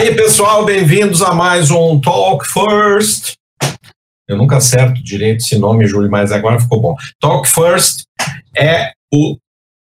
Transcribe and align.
Aí, 0.00 0.14
pessoal, 0.14 0.64
bem-vindos 0.64 1.20
a 1.20 1.34
mais 1.34 1.70
um 1.70 2.00
Talk 2.00 2.46
First. 2.48 3.34
Eu 4.26 4.38
nunca 4.38 4.56
acerto 4.56 5.04
direito 5.04 5.40
esse 5.40 5.58
nome, 5.58 5.86
Júlio, 5.86 6.10
mas 6.10 6.32
agora 6.32 6.58
ficou 6.58 6.80
bom. 6.80 6.96
Talk 7.20 7.46
First 7.46 8.04
é 8.56 8.92
o 9.12 9.36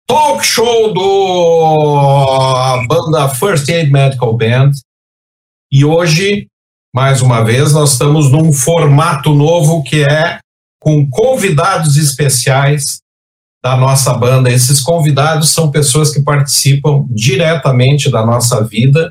talk 0.07 0.47
show 0.47 0.95
do 0.95 2.87
banda 2.87 3.29
First 3.31 3.69
Aid 3.69 3.91
Medical 3.91 4.37
Band. 4.37 4.71
E 5.73 5.85
hoje, 5.85 6.47
mais 6.95 7.21
uma 7.21 7.43
vez, 7.43 7.73
nós 7.73 7.95
estamos 7.95 8.31
num 8.31 8.53
formato 8.53 9.35
novo 9.35 9.83
que 9.83 10.05
é 10.05 10.39
com 10.81 11.05
convidados 11.11 11.97
especiais 11.97 13.01
da 13.61 13.77
nossa 13.77 14.15
banda. 14.15 14.53
Esses 14.53 14.81
convidados 14.81 15.51
são 15.51 15.69
pessoas 15.69 16.13
que 16.13 16.23
participam 16.23 17.05
diretamente 17.11 18.09
da 18.09 18.25
nossa 18.25 18.63
vida, 18.63 19.11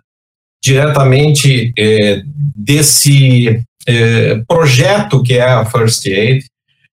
diretamente 0.66 1.72
é, 1.78 2.24
desse 2.55 3.62
é, 3.88 4.42
projeto 4.48 5.22
que 5.22 5.36
é 5.36 5.44
a 5.44 5.64
First 5.64 6.08
Aid, 6.08 6.44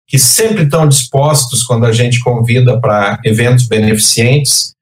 que 0.07 0.19
sempre 0.19 0.63
estão 0.63 0.89
dispostos 0.89 1.63
quando 1.63 1.85
a 1.85 1.93
gente 1.93 2.19
convida 2.21 2.81
para 2.81 3.21
eventos 3.27 3.67
beneficentes, 3.67 4.73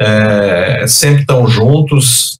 é, 0.00 0.86
sempre 0.86 1.22
estão 1.22 1.48
juntos 1.48 2.38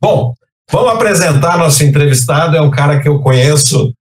Bom, 0.00 0.34
vamos 0.70 0.92
apresentar 0.92 1.56
nosso 1.56 1.84
entrevistado. 1.84 2.56
É 2.56 2.60
um 2.60 2.70
cara 2.70 3.00
que 3.00 3.08
eu 3.08 3.20
conheço, 3.20 3.92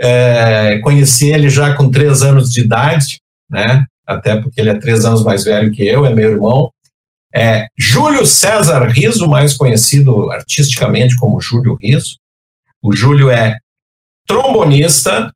é, 0.00 0.78
conheci 0.78 1.30
ele 1.30 1.50
já 1.50 1.74
com 1.74 1.90
três 1.90 2.22
anos 2.22 2.50
de 2.50 2.62
idade, 2.62 3.20
né? 3.50 3.84
até 4.06 4.40
porque 4.40 4.60
ele 4.60 4.70
é 4.70 4.78
três 4.78 5.04
anos 5.04 5.22
mais 5.22 5.44
velho 5.44 5.70
que 5.70 5.86
eu, 5.86 6.04
é 6.04 6.12
meu 6.12 6.30
irmão. 6.30 6.70
É 7.32 7.68
Júlio 7.78 8.26
César 8.26 8.84
Riso, 8.88 9.28
mais 9.28 9.56
conhecido 9.56 10.30
artisticamente 10.32 11.16
como 11.16 11.40
Júlio 11.40 11.76
Riso. 11.80 12.16
O 12.82 12.92
Júlio 12.92 13.30
é 13.30 13.56
trombonista, 14.26 15.30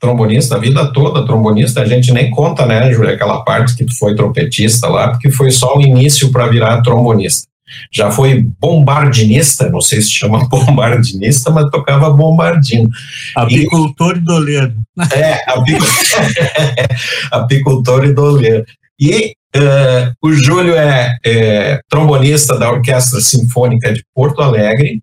trombonista 0.00 0.56
a 0.56 0.58
vida 0.58 0.92
toda, 0.92 1.26
trombonista, 1.26 1.80
a 1.80 1.84
gente 1.84 2.12
nem 2.12 2.30
conta, 2.30 2.64
né, 2.64 2.92
Júlio, 2.92 3.12
aquela 3.12 3.42
parte 3.42 3.74
que 3.74 3.84
tu 3.84 3.96
foi 3.98 4.14
trompetista 4.14 4.88
lá, 4.88 5.10
porque 5.10 5.30
foi 5.30 5.50
só 5.50 5.76
o 5.76 5.82
início 5.82 6.30
para 6.30 6.46
virar 6.46 6.82
trombonista. 6.82 7.48
Já 7.92 8.10
foi 8.10 8.42
bombardinista, 8.60 9.68
não 9.70 9.80
sei 9.80 10.00
se 10.00 10.10
chama 10.10 10.46
bombardinista, 10.50 11.50
mas 11.50 11.70
tocava 11.70 12.10
bombardino. 12.10 12.88
Apicultor 13.36 14.16
e, 14.16 14.18
e 14.18 14.22
doleiro. 14.22 14.74
É, 15.12 15.38
apicultor 17.30 18.04
e 18.04 18.12
doleiro. 18.12 18.64
E 19.00 19.34
uh, 19.56 20.12
o 20.22 20.32
Júlio 20.32 20.74
é, 20.74 21.16
é, 21.24 21.80
trombonista 21.88 22.58
da 22.58 22.70
Orquestra 22.70 23.20
Sinfônica 23.20 23.92
de 23.92 24.04
Porto 24.14 24.42
Alegre 24.42 25.00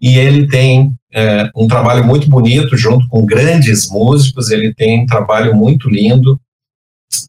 e 0.00 0.18
ele 0.18 0.46
tem 0.48 0.88
uh, 0.88 1.50
um 1.56 1.66
trabalho 1.66 2.04
muito 2.04 2.28
bonito 2.28 2.76
junto 2.76 3.08
com 3.08 3.24
grandes 3.24 3.88
músicos, 3.90 4.50
ele 4.50 4.74
tem 4.74 5.02
um 5.02 5.06
trabalho 5.06 5.54
muito 5.54 5.88
lindo 5.88 6.38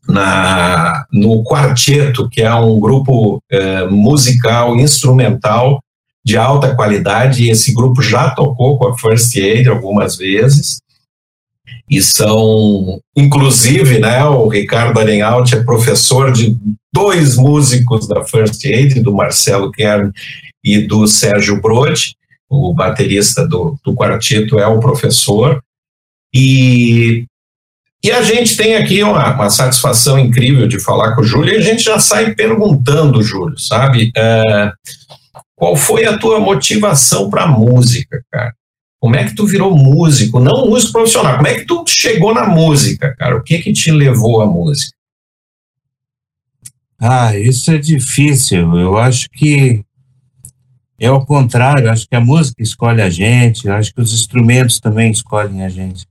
na, 0.07 1.05
no 1.11 1.43
Quarteto, 1.43 2.29
que 2.29 2.41
é 2.41 2.53
um 2.53 2.79
grupo 2.79 3.37
uh, 3.37 3.91
musical, 3.91 4.75
instrumental 4.77 5.79
de 6.23 6.37
alta 6.37 6.75
qualidade, 6.75 7.43
e 7.43 7.49
esse 7.51 7.73
grupo 7.73 8.01
já 8.01 8.31
tocou 8.31 8.77
com 8.77 8.87
a 8.87 8.97
First 8.97 9.35
Aid 9.37 9.69
algumas 9.69 10.17
vezes, 10.17 10.79
e 11.89 12.01
são, 12.01 12.99
inclusive, 13.15 13.99
né, 13.99 14.23
o 14.25 14.47
Ricardo 14.47 14.99
Arenhalt 14.99 15.53
é 15.53 15.63
professor 15.63 16.31
de 16.31 16.57
dois 16.91 17.35
músicos 17.35 18.07
da 18.07 18.23
First 18.23 18.65
Aid, 18.65 19.01
do 19.01 19.13
Marcelo 19.13 19.71
Kern 19.71 20.11
e 20.63 20.79
do 20.81 21.05
Sérgio 21.07 21.61
Brode, 21.61 22.15
o 22.49 22.73
baterista 22.73 23.47
do, 23.47 23.77
do 23.83 23.93
quarteto 23.93 24.57
é 24.59 24.65
o 24.65 24.79
professor, 24.79 25.61
e, 26.33 27.25
e 28.05 28.11
a 28.11 28.21
gente 28.21 28.55
tem 28.55 28.75
aqui 28.75 29.01
uma, 29.01 29.33
uma 29.33 29.49
satisfação 29.49 30.19
incrível 30.19 30.67
de 30.67 30.79
falar 30.79 31.15
com 31.15 31.21
o 31.21 31.23
Júlio, 31.23 31.55
e 31.55 31.57
a 31.57 31.61
gente 31.61 31.83
já 31.83 31.99
sai 31.99 32.35
perguntando, 32.35 33.23
Júlio, 33.23 33.57
sabe, 33.57 34.11
é, 34.15 34.71
qual 35.55 35.75
foi 35.75 36.05
a 36.05 36.15
tua 36.15 36.39
motivação 36.39 37.31
para 37.31 37.45
a 37.45 37.47
música, 37.47 38.23
cara? 38.31 38.53
Como 38.99 39.15
é 39.15 39.23
que 39.23 39.33
tu 39.33 39.47
virou 39.47 39.75
músico? 39.75 40.39
Não 40.39 40.67
músico 40.67 40.93
profissional. 40.93 41.35
Como 41.35 41.47
é 41.47 41.55
que 41.55 41.65
tu 41.65 41.83
chegou 41.87 42.31
na 42.31 42.47
música, 42.47 43.15
cara? 43.15 43.37
O 43.37 43.43
que 43.43 43.57
que 43.59 43.73
te 43.73 43.91
levou 43.91 44.41
à 44.41 44.45
música? 44.45 44.95
Ah, 46.99 47.35
isso 47.35 47.71
é 47.71 47.77
difícil. 47.79 48.77
Eu 48.77 48.97
acho 48.97 49.29
que 49.31 49.83
é 50.99 51.09
o 51.09 51.25
contrário. 51.25 51.85
Eu 51.85 51.91
acho 51.91 52.07
que 52.07 52.15
a 52.15 52.21
música 52.21 52.61
escolhe 52.61 53.01
a 53.01 53.09
gente. 53.09 53.67
Eu 53.67 53.73
acho 53.73 53.93
que 53.93 54.01
os 54.01 54.13
instrumentos 54.13 54.79
também 54.79 55.11
escolhem 55.11 55.63
a 55.63 55.69
gente. 55.69 56.05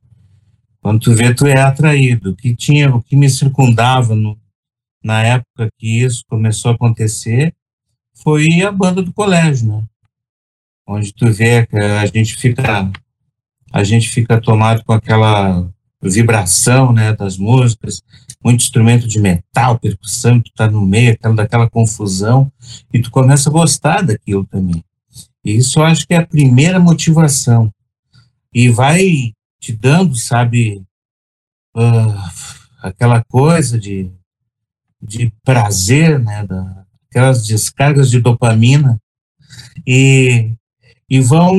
Quando 0.85 1.01
tu 1.01 1.15
vê, 1.15 1.33
tu 1.33 1.47
é 1.47 1.59
atraído. 1.59 2.33
O 2.33 2.37
que 2.37 2.55
tinha, 2.55 2.95
o 2.95 3.03
que 3.03 3.17
me 3.17 3.31
circundava 3.31 4.15
no, 4.15 4.39
na 5.03 5.23
época 5.23 5.71
que 5.79 6.05
isso 6.05 6.23
começou 6.29 6.73
a 6.73 6.75
acontecer 6.75 7.55
foi 8.15 8.61
a 8.61 8.71
banda 8.71 9.03
do 9.03 9.11
colégio, 9.11 9.67
né? 9.67 9.85
onde 10.87 11.11
tu 11.15 11.33
vê 11.33 11.67
que 11.67 11.75
a 11.75 12.05
gente 12.05 12.37
fica 12.37 12.93
a 13.73 13.83
gente 13.83 14.11
fica 14.11 14.39
tomado 14.39 14.85
com 14.85 14.93
aquela 14.93 15.67
vibração, 16.03 16.93
né, 16.93 17.15
das 17.15 17.39
músicas, 17.39 18.03
muito 18.45 18.61
instrumento 18.61 19.09
de 19.09 19.19
metal, 19.19 19.79
percussão, 19.79 20.39
tu 20.39 20.53
tá 20.55 20.71
no 20.71 20.85
meio 20.85 21.15
aquela, 21.15 21.35
daquela 21.35 21.71
confusão 21.71 22.53
e 22.93 23.01
tu 23.01 23.11
começa 23.11 23.49
a 23.49 23.53
gostar 23.53 24.03
daquilo 24.03 24.45
também. 24.45 24.85
E 25.43 25.57
isso 25.57 25.79
eu 25.79 25.85
acho 25.85 26.07
que 26.07 26.13
é 26.13 26.19
a 26.19 26.27
primeira 26.27 26.79
motivação. 26.79 27.73
E 28.53 28.69
vai 28.69 29.33
te 29.65 29.73
dando, 29.73 30.15
sabe, 30.15 30.83
uh, 31.75 32.31
aquela 32.83 33.25
coisa 33.25 33.79
de, 33.79 34.11
de 35.01 35.33
prazer, 35.43 36.19
né, 36.19 36.47
da, 36.47 36.85
aquelas 37.09 37.47
descargas 37.47 38.11
de 38.11 38.21
dopamina 38.21 39.01
e 39.87 40.53
e 41.09 41.21
vão 41.21 41.55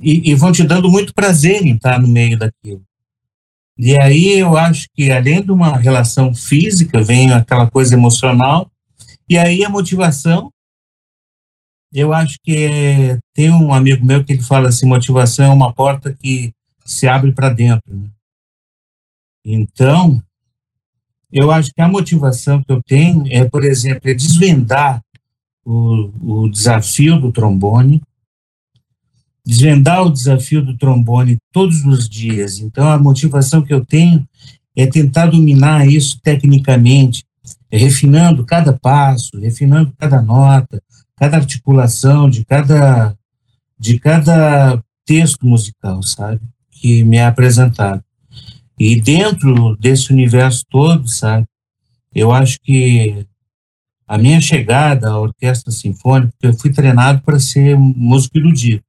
e, 0.00 0.30
e, 0.30 0.34
vão 0.34 0.52
te 0.52 0.64
dando 0.64 0.90
muito 0.90 1.14
prazer 1.14 1.64
em 1.64 1.76
estar 1.76 2.00
no 2.00 2.08
meio 2.08 2.36
daquilo. 2.36 2.82
E 3.78 3.96
aí 3.96 4.38
eu 4.38 4.56
acho 4.56 4.88
que 4.94 5.10
além 5.10 5.42
de 5.42 5.50
uma 5.50 5.76
relação 5.76 6.34
física 6.34 7.02
vem 7.02 7.32
aquela 7.32 7.70
coisa 7.70 7.94
emocional 7.94 8.70
e 9.28 9.38
aí 9.38 9.64
a 9.64 9.68
motivação 9.68 10.52
eu 11.92 12.12
acho 12.12 12.36
que 12.42 12.56
é, 12.56 13.18
tem 13.34 13.50
um 13.50 13.72
amigo 13.72 14.04
meu 14.04 14.24
que 14.24 14.32
ele 14.32 14.42
fala 14.42 14.68
assim 14.68 14.86
motivação 14.86 15.46
é 15.46 15.54
uma 15.54 15.72
porta 15.72 16.12
que 16.12 16.52
se 16.84 17.08
abre 17.08 17.32
para 17.32 17.50
dentro. 17.50 17.94
Né? 17.94 18.08
Então 19.44 20.22
eu 21.30 21.50
acho 21.50 21.72
que 21.72 21.80
a 21.80 21.88
motivação 21.88 22.62
que 22.62 22.70
eu 22.70 22.82
tenho 22.82 23.24
é 23.30 23.48
por 23.48 23.64
exemplo 23.64 24.10
é 24.10 24.14
desvendar 24.14 25.02
o, 25.64 26.42
o 26.44 26.48
desafio 26.48 27.20
do 27.20 27.32
trombone 27.32 28.02
desvendar 29.44 30.02
o 30.02 30.10
desafio 30.10 30.64
do 30.64 30.76
trombone 30.76 31.38
todos 31.52 31.84
os 31.84 32.08
dias. 32.08 32.58
Então, 32.58 32.88
a 32.88 32.98
motivação 32.98 33.62
que 33.62 33.74
eu 33.74 33.84
tenho 33.84 34.26
é 34.76 34.86
tentar 34.86 35.26
dominar 35.26 35.86
isso 35.86 36.18
tecnicamente, 36.22 37.24
refinando 37.70 38.44
cada 38.44 38.72
passo, 38.72 39.38
refinando 39.38 39.92
cada 39.98 40.22
nota, 40.22 40.82
cada 41.16 41.36
articulação 41.36 42.30
de 42.30 42.44
cada 42.44 43.16
de 43.78 43.98
cada 43.98 44.80
texto 45.04 45.44
musical, 45.44 46.00
sabe? 46.04 46.40
Que 46.82 47.04
me 47.04 47.16
é 47.16 47.26
apresentado. 47.26 48.02
E 48.76 49.00
dentro 49.00 49.76
desse 49.76 50.12
universo 50.12 50.64
todo, 50.68 51.06
sabe? 51.06 51.46
Eu 52.12 52.32
acho 52.32 52.58
que 52.60 53.24
a 54.04 54.18
minha 54.18 54.40
chegada 54.40 55.10
à 55.10 55.16
orquestra 55.16 55.70
sinfônica, 55.70 56.32
eu 56.42 56.52
fui 56.54 56.72
treinado 56.72 57.22
para 57.22 57.38
ser 57.38 57.78
músico 57.78 58.36
erudito. 58.36 58.84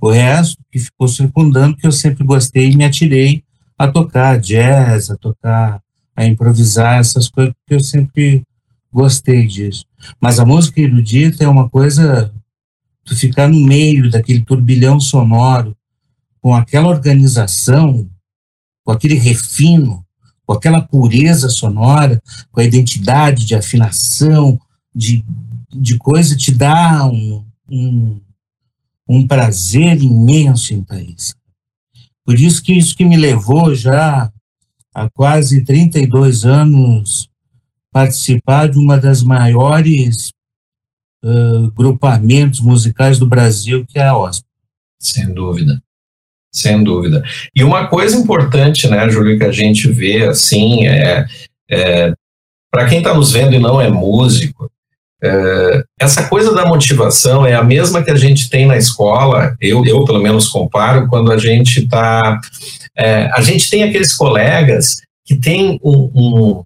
O 0.00 0.12
resto 0.12 0.62
que 0.70 0.78
ficou 0.78 1.08
circundando, 1.08 1.76
que 1.76 1.84
eu 1.84 1.90
sempre 1.90 2.22
gostei 2.22 2.70
e 2.70 2.76
me 2.76 2.84
atirei 2.84 3.42
a 3.76 3.88
tocar 3.88 4.38
jazz, 4.38 5.10
a 5.10 5.16
tocar, 5.16 5.82
a 6.14 6.24
improvisar, 6.24 7.00
essas 7.00 7.28
coisas, 7.28 7.52
porque 7.54 7.74
eu 7.74 7.80
sempre 7.80 8.44
gostei 8.92 9.44
disso. 9.44 9.84
Mas 10.20 10.38
a 10.38 10.46
música 10.46 10.80
erudita 10.80 11.42
é 11.42 11.48
uma 11.48 11.68
coisa, 11.68 12.32
tu 13.04 13.16
ficar 13.16 13.48
no 13.48 13.58
meio 13.58 14.08
daquele 14.08 14.44
turbilhão 14.44 15.00
sonoro, 15.00 15.76
com 16.40 16.54
aquela 16.54 16.88
organização, 16.88 18.08
com 18.84 18.92
aquele 18.92 19.14
refino, 19.14 20.04
com 20.46 20.54
aquela 20.54 20.80
pureza 20.80 21.48
sonora, 21.48 22.20
com 22.50 22.60
a 22.60 22.64
identidade 22.64 23.44
de 23.44 23.54
afinação, 23.54 24.58
de, 24.94 25.24
de 25.72 25.96
coisa, 25.98 26.36
te 26.36 26.50
dá 26.52 27.06
um, 27.06 27.44
um, 27.68 28.20
um 29.08 29.26
prazer 29.26 30.02
imenso 30.02 30.74
em 30.74 30.82
Thaís. 30.82 31.34
Por 32.24 32.38
isso 32.38 32.62
que 32.62 32.72
isso 32.72 32.96
que 32.96 33.04
me 33.04 33.16
levou 33.16 33.74
já 33.74 34.32
há 34.94 35.10
quase 35.10 35.64
32 35.64 36.44
anos 36.44 37.28
participar 37.92 38.68
de 38.68 38.78
uma 38.78 38.98
das 38.98 39.22
maiores 39.22 40.32
uh, 41.24 41.70
grupamentos 41.72 42.60
musicais 42.60 43.18
do 43.18 43.26
Brasil, 43.26 43.84
que 43.86 43.98
é 43.98 44.06
a 44.06 44.16
OSP. 44.16 44.44
Sem 44.98 45.32
dúvida. 45.32 45.82
Sem 46.52 46.82
dúvida. 46.82 47.22
E 47.54 47.62
uma 47.62 47.86
coisa 47.86 48.16
importante, 48.16 48.88
né, 48.88 49.08
Júlio, 49.08 49.38
que 49.38 49.44
a 49.44 49.52
gente 49.52 49.90
vê, 49.90 50.26
assim, 50.26 50.86
é, 50.86 51.24
é 51.70 52.12
para 52.70 52.86
quem 52.86 52.98
está 52.98 53.12
nos 53.12 53.32
vendo 53.32 53.54
e 53.54 53.58
não 53.58 53.80
é 53.80 53.88
músico, 53.88 54.70
é, 55.22 55.82
essa 56.00 56.28
coisa 56.28 56.54
da 56.54 56.66
motivação 56.66 57.44
é 57.44 57.54
a 57.54 57.62
mesma 57.62 58.02
que 58.02 58.10
a 58.10 58.16
gente 58.16 58.48
tem 58.48 58.66
na 58.66 58.76
escola, 58.76 59.54
eu, 59.60 59.84
eu 59.84 60.04
pelo 60.04 60.22
menos 60.22 60.48
comparo, 60.48 61.08
quando 61.08 61.30
a 61.30 61.36
gente 61.36 61.80
está. 61.80 62.40
É, 62.96 63.30
a 63.34 63.40
gente 63.42 63.68
tem 63.68 63.82
aqueles 63.82 64.14
colegas 64.14 64.96
que 65.26 65.36
tem 65.36 65.78
um, 65.84 66.10
um, 66.14 66.64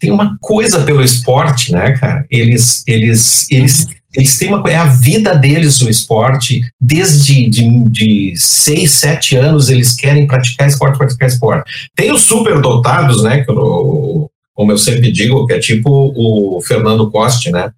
tem 0.00 0.10
uma 0.10 0.36
coisa 0.40 0.82
pelo 0.84 1.02
esporte, 1.02 1.72
né, 1.72 1.92
cara? 1.92 2.24
Eles, 2.30 2.82
eles, 2.86 3.50
eles, 3.50 3.86
eles 4.16 4.38
têm 4.38 4.48
uma 4.48 4.66
é 4.68 4.76
a 4.76 4.86
vida 4.86 5.34
deles 5.34 5.80
o 5.82 5.90
esporte. 5.90 6.62
Desde 6.80 7.48
de, 7.48 7.84
de 7.90 8.32
seis, 8.36 8.92
sete 8.92 9.36
anos 9.36 9.68
eles 9.68 9.94
querem 9.94 10.26
praticar 10.26 10.66
esporte, 10.66 10.96
praticar 10.96 11.28
esporte. 11.28 11.90
Tem 11.94 12.10
os 12.10 12.22
superdotados, 12.22 13.22
né? 13.22 13.44
Eu, 13.46 14.30
como 14.54 14.72
eu 14.72 14.78
sempre 14.78 15.12
digo, 15.12 15.46
que 15.46 15.52
é 15.52 15.58
tipo 15.58 16.12
o 16.16 16.60
Fernando 16.62 17.10
Coste, 17.10 17.50
né? 17.50 17.70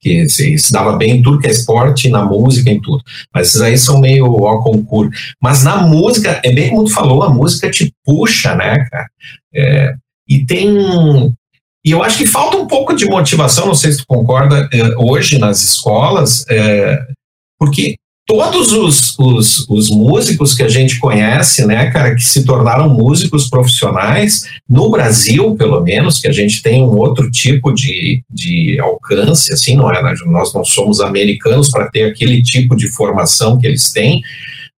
Que 0.00 0.28
se, 0.28 0.56
se, 0.56 0.72
dava 0.72 0.96
bem 0.96 1.18
em 1.18 1.22
tudo 1.22 1.40
que 1.40 1.48
é 1.48 1.50
esporte, 1.50 2.08
na 2.08 2.24
música, 2.24 2.70
em 2.70 2.80
tudo. 2.80 3.02
Mas 3.34 3.48
esses 3.48 3.60
aí 3.60 3.76
são 3.76 4.00
meio 4.00 4.24
ao 4.46 4.62
concurso. 4.62 5.10
Mas 5.42 5.64
na 5.64 5.82
música, 5.82 6.40
é 6.44 6.52
bem 6.52 6.70
como 6.70 6.84
tu 6.84 6.92
falou, 6.92 7.22
a 7.22 7.34
música 7.34 7.68
te 7.68 7.92
puxa, 8.04 8.54
né, 8.54 8.76
cara? 8.90 9.10
É, 9.52 9.94
e 10.28 10.46
tem. 10.46 11.34
E 11.84 11.92
eu 11.92 12.02
acho 12.02 12.18
que 12.18 12.26
falta 12.26 12.56
um 12.56 12.66
pouco 12.66 12.94
de 12.94 13.06
motivação, 13.06 13.66
não 13.66 13.74
sei 13.74 13.92
se 13.92 13.98
tu 13.98 14.04
concorda, 14.06 14.68
é, 14.72 14.94
hoje 14.98 15.38
nas 15.38 15.62
escolas, 15.62 16.44
é, 16.48 16.98
porque 17.58 17.96
todos 18.26 18.72
os, 18.72 19.18
os, 19.18 19.68
os, 19.68 19.90
músicos 19.90 20.54
que 20.54 20.62
a 20.62 20.68
gente 20.68 21.00
conhece, 21.00 21.66
né, 21.66 21.90
cara, 21.90 22.14
que 22.14 22.22
se 22.22 22.44
tornaram 22.44 22.88
músicos 22.88 23.48
profissionais, 23.48 24.44
no 24.68 24.88
Brasil, 24.88 25.56
pelo 25.56 25.80
menos, 25.80 26.20
que 26.20 26.28
a 26.28 26.32
gente 26.32 26.62
tem 26.62 26.80
um 26.80 26.96
outro 26.96 27.28
tipo 27.28 27.72
de, 27.72 28.22
de 28.30 28.78
alcance, 28.78 29.52
assim, 29.52 29.74
não 29.74 29.92
é? 29.92 30.00
Nós 30.26 30.54
não 30.54 30.64
somos 30.64 31.00
americanos 31.00 31.70
para 31.70 31.90
ter 31.90 32.04
aquele 32.04 32.40
tipo 32.40 32.76
de 32.76 32.88
formação 32.88 33.58
que 33.58 33.66
eles 33.66 33.90
têm, 33.90 34.22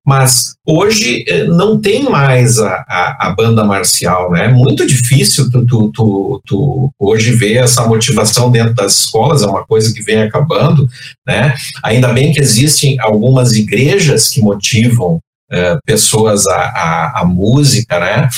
mas 0.04 0.56
hoje 0.66 1.24
eh, 1.28 1.44
não 1.44 1.80
tem 1.80 2.02
mais 2.04 2.58
a, 2.58 2.84
a, 2.88 3.28
a, 3.28 3.30
banda 3.30 3.64
marcial, 3.64 4.32
né? 4.32 4.46
É 4.46 4.52
muito 4.52 4.84
difícil 4.84 5.48
tu, 5.48 5.64
tu, 5.64 5.92
tu, 5.92 6.42
tu, 6.44 6.90
hoje 6.98 7.32
ver 7.32 7.58
essa 7.58 7.86
motivação 7.86 8.50
dentro 8.50 8.74
das 8.74 8.96
escolas, 8.96 9.42
é 9.42 9.46
uma 9.46 9.64
coisa 9.64 9.94
que 9.94 10.02
vem 10.02 10.20
acabando, 10.20 10.88
né? 11.24 11.54
Ainda 11.84 12.12
bem 12.12 12.32
que 12.32 12.40
existem 12.40 12.98
algumas 12.98 13.52
igrejas 13.52 14.28
que 14.28 14.40
motivam 14.40 15.20
uh, 15.52 15.78
pessoas 15.86 16.48
a, 16.48 16.56
a, 16.56 17.20
a, 17.20 17.24
música, 17.24 18.00
né? 18.00 18.28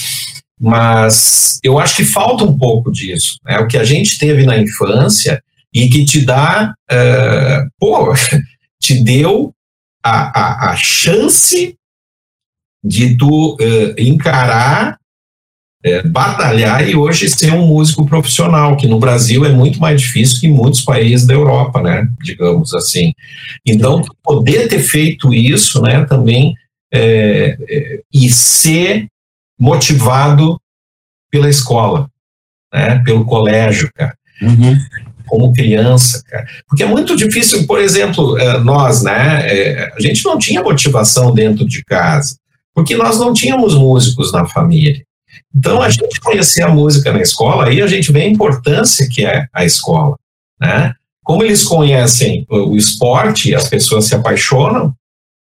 Mas 0.61 1.59
eu 1.63 1.79
acho 1.79 1.97
que 1.97 2.05
falta 2.05 2.45
um 2.45 2.59
pouco 2.59 2.93
disso, 2.93 3.39
né? 3.43 3.59
O 3.59 3.67
que 3.67 3.79
a 3.79 3.85
gente 3.85 4.19
teve 4.19 4.45
na 4.45 4.59
infância 4.59 5.43
e 5.73 5.89
que 5.89 6.05
te 6.05 6.21
dá, 6.21 6.75
uh, 6.93 7.71
pô, 7.81 8.13
te 8.83 9.03
deu 9.03 9.55
a, 10.05 10.69
a, 10.69 10.73
a 10.73 10.77
chance 10.77 11.75
de 12.85 13.17
tu 13.17 13.55
uh, 13.55 13.95
encarar, 13.99 14.99
uh, 15.87 16.09
batalhar 16.11 16.87
e 16.87 16.95
hoje 16.95 17.31
ser 17.31 17.55
um 17.55 17.67
músico 17.67 18.05
profissional, 18.05 18.77
que 18.77 18.87
no 18.87 18.99
Brasil 18.99 19.47
é 19.47 19.49
muito 19.49 19.81
mais 19.81 20.03
difícil 20.03 20.41
que 20.41 20.47
em 20.47 20.53
muitos 20.53 20.83
países 20.83 21.27
da 21.27 21.33
Europa, 21.33 21.81
né? 21.81 22.07
Digamos 22.23 22.75
assim. 22.75 23.15
Então, 23.67 24.03
poder 24.23 24.69
ter 24.69 24.81
feito 24.81 25.33
isso, 25.33 25.81
né, 25.81 26.05
também, 26.05 26.55
é, 26.93 27.57
e 28.13 28.31
ser 28.31 29.07
motivado 29.59 30.61
pela 31.31 31.49
escola, 31.49 32.09
né, 32.73 33.03
pelo 33.03 33.25
colégio, 33.25 33.91
cara. 33.95 34.15
Uhum 34.43 34.77
como 35.35 35.53
criança, 35.53 36.23
cara. 36.29 36.47
Porque 36.69 36.85
é 36.85 36.87
muito 36.87 37.17
difícil, 37.17 37.67
por 37.67 37.81
exemplo, 37.81 38.39
eh, 38.39 38.61
nós, 38.61 39.03
né? 39.03 39.45
Eh, 39.49 39.93
a 39.93 40.01
gente 40.01 40.25
não 40.25 40.39
tinha 40.39 40.63
motivação 40.63 41.35
dentro 41.35 41.67
de 41.67 41.85
casa, 41.85 42.37
porque 42.73 42.97
nós 42.97 43.19
não 43.19 43.33
tínhamos 43.33 43.75
músicos 43.75 44.33
na 44.33 44.47
família. 44.47 45.03
Então, 45.53 45.83
a 45.83 45.91
gente 45.91 46.21
conhecia 46.21 46.67
a 46.67 46.69
música 46.69 47.13
na 47.13 47.21
escola, 47.21 47.67
aí 47.67 47.83
a 47.83 47.87
gente 47.89 48.13
vê 48.13 48.23
a 48.23 48.29
importância 48.29 49.09
que 49.11 49.27
é 49.27 49.49
a 49.53 49.65
escola, 49.65 50.17
né? 50.61 50.95
Como 51.25 51.43
eles 51.43 51.65
conhecem 51.65 52.47
o 52.49 52.77
esporte, 52.77 53.57
as 53.57 53.69
pessoas 53.69 54.05
se 54.05 54.15
apaixonam, 54.15 54.95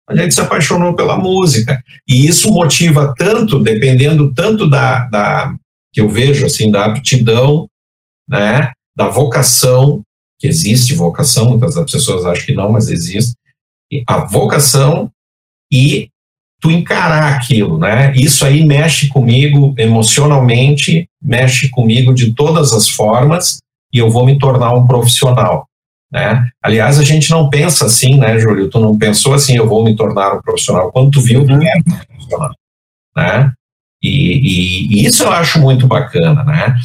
a 0.08 0.16
gente 0.16 0.34
se 0.34 0.40
apaixonou 0.40 0.96
pela 0.96 1.18
música. 1.18 1.84
E 2.08 2.26
isso 2.26 2.50
motiva 2.50 3.14
tanto, 3.18 3.60
dependendo 3.60 4.34
tanto 4.34 4.70
da, 4.70 5.06
da 5.10 5.54
que 5.92 6.00
eu 6.00 6.08
vejo, 6.08 6.46
assim, 6.46 6.72
da 6.72 6.86
aptidão, 6.86 7.68
né? 8.30 8.72
Da 8.96 9.10
vocação, 9.10 10.02
que 10.40 10.48
existe 10.48 10.94
vocação, 10.94 11.50
muitas 11.50 11.76
das 11.76 11.92
pessoas 11.92 12.26
acham 12.26 12.46
que 12.46 12.54
não, 12.54 12.72
mas 12.72 12.90
existe, 12.90 13.36
a 14.08 14.26
vocação 14.26 15.12
e 15.72 16.10
tu 16.62 16.72
encarar 16.72 17.36
aquilo, 17.36 17.78
né? 17.78 18.14
Isso 18.16 18.46
aí 18.46 18.66
mexe 18.66 19.08
comigo 19.08 19.74
emocionalmente, 19.78 21.08
mexe 21.22 21.70
comigo 21.70 22.14
de 22.14 22.34
todas 22.34 22.74
as 22.74 22.90
formas 22.90 23.60
e 23.94 24.00
eu 24.00 24.10
vou 24.10 24.26
me 24.26 24.40
tornar 24.40 24.74
um 24.74 24.86
profissional, 24.86 25.68
né? 26.12 26.50
Aliás, 26.64 27.00
a 27.00 27.04
gente 27.04 27.30
não 27.30 27.50
pensa 27.50 27.86
assim, 27.86 28.18
né, 28.18 28.40
Júlio? 28.40 28.70
Tu 28.70 28.80
não 28.80 28.98
pensou 28.98 29.34
assim, 29.34 29.56
eu 29.56 29.68
vou 29.68 29.84
me 29.84 29.96
tornar 29.96 30.34
um 30.34 30.42
profissional. 30.42 30.92
Quando 30.92 31.12
tu 31.12 31.22
viu, 31.22 31.46
tu 31.46 31.54
era 31.54 31.80
um 31.80 31.84
profissional, 31.84 32.52
né? 33.16 33.54
E, 34.02 34.10
e, 34.10 34.88
e, 34.88 35.06
isso 35.06 35.24
eu 35.24 35.32
acho 35.32 35.60
muito 35.60 35.88
bacana, 35.88 36.44
né? 36.44 36.76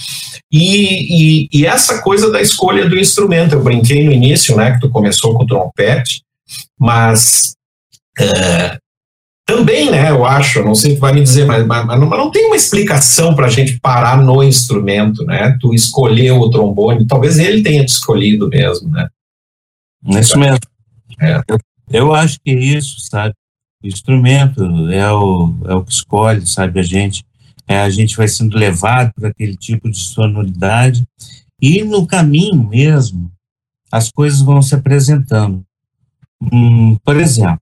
E, 0.52 1.48
e, 1.52 1.64
essa 1.64 2.02
coisa 2.02 2.30
da 2.30 2.40
escolha 2.40 2.88
do 2.88 2.98
instrumento, 2.98 3.54
eu 3.54 3.62
brinquei 3.62 4.04
no 4.04 4.10
início, 4.10 4.56
né, 4.56 4.72
que 4.72 4.80
tu 4.80 4.90
começou 4.90 5.34
com 5.34 5.44
o 5.44 5.46
trompete, 5.46 6.22
mas 6.76 7.54
é, 8.18 8.76
também, 9.50 9.90
né, 9.90 10.10
eu 10.10 10.24
acho, 10.24 10.62
não 10.62 10.74
sei 10.74 10.94
se 10.94 11.00
vai 11.00 11.12
me 11.12 11.22
dizer, 11.22 11.44
mas, 11.44 11.66
mas, 11.66 11.84
mas, 11.84 11.98
não, 11.98 12.08
mas 12.08 12.18
não 12.18 12.30
tem 12.30 12.46
uma 12.46 12.56
explicação 12.56 13.34
para 13.34 13.46
a 13.46 13.50
gente 13.50 13.80
parar 13.80 14.22
no 14.22 14.44
instrumento, 14.44 15.24
né? 15.24 15.56
Tu 15.60 15.74
escolheu 15.74 16.38
o 16.38 16.50
trombone, 16.50 17.06
talvez 17.06 17.38
ele 17.38 17.62
tenha 17.62 17.84
te 17.84 17.88
escolhido 17.88 18.48
mesmo, 18.48 18.88
né? 18.90 19.08
Isso 20.20 20.38
mesmo. 20.38 20.60
É. 21.20 21.42
Eu, 21.48 21.58
eu 21.90 22.14
acho 22.14 22.38
que 22.40 22.50
é 22.50 22.54
isso, 22.54 23.00
sabe? 23.00 23.34
O 23.82 23.88
instrumento 23.88 24.62
é 24.90 25.12
o, 25.12 25.52
é 25.66 25.74
o 25.74 25.84
que 25.84 25.92
escolhe, 25.92 26.46
sabe, 26.46 26.78
a 26.78 26.82
gente. 26.82 27.24
É, 27.70 27.78
a 27.78 27.88
gente 27.88 28.16
vai 28.16 28.26
sendo 28.26 28.58
levado 28.58 29.12
por 29.14 29.26
aquele 29.26 29.56
tipo 29.56 29.88
de 29.88 29.96
sonoridade 29.96 31.06
e 31.62 31.84
no 31.84 32.04
caminho 32.04 32.68
mesmo 32.68 33.30
as 33.92 34.10
coisas 34.10 34.40
vão 34.40 34.60
se 34.60 34.74
apresentando. 34.74 35.64
Hum, 36.52 36.96
por 37.04 37.16
exemplo, 37.16 37.60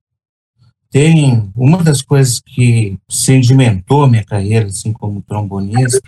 tem 0.90 1.52
uma 1.54 1.82
das 1.82 2.00
coisas 2.00 2.40
que 2.40 2.96
sedimentou 3.06 4.08
minha 4.08 4.24
carreira, 4.24 4.68
assim 4.68 4.94
como 4.94 5.20
trombonista, 5.20 6.00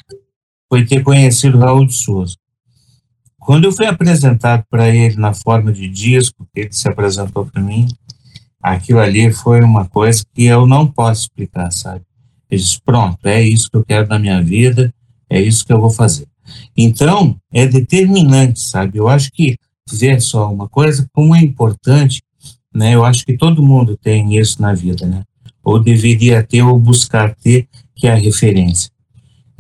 foi 0.66 0.86
ter 0.86 1.02
conhecido 1.02 1.58
Raul 1.58 1.84
de 1.84 1.92
Souza. 1.92 2.36
quando 3.38 3.66
eu 3.66 3.72
fui 3.72 3.84
apresentado 3.84 4.64
para 4.70 4.88
ele 4.88 5.16
na 5.16 5.34
forma 5.34 5.70
de 5.70 5.86
disco, 5.86 6.48
que 6.54 6.60
ele 6.62 6.72
se 6.72 6.88
apresentou 6.88 7.44
para 7.44 7.60
mim, 7.60 7.86
aquilo 8.62 9.00
ali 9.00 9.30
foi 9.30 9.60
uma 9.60 9.86
coisa 9.86 10.24
que 10.32 10.46
eu 10.46 10.66
não 10.66 10.86
posso 10.86 11.24
explicar, 11.24 11.70
sabe? 11.70 12.02
Ele 12.50 12.60
disse, 12.60 12.80
pronto, 12.84 13.18
é 13.24 13.42
isso 13.42 13.70
que 13.70 13.76
eu 13.76 13.84
quero 13.84 14.08
na 14.08 14.18
minha 14.18 14.42
vida, 14.42 14.92
é 15.28 15.40
isso 15.40 15.64
que 15.64 15.72
eu 15.72 15.80
vou 15.80 15.90
fazer. 15.90 16.26
Então, 16.76 17.36
é 17.52 17.66
determinante, 17.66 18.60
sabe? 18.60 18.98
Eu 18.98 19.08
acho 19.08 19.30
que, 19.32 19.56
ver 19.90 20.20
só 20.20 20.52
uma 20.52 20.68
coisa, 20.68 21.06
como 21.12 21.34
é 21.34 21.40
importante, 21.40 22.22
né? 22.74 22.94
Eu 22.94 23.04
acho 23.04 23.24
que 23.24 23.36
todo 23.36 23.62
mundo 23.62 23.96
tem 23.96 24.36
isso 24.36 24.60
na 24.60 24.74
vida, 24.74 25.06
né? 25.06 25.22
Ou 25.62 25.78
deveria 25.78 26.42
ter, 26.42 26.62
ou 26.62 26.78
buscar 26.78 27.34
ter, 27.34 27.68
que 27.94 28.06
é 28.06 28.12
a 28.12 28.16
referência. 28.16 28.90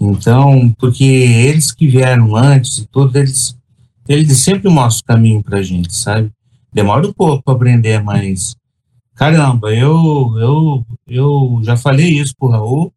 Então, 0.00 0.74
porque 0.78 1.04
eles 1.04 1.72
que 1.72 1.86
vieram 1.86 2.34
antes 2.34 2.78
e 2.78 2.86
tudo, 2.86 3.16
eles, 3.18 3.56
eles 4.08 4.38
sempre 4.38 4.70
mostram 4.70 5.02
o 5.02 5.16
caminho 5.16 5.42
pra 5.42 5.62
gente, 5.62 5.94
sabe? 5.94 6.30
Demora 6.72 7.06
um 7.06 7.12
pouco 7.12 7.42
para 7.42 7.54
aprender, 7.54 8.02
mas 8.02 8.56
caramba, 9.20 9.70
eu, 9.74 10.34
eu, 10.38 10.86
eu 11.06 11.60
já 11.62 11.76
falei 11.76 12.08
isso 12.08 12.34
pro 12.34 12.48
Raul, 12.48 12.90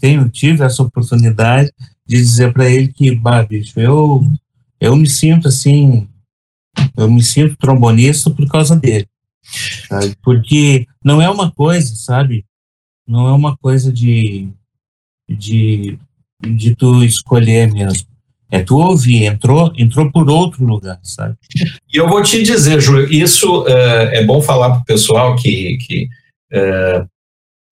tenho, 0.00 0.26
tive 0.30 0.64
essa 0.64 0.82
oportunidade 0.82 1.70
de 2.06 2.16
dizer 2.16 2.50
para 2.54 2.66
ele 2.66 2.88
que, 2.90 3.14
bah, 3.14 3.42
bicho, 3.42 3.78
eu, 3.78 4.24
eu 4.80 4.96
me 4.96 5.06
sinto 5.06 5.48
assim, 5.48 6.08
eu 6.96 7.10
me 7.10 7.22
sinto 7.22 7.58
trombonista 7.58 8.30
por 8.30 8.48
causa 8.48 8.74
dele, 8.74 9.06
sabe? 9.86 10.16
Porque 10.22 10.86
não 11.04 11.20
é 11.20 11.28
uma 11.28 11.52
coisa, 11.52 11.94
sabe? 11.94 12.46
Não 13.06 13.28
é 13.28 13.32
uma 13.34 13.54
coisa 13.54 13.92
de, 13.92 14.48
de, 15.28 15.98
de 16.40 16.74
tu 16.74 17.04
escolher 17.04 17.70
mesmo. 17.70 18.08
É 18.50 18.60
tu 18.60 18.76
ouvir, 18.76 19.24
entrou, 19.24 19.72
entrou 19.76 20.10
por 20.10 20.30
outro 20.30 20.64
lugar, 20.64 21.00
sabe? 21.02 21.34
E 21.92 21.96
eu 21.96 22.08
vou 22.08 22.22
te 22.22 22.42
dizer, 22.42 22.80
Júlio, 22.80 23.12
isso 23.12 23.62
uh, 23.62 23.68
é 24.12 24.24
bom 24.24 24.40
falar 24.40 24.70
para 24.70 24.80
o 24.82 24.84
pessoal 24.84 25.34
que, 25.34 25.76
que 25.78 26.08
uh, 26.52 27.06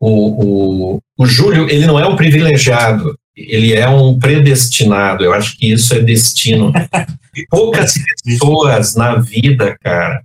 o, 0.00 0.94
o, 0.96 1.00
o 1.16 1.26
Júlio, 1.26 1.68
ele 1.70 1.86
não 1.86 1.98
é 1.98 2.06
um 2.06 2.16
privilegiado, 2.16 3.16
ele 3.36 3.72
é 3.72 3.88
um 3.88 4.18
predestinado, 4.18 5.24
eu 5.24 5.32
acho 5.32 5.56
que 5.56 5.72
isso 5.72 5.94
é 5.94 6.00
destino. 6.00 6.72
poucas 7.50 7.94
pessoas 8.24 8.94
na 8.94 9.16
vida, 9.16 9.76
cara, 9.80 10.22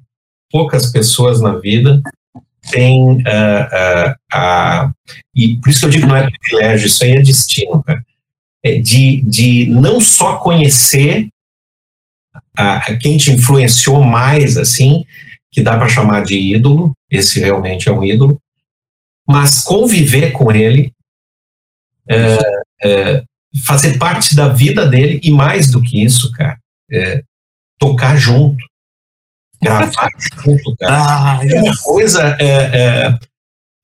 poucas 0.51 0.91
pessoas 0.91 1.41
na 1.41 1.57
vida 1.57 2.01
têm 2.71 3.01
uh, 3.01 3.17
uh, 3.17 4.11
uh, 4.33 4.93
e 5.35 5.57
por 5.57 5.69
isso 5.69 5.79
que 5.79 5.85
eu 5.85 5.89
digo 5.89 6.07
não 6.07 6.15
é 6.15 6.29
privilégio, 6.29 6.87
isso 6.87 7.03
aí 7.03 7.11
é 7.11 7.21
destino, 7.21 7.83
cara. 7.83 8.03
É, 8.63 8.77
de, 8.77 9.21
de 9.21 9.67
não 9.67 10.01
só 10.01 10.37
conhecer 10.37 11.29
a, 12.57 12.77
a 12.77 12.97
quem 12.97 13.17
te 13.17 13.31
influenciou 13.31 14.03
mais, 14.03 14.57
assim, 14.57 15.05
que 15.51 15.61
dá 15.61 15.77
para 15.77 15.87
chamar 15.87 16.23
de 16.23 16.37
ídolo, 16.37 16.93
esse 17.09 17.39
realmente 17.39 17.87
é 17.87 17.91
um 17.91 18.03
ídolo, 18.03 18.39
mas 19.27 19.63
conviver 19.63 20.31
com 20.31 20.51
ele, 20.51 20.91
é, 22.07 22.37
é, 22.83 23.23
fazer 23.65 23.97
parte 23.97 24.35
da 24.35 24.49
vida 24.49 24.85
dele 24.87 25.19
e 25.23 25.31
mais 25.31 25.71
do 25.71 25.81
que 25.81 26.03
isso, 26.03 26.31
cara, 26.33 26.57
é, 26.91 27.23
tocar 27.77 28.17
junto, 28.17 28.63
gravar 29.61 30.09
junto, 30.43 30.75
cara. 30.77 31.39
Ah, 31.39 31.39
é 31.43 31.61
uma 31.61 31.77
coisa 31.77 32.35
é, 32.39 32.45
é, 32.45 33.19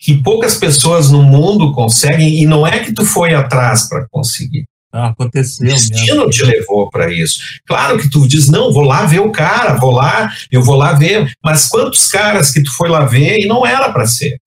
que 0.05 0.21
poucas 0.21 0.55
pessoas 0.55 1.09
no 1.09 1.23
mundo 1.23 1.71
conseguem 1.71 2.39
e 2.39 2.45
não 2.45 2.65
é 2.65 2.77
que 2.77 2.93
tu 2.93 3.03
foi 3.03 3.33
atrás 3.33 3.89
para 3.89 4.05
conseguir. 4.07 4.65
Ah, 4.93 5.07
aconteceu. 5.07 5.65
O 5.65 5.71
destino 5.71 6.27
mesmo. 6.27 6.29
te 6.29 6.45
levou 6.45 6.91
para 6.91 7.11
isso. 7.11 7.39
Claro 7.65 7.97
que 7.97 8.07
tu 8.07 8.27
diz, 8.27 8.47
não, 8.47 8.71
vou 8.71 8.83
lá 8.83 9.07
ver 9.07 9.21
o 9.21 9.31
cara, 9.31 9.73
vou 9.73 9.89
lá, 9.89 10.31
eu 10.51 10.61
vou 10.61 10.75
lá 10.75 10.93
ver. 10.93 11.33
Mas 11.43 11.67
quantos 11.67 12.05
caras 12.05 12.51
que 12.51 12.61
tu 12.61 12.71
foi 12.77 12.87
lá 12.87 13.03
ver 13.03 13.39
e 13.39 13.47
não 13.47 13.65
era 13.65 13.91
para 13.91 14.05
ser, 14.05 14.37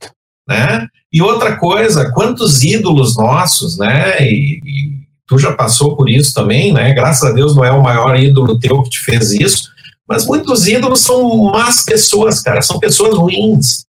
né? 0.48 0.86
E 1.12 1.20
outra 1.20 1.56
coisa, 1.56 2.12
quantos 2.12 2.62
ídolos 2.62 3.16
nossos, 3.16 3.76
né? 3.78 4.22
E, 4.22 4.60
e, 4.64 4.92
tu 5.26 5.38
já 5.38 5.52
passou 5.52 5.96
por 5.96 6.08
isso 6.08 6.32
também, 6.32 6.72
né? 6.72 6.94
Graças 6.94 7.28
a 7.28 7.32
Deus 7.32 7.56
não 7.56 7.64
é 7.64 7.72
o 7.72 7.82
maior 7.82 8.16
ídolo 8.16 8.60
teu 8.60 8.80
que 8.84 8.90
te 8.90 9.00
fez 9.00 9.32
isso, 9.32 9.70
mas 10.08 10.24
muitos 10.24 10.68
ídolos 10.68 11.00
são 11.00 11.50
más 11.50 11.84
pessoas, 11.84 12.40
cara, 12.40 12.62
são 12.62 12.78
pessoas 12.78 13.18
ruins. 13.18 13.87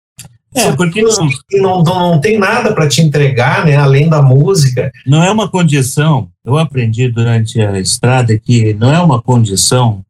É, 0.55 0.71
porque 0.73 1.01
não, 1.01 1.29
não, 1.51 1.83
não, 1.83 2.21
tem 2.21 2.37
nada 2.37 2.73
para 2.73 2.87
te 2.87 3.01
entregar, 3.01 3.65
né, 3.65 3.75
além 3.75 4.07
da 4.07 4.21
música. 4.21 4.91
Não 5.05 5.23
é 5.23 5.31
uma 5.31 5.49
condição. 5.49 6.29
Eu 6.45 6.57
aprendi 6.57 7.07
durante 7.07 7.59
a 7.61 7.79
estrada 7.79 8.37
que 8.37 8.73
não 8.73 8.93
é 8.93 8.99
uma 8.99 9.21
condição 9.21 10.03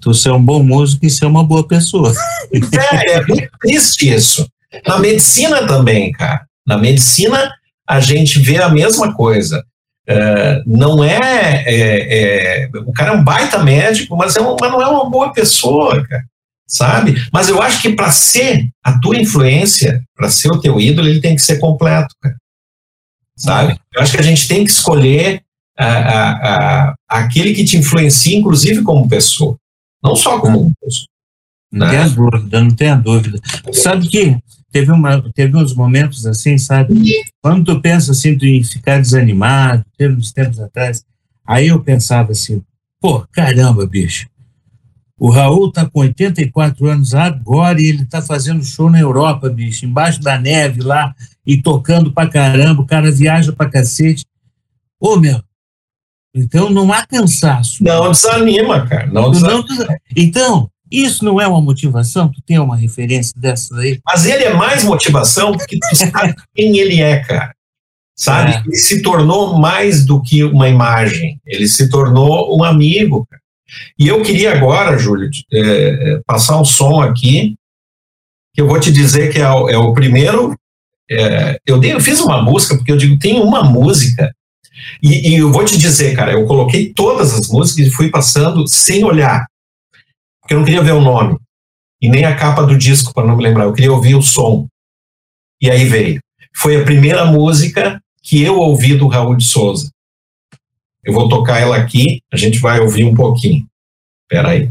tu 0.00 0.14
ser 0.14 0.30
um 0.30 0.42
bom 0.42 0.62
músico 0.62 1.04
e 1.04 1.10
ser 1.10 1.26
uma 1.26 1.44
boa 1.44 1.66
pessoa. 1.66 2.12
É, 2.52 3.12
é 3.12 3.26
muito 3.26 3.48
triste 3.60 4.12
isso. 4.12 4.44
Na 4.84 4.98
medicina 4.98 5.66
também, 5.68 6.10
cara. 6.10 6.44
Na 6.66 6.76
medicina 6.76 7.52
a 7.86 8.00
gente 8.00 8.40
vê 8.40 8.60
a 8.60 8.68
mesma 8.68 9.14
coisa. 9.14 9.64
É, 10.08 10.62
não 10.66 11.04
é, 11.04 11.62
é, 11.64 12.64
é, 12.64 12.70
O 12.86 12.92
cara 12.92 13.12
é 13.12 13.16
um 13.16 13.22
baita 13.22 13.58
médico, 13.62 14.16
mas, 14.16 14.34
é 14.34 14.40
um, 14.40 14.56
mas 14.60 14.72
não 14.72 14.82
é 14.82 14.88
uma 14.88 15.08
boa 15.08 15.32
pessoa, 15.32 16.02
cara 16.04 16.24
sabe? 16.70 17.16
Mas 17.32 17.48
eu 17.48 17.60
acho 17.60 17.82
que 17.82 17.92
para 17.92 18.12
ser 18.12 18.70
a 18.82 18.98
tua 18.98 19.18
influência, 19.18 20.02
para 20.14 20.30
ser 20.30 20.50
o 20.52 20.60
teu 20.60 20.80
ídolo, 20.80 21.08
ele 21.08 21.20
tem 21.20 21.34
que 21.34 21.42
ser 21.42 21.58
completo, 21.58 22.14
cara. 22.22 22.36
Sabe? 23.36 23.78
Eu 23.92 24.02
acho 24.02 24.12
que 24.12 24.20
a 24.20 24.22
gente 24.22 24.46
tem 24.46 24.64
que 24.64 24.70
escolher 24.70 25.42
a, 25.76 25.86
a, 25.86 26.30
a, 26.90 26.94
aquele 27.08 27.54
que 27.54 27.64
te 27.64 27.76
influencia, 27.76 28.36
inclusive 28.36 28.82
como 28.82 29.08
pessoa, 29.08 29.56
não 30.02 30.14
só 30.14 30.38
como 30.38 30.72
pessoa. 30.80 31.06
Não 31.72 31.86
né? 31.86 31.92
tenha 31.92 32.08
dúvida, 32.08 32.60
não 32.60 32.70
tenha 32.70 32.96
dúvida. 32.96 33.40
Sabe 33.72 34.08
que 34.08 34.36
teve, 34.70 34.92
uma, 34.92 35.22
teve 35.32 35.56
uns 35.56 35.74
momentos 35.74 36.26
assim, 36.26 36.58
sabe? 36.58 36.94
Quando 37.42 37.64
tu 37.64 37.80
pensa 37.80 38.12
assim, 38.12 38.36
tu 38.36 38.44
em 38.44 38.62
ficar 38.62 39.00
desanimado, 39.00 39.84
teve 39.96 40.14
uns 40.14 40.32
tempos 40.32 40.60
atrás, 40.60 41.04
aí 41.46 41.68
eu 41.68 41.80
pensava 41.80 42.32
assim, 42.32 42.62
pô, 43.00 43.26
caramba, 43.32 43.86
bicho, 43.86 44.28
o 45.20 45.28
Raul 45.28 45.68
está 45.68 45.84
com 45.84 46.00
84 46.00 46.86
anos 46.86 47.14
agora 47.14 47.78
e 47.78 47.84
ele 47.84 48.04
está 48.04 48.22
fazendo 48.22 48.64
show 48.64 48.88
na 48.88 48.98
Europa, 48.98 49.50
bicho, 49.50 49.84
embaixo 49.84 50.18
da 50.18 50.38
neve 50.38 50.80
lá 50.80 51.14
e 51.46 51.60
tocando 51.60 52.10
pra 52.10 52.26
caramba. 52.26 52.80
O 52.80 52.86
cara 52.86 53.12
viaja 53.12 53.52
pra 53.52 53.68
cacete. 53.68 54.24
Ô, 54.98 55.16
meu, 55.16 55.42
então 56.34 56.70
não 56.70 56.90
há 56.90 57.04
cansaço. 57.06 57.84
Não 57.84 58.10
desanima, 58.10 58.86
cara. 58.86 59.08
Não 59.08 59.30
desanima. 59.30 59.66
Não, 59.68 59.96
então, 60.16 60.70
isso 60.90 61.22
não 61.22 61.38
é 61.38 61.46
uma 61.46 61.60
motivação? 61.60 62.32
Tu 62.32 62.40
tem 62.40 62.58
uma 62.58 62.76
referência 62.76 63.34
dessa 63.36 63.76
aí? 63.76 64.00
Mas 64.06 64.24
ele 64.24 64.44
é 64.44 64.54
mais 64.54 64.84
motivação 64.84 65.52
porque 65.52 65.78
tu 65.78 65.96
sabe 65.96 66.34
quem 66.56 66.78
ele 66.78 66.98
é, 66.98 67.22
cara. 67.22 67.54
Sabe? 68.16 68.52
É. 68.52 68.60
Ele 68.60 68.76
se 68.76 69.02
tornou 69.02 69.58
mais 69.58 70.06
do 70.06 70.22
que 70.22 70.42
uma 70.44 70.66
imagem. 70.66 71.38
Ele 71.46 71.68
se 71.68 71.90
tornou 71.90 72.58
um 72.58 72.64
amigo, 72.64 73.26
cara. 73.26 73.40
E 73.98 74.08
eu 74.08 74.22
queria 74.22 74.52
agora, 74.52 74.98
Júlio, 74.98 75.30
é, 75.52 75.60
é, 75.60 76.20
passar 76.26 76.60
um 76.60 76.64
som 76.64 77.00
aqui, 77.00 77.56
que 78.54 78.60
eu 78.60 78.66
vou 78.66 78.80
te 78.80 78.90
dizer 78.90 79.32
que 79.32 79.38
é 79.38 79.48
o, 79.48 79.68
é 79.68 79.76
o 79.76 79.92
primeiro. 79.92 80.56
É, 81.10 81.58
eu, 81.66 81.78
dei, 81.78 81.92
eu, 81.92 82.00
fiz 82.00 82.20
uma 82.20 82.42
busca, 82.42 82.76
porque 82.76 82.92
eu 82.92 82.96
digo, 82.96 83.18
tem 83.18 83.40
uma 83.40 83.62
música, 83.64 84.32
e, 85.02 85.30
e, 85.30 85.36
eu 85.38 85.50
vou 85.50 85.64
te 85.64 85.76
dizer, 85.76 86.14
cara, 86.14 86.32
eu 86.32 86.46
coloquei 86.46 86.92
todas 86.92 87.34
as 87.34 87.48
músicas 87.48 87.86
e 87.86 87.90
fui 87.90 88.10
passando 88.10 88.66
sem 88.66 89.04
olhar, 89.04 89.46
porque 90.40 90.54
eu 90.54 90.58
não 90.58 90.64
queria 90.64 90.82
ver 90.82 90.92
o 90.92 91.00
nome, 91.00 91.36
e 92.00 92.08
nem 92.08 92.24
a 92.24 92.36
capa 92.36 92.62
do 92.62 92.78
disco, 92.78 93.12
para 93.12 93.26
não 93.26 93.36
me 93.36 93.42
lembrar, 93.42 93.64
eu 93.64 93.72
queria 93.72 93.92
ouvir 93.92 94.14
o 94.14 94.22
som. 94.22 94.66
E 95.60 95.70
aí 95.70 95.84
veio. 95.84 96.20
Foi 96.56 96.80
a 96.80 96.84
primeira 96.84 97.26
música 97.26 98.00
que 98.22 98.42
eu 98.42 98.56
ouvi 98.56 98.96
do 98.96 99.06
Raul 99.06 99.36
de 99.36 99.44
Souza. 99.44 99.90
Eu 101.04 101.12
vou 101.12 101.28
tocar 101.28 101.60
ela 101.60 101.76
aqui, 101.76 102.22
a 102.32 102.36
gente 102.36 102.58
vai 102.58 102.80
ouvir 102.80 103.04
um 103.04 103.14
pouquinho. 103.14 103.66
Espera 104.24 104.50
aí. 104.50 104.70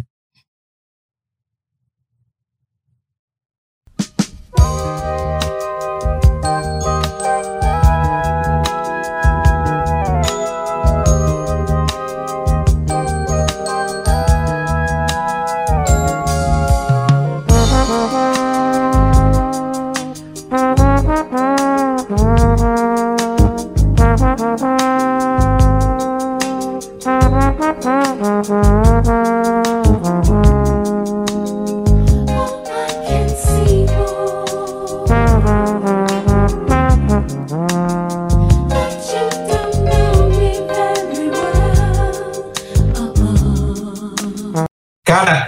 Cara, 28.49 28.65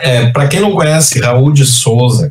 é, 0.04 0.32
para 0.32 0.48
quem 0.48 0.60
não 0.60 0.76
conhece 0.76 1.20
Raul 1.20 1.52
de 1.52 1.66
Souza, 1.66 2.30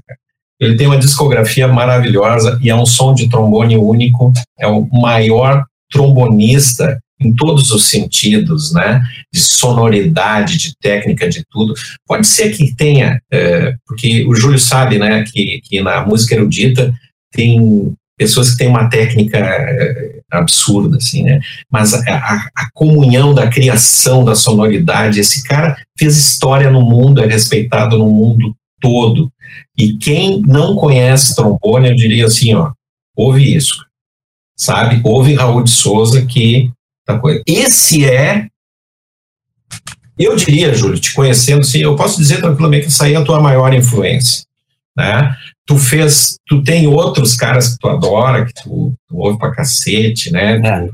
ele 0.60 0.76
tem 0.76 0.86
uma 0.86 0.98
discografia 0.98 1.66
maravilhosa 1.66 2.60
e 2.62 2.70
é 2.70 2.76
um 2.76 2.86
som 2.86 3.12
de 3.12 3.28
trombone 3.28 3.76
único, 3.76 4.32
é 4.56 4.68
o 4.68 4.86
maior 4.92 5.64
trombonista 5.90 6.98
em 7.20 7.34
todos 7.34 7.70
os 7.70 7.88
sentidos, 7.88 8.72
né? 8.72 9.02
De 9.32 9.40
sonoridade, 9.40 10.56
de 10.56 10.72
técnica, 10.80 11.28
de 11.28 11.44
tudo. 11.50 11.74
Pode 12.06 12.26
ser 12.26 12.50
que 12.50 12.74
tenha, 12.74 13.20
é, 13.30 13.74
porque 13.86 14.26
o 14.26 14.34
Júlio 14.34 14.58
sabe, 14.58 14.98
né, 14.98 15.22
que, 15.24 15.60
que 15.62 15.82
na 15.82 16.06
música 16.06 16.34
erudita 16.34 16.94
tem 17.32 17.94
pessoas 18.16 18.50
que 18.50 18.58
têm 18.58 18.68
uma 18.68 18.88
técnica 18.88 19.38
é, 19.38 20.20
absurda, 20.30 20.96
assim, 20.96 21.22
né? 21.22 21.40
Mas 21.70 21.94
a, 21.94 22.00
a, 22.06 22.36
a, 22.54 22.70
comunhão 22.74 23.34
da 23.34 23.48
criação 23.48 24.24
da 24.24 24.34
sonoridade, 24.34 25.20
esse 25.20 25.42
cara 25.42 25.76
fez 25.98 26.16
história 26.16 26.70
no 26.70 26.82
mundo, 26.82 27.22
é 27.22 27.26
respeitado 27.26 27.96
no 27.96 28.10
mundo 28.10 28.54
todo. 28.78 29.30
E 29.76 29.94
quem 29.94 30.42
não 30.42 30.76
conhece 30.76 31.34
trombone, 31.34 31.88
eu 31.88 31.94
diria 31.94 32.26
assim, 32.26 32.54
ó, 32.54 32.72
ouve 33.16 33.54
isso, 33.54 33.86
sabe? 34.60 35.00
Ouve 35.02 35.34
Raul 35.34 35.64
de 35.64 35.70
Souza 35.70 36.24
que 36.26 36.70
tá. 37.06 37.18
Esse 37.46 38.04
é 38.04 38.46
eu 40.18 40.36
diria, 40.36 40.74
Júlio, 40.74 41.00
te 41.00 41.14
conhecendo, 41.14 41.64
sim, 41.64 41.78
eu 41.78 41.96
posso 41.96 42.18
dizer 42.18 42.42
tranquilamente 42.42 42.82
que 42.82 42.88
essa 42.88 43.06
aí 43.06 43.14
é 43.14 43.16
a 43.16 43.24
tua 43.24 43.40
maior 43.40 43.72
influência, 43.72 44.44
né? 44.94 45.34
Tu 45.64 45.78
fez, 45.78 46.36
tu 46.46 46.62
tem 46.62 46.86
outros 46.86 47.34
caras 47.34 47.72
que 47.72 47.78
tu 47.78 47.88
adora, 47.88 48.44
que 48.44 48.52
tu, 48.52 48.92
tu 49.08 49.16
ouve 49.16 49.38
pra 49.38 49.50
cacete, 49.50 50.30
né? 50.30 50.60
É. 50.62 50.90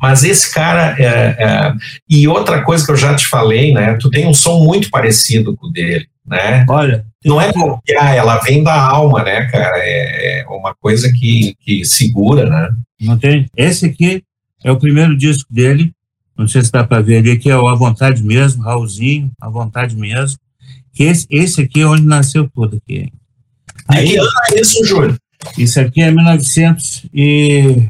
Mas 0.00 0.24
esse 0.24 0.52
cara, 0.52 0.94
é, 0.98 1.36
é, 1.38 1.74
e 2.08 2.28
outra 2.28 2.62
coisa 2.62 2.84
que 2.84 2.92
eu 2.92 2.96
já 2.96 3.14
te 3.14 3.26
falei, 3.26 3.72
né? 3.72 3.96
Tu 4.00 4.10
tem 4.10 4.26
um 4.26 4.34
som 4.34 4.62
muito 4.62 4.90
parecido 4.90 5.56
com 5.56 5.68
o 5.68 5.72
dele, 5.72 6.06
né? 6.26 6.64
Olha. 6.68 7.04
Não 7.24 7.40
é 7.40 7.52
copiar, 7.52 8.14
ela 8.14 8.38
vem 8.38 8.62
da 8.62 8.78
alma, 8.80 9.22
né, 9.22 9.46
cara? 9.46 9.78
É, 9.78 10.40
é 10.40 10.46
uma 10.48 10.74
coisa 10.74 11.12
que, 11.12 11.56
que 11.60 11.84
segura, 11.84 12.48
né? 12.48 12.70
Não 13.00 13.18
tem. 13.18 13.46
Esse 13.56 13.86
aqui 13.86 14.22
é 14.62 14.70
o 14.70 14.78
primeiro 14.78 15.16
disco 15.16 15.52
dele. 15.52 15.92
Não 16.36 16.46
sei 16.46 16.62
se 16.62 16.70
dá 16.70 16.84
para 16.84 17.02
ver 17.02 17.18
ali, 17.18 17.38
que 17.38 17.50
é 17.50 17.56
o 17.56 17.66
A 17.66 17.74
Vontade 17.74 18.22
Mesmo, 18.22 18.62
Raulzinho, 18.62 19.30
A 19.40 19.48
Vontade 19.48 19.96
Mesmo. 19.96 20.38
Que 20.92 21.04
esse, 21.04 21.26
esse 21.30 21.62
aqui 21.62 21.80
é 21.80 21.86
onde 21.86 22.04
nasceu 22.04 22.48
tudo 22.54 22.76
aqui. 22.76 23.10
Aí, 23.88 24.16
ano 24.16 24.28
é 24.52 24.60
isso, 24.60 24.84
Júlio? 24.84 25.16
Isso 25.56 25.80
aqui 25.80 26.02
é 26.02 26.10
1900 26.10 27.06
e... 27.12 27.88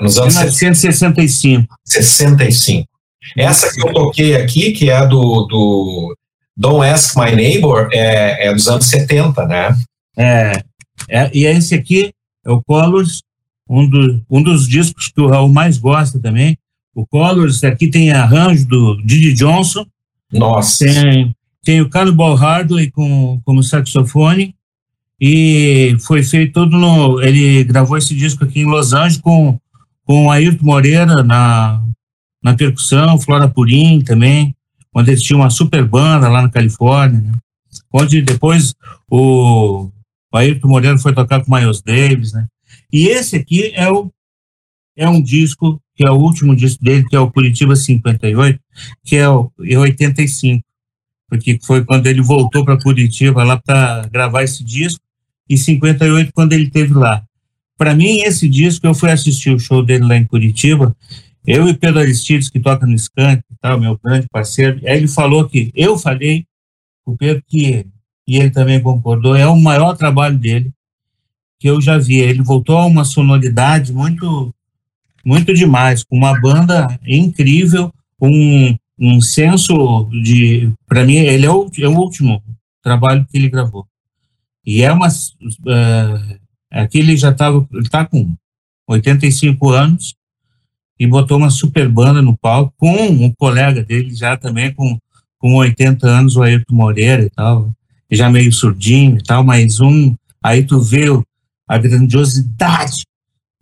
Nos 0.00 0.18
anos 0.18 0.34
1965. 0.34 1.74
65. 1.84 2.88
Essa 3.36 3.72
que 3.72 3.80
eu 3.80 3.92
toquei 3.92 4.36
aqui, 4.36 4.72
que 4.72 4.90
é 4.90 5.06
do, 5.06 5.46
do 5.46 6.16
Don't 6.56 6.86
Ask 6.86 7.16
My 7.16 7.34
Neighbor, 7.34 7.88
é, 7.92 8.48
é 8.48 8.52
dos 8.52 8.68
anos 8.68 8.86
70, 8.86 9.46
né? 9.46 9.76
É, 10.16 10.62
é, 11.08 11.30
e 11.32 11.46
esse 11.46 11.74
aqui 11.74 12.12
é 12.44 12.50
o 12.50 12.62
Colors, 12.62 13.22
um, 13.68 13.88
do, 13.88 14.22
um 14.30 14.42
dos 14.42 14.68
discos 14.68 15.08
que 15.08 15.20
o 15.20 15.28
Raul 15.28 15.48
mais 15.48 15.78
gosta 15.78 16.20
também. 16.20 16.56
O 16.94 17.06
Colors, 17.06 17.64
aqui 17.64 17.88
tem 17.88 18.12
arranjo 18.12 18.66
do 18.66 19.02
Didi 19.02 19.32
Johnson. 19.32 19.86
Nossa. 20.32 20.84
Tem, 20.84 21.34
tem 21.64 21.80
o 21.80 21.88
Cannibal 21.88 22.34
Hardley 22.34 22.90
com, 22.90 23.40
como 23.44 23.62
saxofone. 23.62 24.54
E 25.20 25.96
foi 26.00 26.22
feito 26.22 26.52
todo 26.52 26.76
no. 26.76 27.22
Ele 27.22 27.64
gravou 27.64 27.96
esse 27.96 28.14
disco 28.14 28.44
aqui 28.44 28.60
em 28.60 28.66
Los 28.66 28.92
Angeles 28.92 29.16
com, 29.16 29.58
com 30.04 30.30
Ayrton 30.30 30.64
Moreira 30.64 31.22
na, 31.22 31.82
na 32.42 32.54
percussão, 32.54 33.20
Flora 33.20 33.48
Purim 33.48 34.02
também 34.02 34.54
onde 34.94 35.10
eles 35.10 35.22
tinham 35.22 35.40
uma 35.40 35.50
super 35.50 35.84
banda 35.84 36.28
lá 36.28 36.40
na 36.40 36.48
Califórnia, 36.48 37.20
né? 37.20 37.32
onde 37.92 38.22
depois 38.22 38.74
o, 39.10 39.90
o 40.32 40.36
Ayrton 40.36 40.68
Moreno 40.68 40.98
foi 40.98 41.12
tocar 41.12 41.44
com 41.44 41.52
o 41.52 41.58
Miles 41.58 41.82
Davis, 41.82 42.32
né? 42.32 42.46
E 42.92 43.08
esse 43.08 43.34
aqui 43.34 43.72
é, 43.74 43.90
o, 43.90 44.10
é 44.96 45.08
um 45.08 45.20
disco, 45.20 45.80
que 45.96 46.06
é 46.06 46.10
o 46.10 46.16
último 46.16 46.54
disco 46.54 46.82
dele, 46.82 47.04
que 47.08 47.16
é 47.16 47.18
o 47.18 47.30
Curitiba 47.30 47.74
58, 47.74 48.60
que 49.04 49.16
é 49.16 49.28
o 49.28 49.50
é 49.64 49.76
85, 49.76 50.62
porque 51.28 51.58
foi 51.62 51.84
quando 51.84 52.06
ele 52.06 52.22
voltou 52.22 52.64
para 52.64 52.80
Curitiba 52.80 53.42
lá 53.42 53.60
para 53.60 54.06
gravar 54.06 54.44
esse 54.44 54.62
disco, 54.62 55.00
e 55.48 55.58
58 55.58 56.32
quando 56.32 56.52
ele 56.52 56.70
teve 56.70 56.94
lá. 56.94 57.24
Para 57.76 57.94
mim, 57.94 58.20
esse 58.20 58.48
disco, 58.48 58.86
eu 58.86 58.94
fui 58.94 59.10
assistir 59.10 59.50
o 59.50 59.58
show 59.58 59.84
dele 59.84 60.04
lá 60.04 60.16
em 60.16 60.24
Curitiba, 60.24 60.94
eu 61.46 61.68
e 61.68 61.74
Pedro 61.74 62.00
Aristides, 62.00 62.48
que 62.48 62.60
toca 62.60 62.86
no 62.86 62.94
Skank 62.94 63.42
meu 63.80 63.98
grande 64.02 64.26
parceiro, 64.30 64.80
aí 64.86 64.98
ele 64.98 65.08
falou 65.08 65.48
que 65.48 65.72
eu 65.74 65.98
falei, 65.98 66.46
o 67.06 67.16
Pedro 67.16 67.42
que 67.46 67.86
e 68.26 68.36
ele 68.36 68.50
também 68.50 68.80
concordou, 68.80 69.36
é 69.36 69.46
o 69.46 69.56
maior 69.56 69.94
trabalho 69.96 70.38
dele 70.38 70.72
que 71.58 71.68
eu 71.68 71.80
já 71.80 71.98
vi. 71.98 72.16
Ele 72.16 72.42
voltou 72.42 72.76
a 72.78 72.86
uma 72.86 73.04
sonoridade 73.04 73.92
muito 73.92 74.54
muito 75.24 75.54
demais, 75.54 76.04
com 76.04 76.16
uma 76.16 76.38
banda 76.38 76.98
incrível, 77.06 77.90
um, 78.20 78.76
um 78.98 79.20
senso 79.22 80.06
de, 80.22 80.70
para 80.86 81.02
mim, 81.02 81.16
ele 81.16 81.46
é 81.46 81.50
o, 81.50 81.70
é 81.78 81.88
o 81.88 81.96
último 81.96 82.42
trabalho 82.82 83.26
que 83.30 83.38
ele 83.38 83.48
gravou. 83.48 83.86
E 84.66 84.82
é 84.82 84.92
uma, 84.92 85.08
uh, 85.08 86.38
aqui 86.82 86.98
ele 86.98 87.16
já 87.16 87.30
estava, 87.30 87.66
ele 87.72 87.82
está 87.82 88.04
com 88.04 88.34
85 88.88 89.70
anos, 89.70 90.14
e 90.98 91.06
botou 91.06 91.36
uma 91.36 91.50
super 91.50 91.88
banda 91.88 92.22
no 92.22 92.36
palco 92.36 92.72
com 92.76 92.94
um 93.08 93.32
colega 93.32 93.82
dele 93.82 94.14
já 94.14 94.36
também 94.36 94.72
com, 94.72 94.98
com 95.38 95.54
80 95.56 96.06
anos, 96.06 96.36
o 96.36 96.42
Ayrton 96.42 96.74
Moreira 96.74 97.24
e 97.24 97.30
tal, 97.30 97.72
já 98.10 98.30
meio 98.30 98.52
surdinho 98.52 99.18
e 99.18 99.22
tal, 99.22 99.42
mas 99.42 99.80
um, 99.80 100.14
aí 100.42 100.64
tu 100.64 100.80
vê 100.80 101.06
a 101.66 101.78
grandiosidade. 101.78 103.04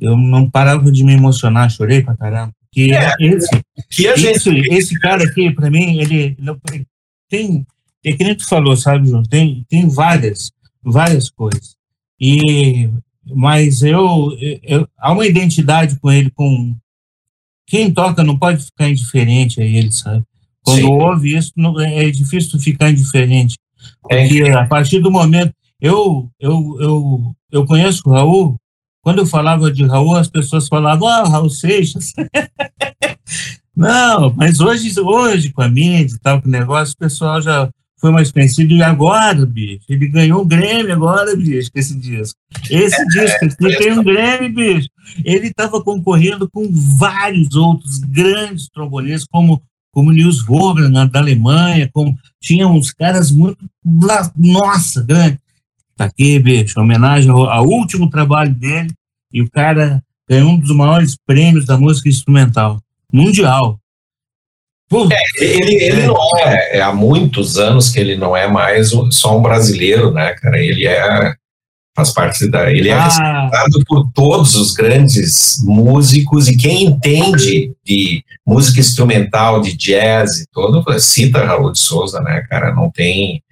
Eu 0.01 0.17
não 0.17 0.51
parava 0.51 0.91
de 0.91 1.05
me 1.05 1.13
emocionar, 1.13 1.71
chorei 1.71 2.03
pra 2.03 2.17
caramba. 2.17 2.53
Que 2.73 2.93
é, 2.93 3.13
esse, 3.21 3.49
que 3.91 4.17
gente... 4.17 4.27
esse, 4.27 4.51
esse 4.75 4.99
cara 4.99 5.23
aqui, 5.25 5.51
para 5.51 5.71
mim, 5.71 5.99
ele, 5.99 6.37
ele 6.39 6.87
tem, 7.29 7.67
é 8.05 8.13
que 8.13 8.25
nem 8.25 8.35
tu 8.35 8.47
falou, 8.47 8.77
sabe, 8.77 9.09
João, 9.09 9.23
tem, 9.23 9.65
tem 9.69 9.89
várias, 9.89 10.51
várias 10.83 11.31
coisas. 11.31 11.77
E, 12.25 12.89
mas 13.35 13.83
eu, 13.83 14.31
eu, 14.63 14.89
há 14.97 15.11
uma 15.11 15.27
identidade 15.27 15.99
com 15.99 16.09
ele, 16.09 16.31
com, 16.31 16.77
quem 17.67 17.93
toca 17.93 18.23
não 18.23 18.39
pode 18.39 18.65
ficar 18.65 18.89
indiferente 18.89 19.61
a 19.61 19.65
ele, 19.65 19.91
sabe? 19.91 20.23
Quando 20.63 20.83
Sim. 20.83 20.87
ouve 20.87 21.37
isso, 21.37 21.51
não, 21.57 21.81
é, 21.81 22.05
é 22.05 22.11
difícil 22.13 22.61
ficar 22.61 22.91
indiferente. 22.91 23.59
É 24.09 24.23
porque 24.23 24.43
é. 24.43 24.53
a 24.53 24.65
partir 24.67 25.01
do 25.01 25.11
momento. 25.11 25.53
Eu, 25.81 26.31
eu, 26.39 26.77
eu, 26.81 27.37
eu 27.51 27.67
conheço 27.67 28.03
o 28.07 28.13
Raul, 28.13 28.57
quando 29.03 29.19
eu 29.19 29.27
falava 29.27 29.69
de 29.69 29.85
Raul, 29.85 30.15
as 30.15 30.29
pessoas 30.29 30.69
falavam, 30.69 31.09
ah, 31.09 31.29
Raul 31.29 31.51
Seixas. 31.51 32.13
não, 33.75 34.33
mas 34.37 34.61
hoje, 34.61 34.95
hoje 35.01 35.51
com 35.51 35.61
a 35.61 35.69
mídia 35.69 36.15
e 36.15 36.19
tal, 36.21 36.41
com 36.41 36.47
o 36.47 36.53
negócio, 36.53 36.95
o 36.95 36.99
pessoal 36.99 37.43
já 37.43 37.69
foi 38.03 38.11
mais 38.11 38.33
conhecido. 38.33 38.75
E 38.75 38.83
agora, 38.83 39.47
bicho, 39.47 39.85
ele 39.89 40.09
ganhou 40.09 40.43
um 40.43 40.47
Grêmio 40.47 40.93
agora, 40.93 41.37
bicho, 41.37 41.71
esse 41.73 41.97
disco. 41.97 42.39
Esse 42.69 43.01
é, 43.01 43.05
disco, 43.07 43.65
ele 43.65 43.77
tem 43.77 43.93
um 43.99 44.03
Grêmio, 44.03 44.53
bicho. 44.53 44.89
Ele 45.25 45.47
estava 45.47 45.81
concorrendo 45.83 46.51
com 46.51 46.69
vários 46.99 47.55
outros 47.55 48.01
grandes 48.01 48.69
trombonistas, 48.69 49.29
como 49.31 49.63
como 49.95 50.11
Nils 50.11 50.43
Vogler, 50.43 50.89
na, 50.89 51.05
da 51.05 51.19
Alemanha, 51.19 51.89
como, 51.93 52.19
tinha 52.41 52.67
uns 52.67 52.93
caras 52.93 53.31
muito, 53.31 53.59
nossa, 54.35 55.03
grande. 55.03 55.39
Tá 55.95 56.07
aqui, 56.07 56.39
bicho, 56.39 56.81
homenagem 56.81 57.31
ao, 57.31 57.45
ao 57.51 57.67
último 57.67 58.09
trabalho 58.09 58.55
dele, 58.55 58.91
e 59.31 59.43
o 59.43 59.51
cara 59.51 60.03
ganhou 60.27 60.53
um 60.53 60.59
dos 60.59 60.75
maiores 60.75 61.15
prêmios 61.27 61.67
da 61.67 61.77
música 61.77 62.09
instrumental, 62.09 62.81
mundial. 63.13 63.79
É, 65.11 65.45
ele, 65.45 65.75
ele 65.75 66.07
não 66.07 66.39
é, 66.39 66.79
é, 66.79 66.81
há 66.81 66.93
muitos 66.93 67.59
anos 67.59 67.89
que 67.89 67.99
ele 67.99 68.17
não 68.17 68.37
é 68.37 68.47
mais 68.47 68.93
só 69.11 69.39
um 69.39 69.43
brasileiro, 69.43 70.11
né, 70.13 70.35
cara? 70.35 70.59
Ele 70.59 70.87
é 70.87 71.35
faz 71.95 72.11
parte 72.11 72.49
da, 72.49 72.73
ele 72.73 72.89
é 72.89 72.95
ah. 72.95 73.05
respeitado 73.05 73.85
por 73.87 74.11
todos 74.15 74.55
os 74.55 74.73
grandes 74.73 75.63
músicos 75.63 76.49
e 76.49 76.57
quem 76.57 76.85
entende 76.85 77.73
de 77.85 78.25
música 78.47 78.81
instrumental, 78.81 79.61
de 79.61 79.77
jazz 79.77 80.41
e 80.41 80.47
todo, 80.51 80.83
cita 80.99 81.45
Raul 81.45 81.71
de 81.71 81.79
Souza, 81.79 82.21
né, 82.21 82.47
cara? 82.49 82.75
Não 82.75 82.91
tem 82.91 83.43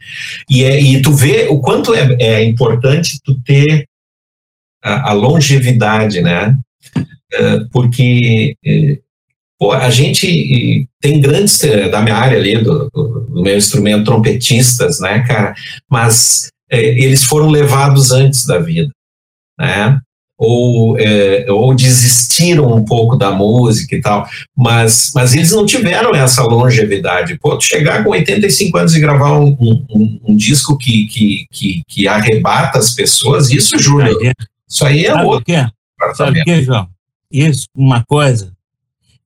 e, 0.48 0.64
é, 0.64 0.80
e 0.80 1.02
tu 1.02 1.12
vê 1.12 1.48
o 1.50 1.60
quanto 1.60 1.94
é, 1.94 2.16
é 2.18 2.42
importante 2.42 3.20
tu 3.22 3.38
ter 3.42 3.86
a, 4.82 5.10
a 5.10 5.12
longevidade, 5.12 6.22
né? 6.22 6.56
Uh, 6.96 7.68
porque 7.70 8.56
uh, 8.66 9.09
Pô, 9.60 9.72
a 9.72 9.90
gente 9.90 10.88
tem 11.00 11.20
grandes, 11.20 11.62
eh, 11.62 11.90
da 11.90 12.00
minha 12.00 12.16
área 12.16 12.38
ali, 12.38 12.56
do, 12.64 12.88
do, 12.90 13.42
meu 13.42 13.56
instrumento, 13.56 14.06
trompetistas, 14.06 15.00
né, 15.00 15.20
cara, 15.20 15.54
mas 15.88 16.48
é, 16.70 16.80
eles 16.80 17.22
foram 17.24 17.50
levados 17.50 18.10
antes 18.10 18.46
da 18.46 18.58
vida, 18.58 18.90
né? 19.58 20.00
ou, 20.40 20.98
é, 20.98 21.44
ou 21.50 21.74
desistiram 21.74 22.74
um 22.74 22.82
pouco 22.82 23.14
da 23.14 23.30
música 23.30 23.94
e 23.94 24.00
tal, 24.00 24.26
mas, 24.56 25.10
mas 25.14 25.34
eles 25.34 25.52
não 25.52 25.66
tiveram 25.66 26.14
essa 26.14 26.42
longevidade. 26.42 27.38
Pô, 27.38 27.60
chegar 27.60 28.02
com 28.02 28.10
85 28.10 28.78
anos 28.78 28.94
e 28.94 29.00
gravar 29.00 29.38
um, 29.38 29.54
um, 29.60 30.20
um 30.28 30.34
disco 30.34 30.78
que, 30.78 31.06
que, 31.08 31.46
que, 31.52 31.82
que, 31.86 32.08
arrebata 32.08 32.78
as 32.78 32.94
pessoas, 32.94 33.50
isso, 33.50 33.78
Júlio, 33.78 34.18
isso 34.66 34.86
aí 34.86 35.04
é 35.04 35.12
Sabe 35.12 35.24
outro. 35.26 35.44
Que? 35.44 35.66
Sabe 36.14 36.40
o 36.40 36.44
que, 36.44 36.62
João? 36.62 36.88
Isso, 37.30 37.66
uma 37.76 38.02
coisa, 38.02 38.50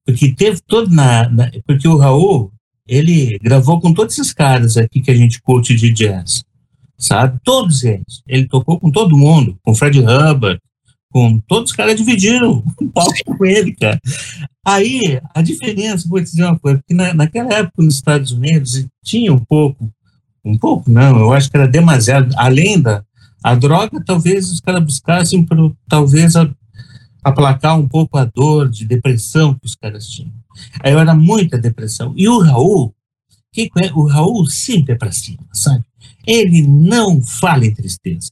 porque 0.04 0.34
teve 0.34 0.60
todo 0.66 0.90
na, 0.90 1.28
na, 1.28 1.50
Porque 1.66 1.88
o 1.88 1.96
Raul, 1.96 2.52
ele 2.86 3.38
gravou 3.42 3.80
com 3.80 3.92
todos 3.94 4.18
esses 4.18 4.32
caras 4.32 4.76
aqui 4.76 5.00
que 5.00 5.10
a 5.10 5.16
gente 5.16 5.40
curte 5.40 5.74
de 5.74 5.92
jazz, 5.92 6.44
sabe? 6.98 7.38
Todos 7.42 7.82
eles. 7.84 8.22
Ele 8.26 8.46
tocou 8.46 8.78
com 8.78 8.90
todo 8.90 9.16
mundo, 9.16 9.58
com 9.62 9.74
Fred 9.74 9.98
Hubbard, 10.00 10.60
com 11.10 11.38
todos 11.46 11.70
os 11.70 11.76
caras 11.76 11.96
dividiram 11.96 12.62
um 12.80 12.88
palco 12.88 13.12
com 13.24 13.44
ele, 13.44 13.74
cara. 13.74 14.00
Aí, 14.66 15.20
a 15.34 15.40
diferença, 15.40 16.08
vou 16.08 16.18
te 16.18 16.24
dizer 16.24 16.44
uma 16.44 16.58
coisa, 16.58 16.78
porque 16.78 16.94
na, 16.94 17.14
naquela 17.14 17.52
época 17.54 17.82
nos 17.82 17.94
Estados 17.94 18.32
Unidos 18.32 18.86
tinha 19.02 19.32
um 19.32 19.38
pouco, 19.38 19.90
um 20.44 20.58
pouco 20.58 20.90
não, 20.90 21.18
eu 21.18 21.32
acho 21.32 21.50
que 21.50 21.56
era 21.56 21.68
demasiado, 21.68 22.34
além 22.36 22.80
da 22.80 23.02
a 23.42 23.54
droga, 23.54 24.02
talvez 24.02 24.50
os 24.50 24.58
caras 24.58 24.82
buscassem 24.82 25.44
para 25.44 25.58
talvez 25.86 26.34
a, 26.34 26.50
aplacar 27.24 27.78
um 27.78 27.88
pouco 27.88 28.18
a 28.18 28.24
dor 28.24 28.68
de 28.68 28.84
depressão 28.84 29.54
que 29.54 29.66
os 29.66 29.74
caras 29.74 30.06
tinham. 30.06 30.32
Aí 30.80 30.92
era 30.92 31.14
muita 31.14 31.58
depressão. 31.58 32.12
E 32.16 32.28
o 32.28 32.38
Raul, 32.38 32.94
que, 33.52 33.70
o 33.94 34.06
Raul 34.06 34.46
sempre 34.46 34.94
é 34.94 34.96
para 34.96 35.10
cima, 35.10 35.44
sabe? 35.52 35.84
Ele 36.26 36.62
não 36.62 37.22
fala 37.22 37.66
em 37.66 37.74
tristeza 37.74 38.30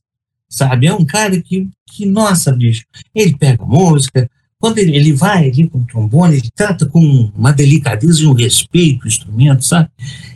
sabe? 0.53 0.87
É 0.87 0.95
um 0.95 1.05
cara 1.05 1.41
que, 1.41 1.69
que 1.87 2.05
nossa, 2.05 2.53
bicho, 2.53 2.85
ele 3.15 3.37
pega 3.37 3.65
música, 3.65 4.31
quando 4.59 4.79
ele, 4.79 4.95
ele 4.95 5.13
vai 5.13 5.49
ali 5.49 5.69
com 5.69 5.79
o 5.79 5.87
trombone, 5.87 6.37
ele 6.37 6.51
trata 6.55 6.87
com 6.87 7.01
uma 7.35 7.53
delicadeza 7.53 8.23
e 8.23 8.27
um 8.27 8.35
respeito 8.35 9.05
o 9.05 9.09
instrumento, 9.09 9.65
sabe? 9.65 9.89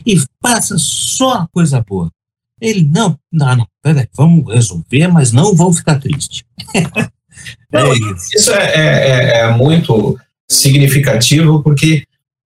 E 0.04 0.20
passa 0.40 0.76
só 0.78 1.46
coisa 1.52 1.84
boa. 1.86 2.10
Ele, 2.60 2.82
não, 2.82 3.18
não, 3.30 3.56
não, 3.56 3.66
peraí, 3.82 4.08
vamos 4.16 4.52
resolver, 4.52 5.06
mas 5.08 5.30
não 5.30 5.54
vamos 5.54 5.78
ficar 5.78 6.00
tristes. 6.00 6.42
é 7.72 7.92
isso. 7.92 8.28
Isso 8.34 8.52
é, 8.52 8.64
é, 8.74 9.08
é, 9.08 9.38
é 9.40 9.50
muito 9.50 10.18
significativo, 10.48 11.62
porque 11.62 12.04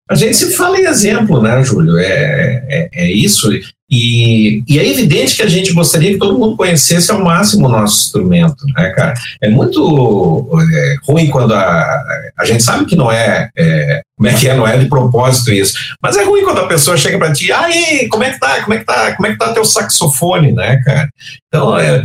a 0.09 0.15
gente 0.15 0.35
se 0.35 0.55
fala 0.55 0.77
em 0.77 0.85
exemplo, 0.85 1.41
né, 1.41 1.61
Júlio? 1.63 1.97
É, 1.97 2.63
é, 2.69 2.89
é, 2.93 3.11
isso. 3.11 3.49
E, 3.89 4.63
e 4.67 4.79
é 4.79 4.87
evidente 4.87 5.35
que 5.35 5.43
a 5.43 5.49
gente 5.49 5.73
gostaria 5.73 6.11
que 6.11 6.17
todo 6.17 6.37
mundo 6.37 6.55
conhecesse 6.55 7.11
ao 7.11 7.23
máximo 7.23 7.67
o 7.67 7.69
nosso 7.69 8.05
instrumento, 8.05 8.65
né, 8.75 8.89
cara? 8.91 9.13
É 9.41 9.49
muito 9.49 10.47
é, 10.73 10.95
ruim 11.05 11.29
quando 11.29 11.53
a, 11.53 12.03
a 12.37 12.45
gente 12.45 12.63
sabe 12.63 12.85
que 12.85 12.95
não 12.95 13.11
é, 13.11 13.49
é, 13.57 14.01
como 14.15 14.29
é 14.29 14.33
que 14.33 14.47
é, 14.47 14.55
não 14.55 14.65
é 14.65 14.77
de 14.77 14.85
propósito 14.85 15.51
isso, 15.51 15.77
mas 16.01 16.15
é 16.15 16.23
ruim 16.23 16.43
quando 16.43 16.59
a 16.59 16.67
pessoa 16.67 16.95
chega 16.95 17.17
para 17.17 17.33
ti, 17.33 17.51
aí, 17.51 18.07
como 18.09 18.23
é 18.23 18.31
que 18.31 18.39
tá, 18.39 18.61
como 18.61 18.73
é 18.73 18.79
que 18.79 18.85
tá, 18.85 19.15
como 19.15 19.27
é 19.27 19.31
que 19.31 19.37
tá 19.37 19.53
teu 19.53 19.65
saxofone, 19.65 20.53
né, 20.53 20.81
cara? 20.85 21.09
Então, 21.47 21.77
é, 21.77 22.03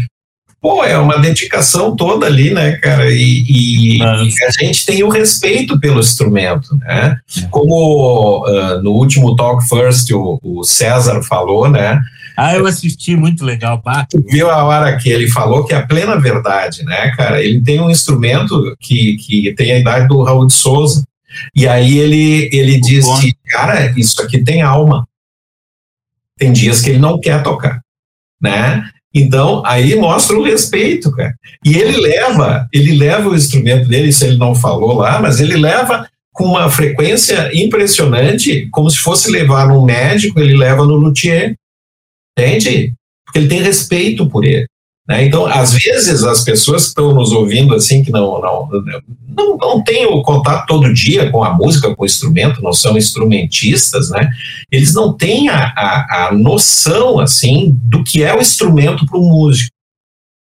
pô, 0.63 0.85
é 0.85 0.97
uma 0.97 1.19
dedicação 1.19 1.97
toda 1.97 2.25
ali, 2.25 2.55
né, 2.55 2.77
cara? 2.77 3.11
E, 3.11 3.97
e, 3.99 4.03
a 4.03 4.63
gente 4.63 4.87
tem 4.87 5.03
o 5.03 5.09
respeito 5.09 5.79
pelo 5.81 5.99
instrumento, 5.99 6.77
né? 6.77 7.19
É. 7.37 7.47
Como 7.51 8.47
uh, 8.47 8.81
no 8.81 8.93
último 8.93 9.35
Talk 9.35 9.69
First 9.69 10.13
o, 10.13 10.39
o, 10.41 10.63
César 10.63 11.21
falou, 11.25 11.69
né? 11.69 12.01
Ah, 12.37 12.55
eu 12.55 12.65
assisti, 12.65 13.17
muito 13.17 13.45
legal, 13.45 13.83
pá. 13.83 14.07
Viu 14.29 14.49
a 14.49 14.65
hora 14.65 14.97
que 14.97 15.11
ele 15.11 15.29
falou 15.29 15.65
que 15.65 15.75
é 15.75 15.77
a 15.77 15.87
plena 15.87 16.19
verdade, 16.19 16.85
né, 16.85 17.11
cara? 17.17 17.43
Ele 17.43 17.61
tem 17.61 17.81
um 17.81 17.91
instrumento 17.91 18.75
que, 18.81 19.17
que 19.17 19.53
tem 19.55 19.73
a 19.73 19.79
idade 19.81 20.07
do 20.07 20.23
Raul 20.23 20.47
de 20.47 20.55
Souza. 20.55 21.05
E 21.55 21.67
aí 21.67 21.99
ele, 21.99 22.49
ele 22.53 22.81
diz 22.81 23.07
que, 23.19 23.35
cara, 23.47 23.93
isso 23.99 24.23
aqui 24.23 24.39
tem 24.39 24.63
alma. 24.63 25.07
Tem 26.39 26.53
dias 26.53 26.81
que 26.81 26.91
ele 26.91 26.99
não 26.99 27.21
quer 27.21 27.43
tocar, 27.43 27.81
né? 28.41 28.89
Então, 29.15 29.63
aí 29.67 29.95
mostra 29.95 30.37
o 30.39 30.43
respeito, 30.43 31.13
cara. 31.13 31.35
E 31.65 31.77
ele 31.77 31.99
leva, 31.99 32.67
ele 32.73 32.97
leva 32.97 33.29
o 33.29 33.37
instrumento 33.37 33.89
dele, 33.89 34.09
isso 34.09 34.25
ele 34.25 34.39
não 34.39 34.55
falou 34.55 34.95
lá, 34.95 35.21
mas 35.21 35.41
ele 35.41 35.57
leva 35.57 36.09
com 36.33 36.45
uma 36.45 36.71
frequência 36.71 37.51
impressionante, 37.55 38.69
como 38.71 38.89
se 38.91 38.99
fosse 38.99 39.31
levar 39.31 39.69
num 39.69 39.85
médico, 39.85 40.41
ele 40.41 40.57
leva 40.57 40.87
no 40.87 40.95
luthier. 40.95 41.55
Entende? 42.39 42.95
Porque 43.27 43.39
ele 43.39 43.49
tem 43.49 43.63
respeito 43.63 44.29
por 44.29 44.45
ele. 44.45 44.67
Né? 45.09 45.25
Então, 45.25 45.47
às 45.47 45.73
vezes, 45.73 46.23
as 46.23 46.45
pessoas 46.45 46.85
que 46.85 46.89
estão 46.91 47.15
nos 47.15 47.33
ouvindo 47.33 47.75
assim, 47.75 48.05
que 48.05 48.11
não, 48.11 48.41
não, 48.41 48.69
não, 49.37 49.57
não 49.57 49.83
têm 49.83 50.07
o 50.07 50.23
contato 50.23 50.67
todo 50.67 50.93
dia 50.93 51.31
com 51.31 51.43
a 51.43 51.53
música, 51.53 51.95
com 51.95 52.03
o 52.03 52.07
instrumento, 52.07 52.63
não 52.63 52.73
são 52.73 52.97
instrumentistas, 52.97 54.11
né? 54.11 54.31
eles 54.71 54.95
não 54.95 55.13
têm 55.13 55.49
a, 55.49 55.73
a, 55.77 56.29
a 56.29 56.33
noção 56.33 57.19
assim 57.19 57.77
do 57.85 58.05
que 58.05 58.23
é 58.23 58.35
o 58.35 58.41
instrumento 58.41 59.05
para 59.07 59.19
o 59.19 59.29
músico. 59.29 59.71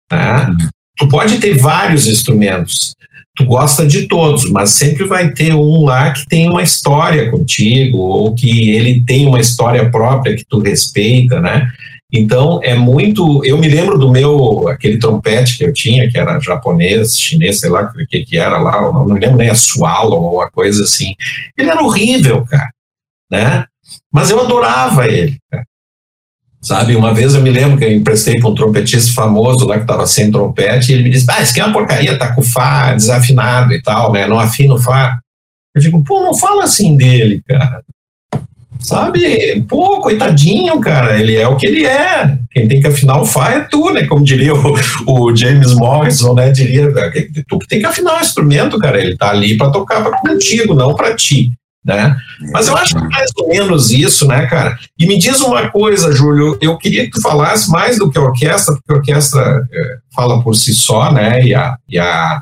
Tá? 0.09 0.51
Tu 0.97 1.09
pode 1.09 1.38
ter 1.38 1.59
vários 1.59 2.07
instrumentos, 2.07 2.95
tu 3.37 3.45
gosta 3.45 3.87
de 3.87 4.09
todos, 4.09 4.51
mas 4.51 4.71
sempre 4.71 5.05
vai 5.05 5.31
ter 5.31 5.55
um 5.55 5.85
lá 5.85 6.11
que 6.11 6.27
tem 6.27 6.49
uma 6.49 6.62
história 6.62 7.31
contigo, 7.31 7.99
ou 7.99 8.35
que 8.35 8.71
ele 8.71 9.05
tem 9.05 9.27
uma 9.27 9.38
história 9.38 9.90
própria 9.90 10.35
que 10.35 10.45
tu 10.49 10.59
respeita, 10.59 11.38
né? 11.38 11.71
Então, 12.12 12.61
é 12.62 12.75
muito. 12.75 13.45
Eu 13.45 13.59
me 13.59 13.69
lembro 13.69 13.99
do 13.99 14.11
meu, 14.11 14.69
aquele 14.69 14.99
trompete 14.99 15.59
que 15.59 15.64
eu 15.64 15.73
tinha, 15.73 16.09
que 16.11 16.16
era 16.16 16.38
japonês, 16.38 17.19
chinês, 17.19 17.61
sei 17.61 17.69
lá 17.69 17.83
o 17.83 18.07
que, 18.07 18.25
que 18.25 18.38
era 18.38 18.59
lá, 18.59 18.81
não 18.81 19.07
me 19.07 19.19
lembro 19.19 19.37
nem 19.37 19.51
a 19.51 19.55
Swallow 19.55 20.23
ou 20.23 20.35
uma 20.37 20.51
coisa 20.51 20.85
assim. 20.85 21.14
Ele 21.59 21.71
era 21.71 21.83
horrível, 21.83 22.45
cara, 22.47 22.71
né? 23.31 23.64
Mas 24.12 24.31
eu 24.31 24.40
adorava 24.40 25.07
ele, 25.07 25.37
cara. 25.51 25.64
Sabe, 26.62 26.97
uma 26.97 27.14
vez 27.14 27.35
eu 27.35 27.42
me 27.42 27.51
lembro 27.51 27.79
que 27.79 27.85
eu 27.85 27.92
emprestei 27.92 28.40
para 28.40 28.49
um 28.49 28.55
trompetista 28.55 29.12
famoso 29.12 29.66
lá 29.66 29.77
que 29.77 29.83
estava 29.83 30.07
sem 30.07 30.31
trompete, 30.31 30.90
e 30.90 30.95
ele 30.95 31.05
me 31.05 31.11
disse: 31.11 31.27
Ah, 31.29 31.42
isso 31.42 31.53
aqui 31.53 31.61
é 31.61 31.64
uma 31.64 31.73
porcaria, 31.73 32.19
tá 32.19 32.35
com 32.35 32.42
Fá 32.42 32.92
desafinado 32.92 33.73
e 33.73 33.83
tal, 33.83 34.12
né? 34.12 34.27
Não 34.27 34.38
afina 34.38 34.75
o 34.75 34.79
Fá. 34.79 35.21
Eu 35.75 35.83
digo, 35.83 36.03
pô, 36.03 36.23
não 36.23 36.35
fala 36.35 36.64
assim 36.64 36.97
dele, 36.97 37.42
cara. 37.47 37.85
Sabe? 38.87 39.64
Pô, 39.68 40.01
coitadinho, 40.01 40.81
cara, 40.81 41.18
ele 41.18 41.35
é 41.35 41.49
o 41.49 41.57
que 41.57 41.66
ele 41.66 41.85
é. 41.85 42.38
Quem 42.53 42.68
tem 42.68 42.81
que 42.81 42.87
afinar 42.87 43.20
o 43.20 43.27
Fá 43.27 43.51
é 43.51 43.61
tu, 43.62 43.90
né? 43.90 44.07
Como 44.07 44.25
diria 44.25 44.55
o, 44.55 44.77
o 45.09 45.35
James 45.35 45.75
Morrison, 45.75 46.35
né? 46.35 46.53
Diria, 46.53 46.88
tu 47.49 47.59
que 47.59 47.66
tem 47.66 47.81
que 47.81 47.87
afinar 47.87 48.16
o 48.16 48.20
instrumento, 48.20 48.79
cara. 48.79 49.01
Ele 49.01 49.16
tá 49.16 49.31
ali 49.31 49.59
para 49.59 49.72
tocar 49.72 50.05
pra 50.05 50.16
contigo, 50.20 50.72
não 50.72 50.94
para 50.94 51.16
ti. 51.16 51.51
Né? 51.85 52.16
Mas 52.53 52.68
eu 52.68 52.77
acho 52.77 52.94
que 52.94 53.03
mais 53.09 53.31
ou 53.37 53.49
menos 53.49 53.90
isso, 53.90 54.25
né, 54.27 54.46
cara? 54.46 54.79
E 54.96 55.05
me 55.05 55.18
diz 55.18 55.40
uma 55.40 55.68
coisa, 55.68 56.12
Júlio, 56.12 56.57
eu 56.61 56.79
queria 56.79 57.07
que 57.07 57.11
tu 57.11 57.20
falasse 57.20 57.68
mais 57.68 57.99
do 57.99 58.09
que 58.09 58.18
a 58.18 58.22
orquestra, 58.22 58.75
porque 58.75 58.92
a 58.92 59.16
orquestra 59.16 59.66
é, 59.72 59.96
fala 60.14 60.40
por 60.42 60.55
si 60.55 60.72
só, 60.72 61.11
né? 61.11 61.44
E 61.44 61.53
a, 61.57 61.77
e 61.88 61.99
a, 61.99 62.40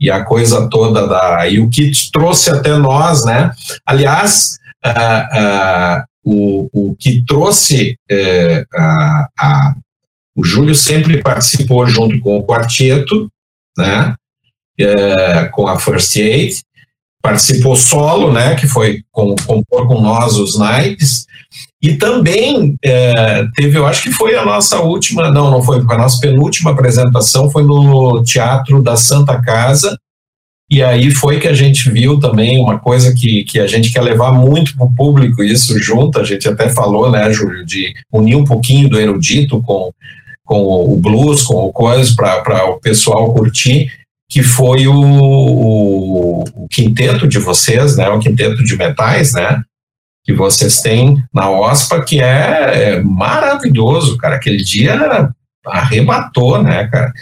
e 0.00 0.10
a 0.10 0.24
coisa 0.24 0.66
toda 0.70 1.06
da. 1.06 1.46
E 1.46 1.60
o 1.60 1.68
que 1.68 1.92
trouxe 2.10 2.50
até 2.50 2.74
nós, 2.78 3.22
né? 3.26 3.50
Aliás, 3.86 4.58
o, 6.24 6.68
o 6.72 6.96
que 6.96 7.24
trouxe 7.24 7.96
é, 8.10 8.64
a, 8.74 9.28
a, 9.38 9.74
o 10.36 10.44
Júlio 10.44 10.74
sempre 10.74 11.22
participou 11.22 11.86
junto 11.86 12.18
com 12.20 12.38
o 12.38 12.46
quarteto, 12.46 13.30
né, 13.76 14.14
é, 14.78 15.44
com 15.46 15.66
a 15.68 15.78
First 15.78 16.16
Aid, 16.16 16.62
participou 17.22 17.76
solo, 17.76 18.32
né, 18.32 18.54
que 18.54 18.66
foi 18.66 19.02
com, 19.10 19.34
compor 19.46 19.86
com 19.86 20.00
nós 20.00 20.36
os 20.36 20.58
naipes, 20.58 21.26
e 21.80 21.96
também 21.96 22.76
é, 22.82 23.46
teve, 23.54 23.78
eu 23.78 23.86
acho 23.86 24.02
que 24.02 24.10
foi 24.10 24.34
a 24.34 24.44
nossa 24.44 24.80
última, 24.80 25.30
não, 25.30 25.50
não 25.50 25.62
foi, 25.62 25.78
a 25.78 25.98
nossa 25.98 26.18
penúltima 26.20 26.70
apresentação 26.70 27.50
foi 27.50 27.62
no 27.62 28.22
Teatro 28.22 28.82
da 28.82 28.96
Santa 28.96 29.40
Casa, 29.40 29.98
e 30.70 30.82
aí 30.82 31.10
foi 31.10 31.38
que 31.38 31.46
a 31.46 31.52
gente 31.52 31.90
viu 31.90 32.18
também 32.18 32.58
uma 32.58 32.78
coisa 32.78 33.14
que, 33.14 33.44
que 33.44 33.60
a 33.60 33.66
gente 33.66 33.92
quer 33.92 34.00
levar 34.00 34.32
muito 34.32 34.74
para 34.76 34.86
o 34.86 34.94
público, 34.94 35.42
isso 35.42 35.78
junto, 35.78 36.18
a 36.18 36.24
gente 36.24 36.48
até 36.48 36.70
falou, 36.70 37.10
né, 37.10 37.30
Júlio, 37.32 37.64
de 37.64 37.92
unir 38.10 38.36
um 38.36 38.44
pouquinho 38.44 38.88
do 38.88 38.98
erudito 38.98 39.60
com, 39.62 39.92
com 40.42 40.92
o 40.92 40.96
blues, 40.96 41.42
com 41.42 41.66
o 41.66 41.72
coisa, 41.72 42.14
para 42.16 42.64
o 42.70 42.80
pessoal 42.80 43.32
curtir, 43.34 43.90
que 44.28 44.42
foi 44.42 44.86
o, 44.86 44.94
o, 44.94 46.44
o, 46.54 46.68
quinteto 46.68 47.28
de 47.28 47.38
vocês, 47.38 47.96
né, 47.96 48.08
o 48.08 48.18
quinteto 48.18 48.64
de 48.64 48.76
metais, 48.76 49.34
né, 49.34 49.62
que 50.24 50.32
vocês 50.32 50.80
têm 50.80 51.22
na 51.32 51.50
OSPA, 51.50 52.02
que 52.02 52.22
é, 52.22 52.94
é 52.94 53.02
maravilhoso, 53.02 54.16
cara, 54.16 54.36
aquele 54.36 54.64
dia 54.64 55.30
arrebatou, 55.66 56.62
né, 56.62 56.88
cara. 56.88 57.12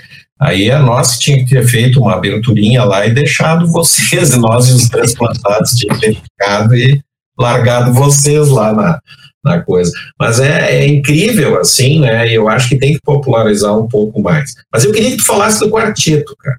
Aí 0.42 0.68
é 0.68 0.78
nós 0.78 1.14
que 1.14 1.20
tinha 1.20 1.38
que 1.38 1.50
ter 1.50 1.64
feito 1.64 2.00
uma 2.00 2.14
aberturinha 2.14 2.82
lá 2.82 3.06
e 3.06 3.14
deixado 3.14 3.68
vocês, 3.68 4.30
nós 4.36 4.68
e 4.68 4.72
os 4.72 4.88
transplantados, 4.88 5.70
tinha 5.72 5.94
que 5.94 6.00
ter 6.00 6.16
ficado 6.16 6.74
e 6.74 7.00
largado 7.38 7.92
vocês 7.92 8.48
lá 8.48 8.72
na, 8.72 9.00
na 9.44 9.62
coisa. 9.62 9.92
Mas 10.18 10.40
é, 10.40 10.78
é, 10.78 10.86
incrível, 10.86 11.60
assim, 11.60 12.00
né? 12.00 12.28
Eu 12.28 12.48
acho 12.48 12.68
que 12.68 12.78
tem 12.78 12.94
que 12.94 13.00
popularizar 13.04 13.78
um 13.78 13.86
pouco 13.86 14.20
mais. 14.20 14.52
Mas 14.72 14.84
eu 14.84 14.92
queria 14.92 15.12
que 15.12 15.18
tu 15.18 15.24
falasse 15.24 15.60
do 15.60 15.70
quarteto, 15.70 16.34
cara. 16.36 16.56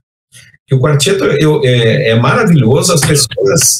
que 0.66 0.74
o 0.74 0.80
quarteto 0.80 1.26
eu, 1.26 1.62
é, 1.66 2.12
é 2.12 2.16
maravilhoso, 2.16 2.94
as 2.94 3.02
pessoas 3.02 3.80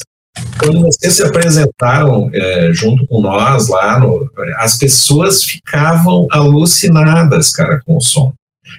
quando 0.58 0.80
vocês 0.80 1.14
se 1.14 1.22
apresentaram 1.22 2.28
é, 2.32 2.72
junto 2.72 3.06
com 3.06 3.20
nós 3.20 3.68
lá, 3.68 4.00
no, 4.00 4.28
as 4.56 4.76
pessoas 4.76 5.44
ficavam 5.44 6.26
alucinadas, 6.30 7.52
cara, 7.52 7.80
com 7.86 7.96
o 7.96 8.00
som. 8.00 8.32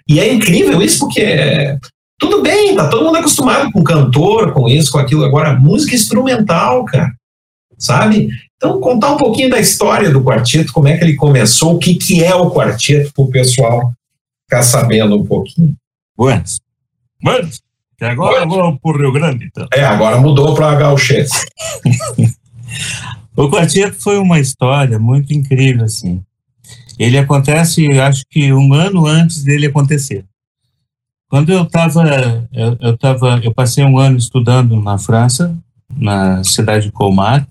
E 0.07 0.19
é 0.19 0.33
incrível 0.33 0.81
isso 0.81 0.99
porque 0.99 1.77
tudo 2.17 2.41
bem, 2.41 2.75
tá 2.75 2.87
todo 2.87 3.05
mundo 3.05 3.17
acostumado 3.17 3.71
com 3.71 3.83
cantor, 3.83 4.53
com 4.53 4.67
isso, 4.67 4.91
com 4.91 4.99
aquilo. 4.99 5.25
Agora, 5.25 5.57
música 5.59 5.95
instrumental, 5.95 6.85
cara, 6.85 7.13
sabe? 7.77 8.29
Então, 8.55 8.79
contar 8.79 9.11
um 9.11 9.17
pouquinho 9.17 9.49
da 9.49 9.59
história 9.59 10.09
do 10.09 10.23
quarteto, 10.23 10.71
como 10.71 10.87
é 10.87 10.97
que 10.97 11.03
ele 11.03 11.15
começou, 11.15 11.75
o 11.75 11.79
que, 11.79 11.95
que 11.95 12.23
é 12.23 12.33
o 12.33 12.49
quarteto, 12.51 13.11
para 13.13 13.23
o 13.23 13.29
pessoal 13.29 13.93
ficar 14.43 14.63
sabendo 14.63 15.17
um 15.17 15.25
pouquinho. 15.25 15.75
Buenas. 16.17 16.61
Buenas. 17.21 17.61
Que 17.97 18.05
agora 18.05 18.45
vamos 18.45 18.79
para 18.81 18.91
o 18.91 18.97
Rio 18.97 19.11
Grande. 19.11 19.45
Então. 19.45 19.67
É, 19.73 19.83
agora 19.83 20.19
mudou 20.19 20.53
para 20.53 20.71
a 20.71 20.75
Gauchês. 20.75 21.29
o 23.35 23.49
quarteto 23.49 23.95
foi 24.01 24.17
uma 24.17 24.39
história 24.39 24.99
muito 24.99 25.33
incrível, 25.33 25.85
assim. 25.85 26.21
Ele 26.97 27.17
acontece, 27.17 27.85
acho 27.99 28.23
que 28.29 28.53
um 28.53 28.73
ano 28.73 29.05
antes 29.05 29.43
dele 29.43 29.67
acontecer. 29.67 30.25
Quando 31.29 31.51
eu 31.51 31.63
estava, 31.63 32.47
eu, 32.53 32.77
eu, 32.79 32.97
tava, 32.97 33.41
eu 33.43 33.53
passei 33.53 33.83
um 33.83 33.97
ano 33.97 34.17
estudando 34.17 34.81
na 34.81 34.97
França, 34.97 35.57
na 35.89 36.43
cidade 36.43 36.85
de 36.85 36.91
Colmar, 36.91 37.47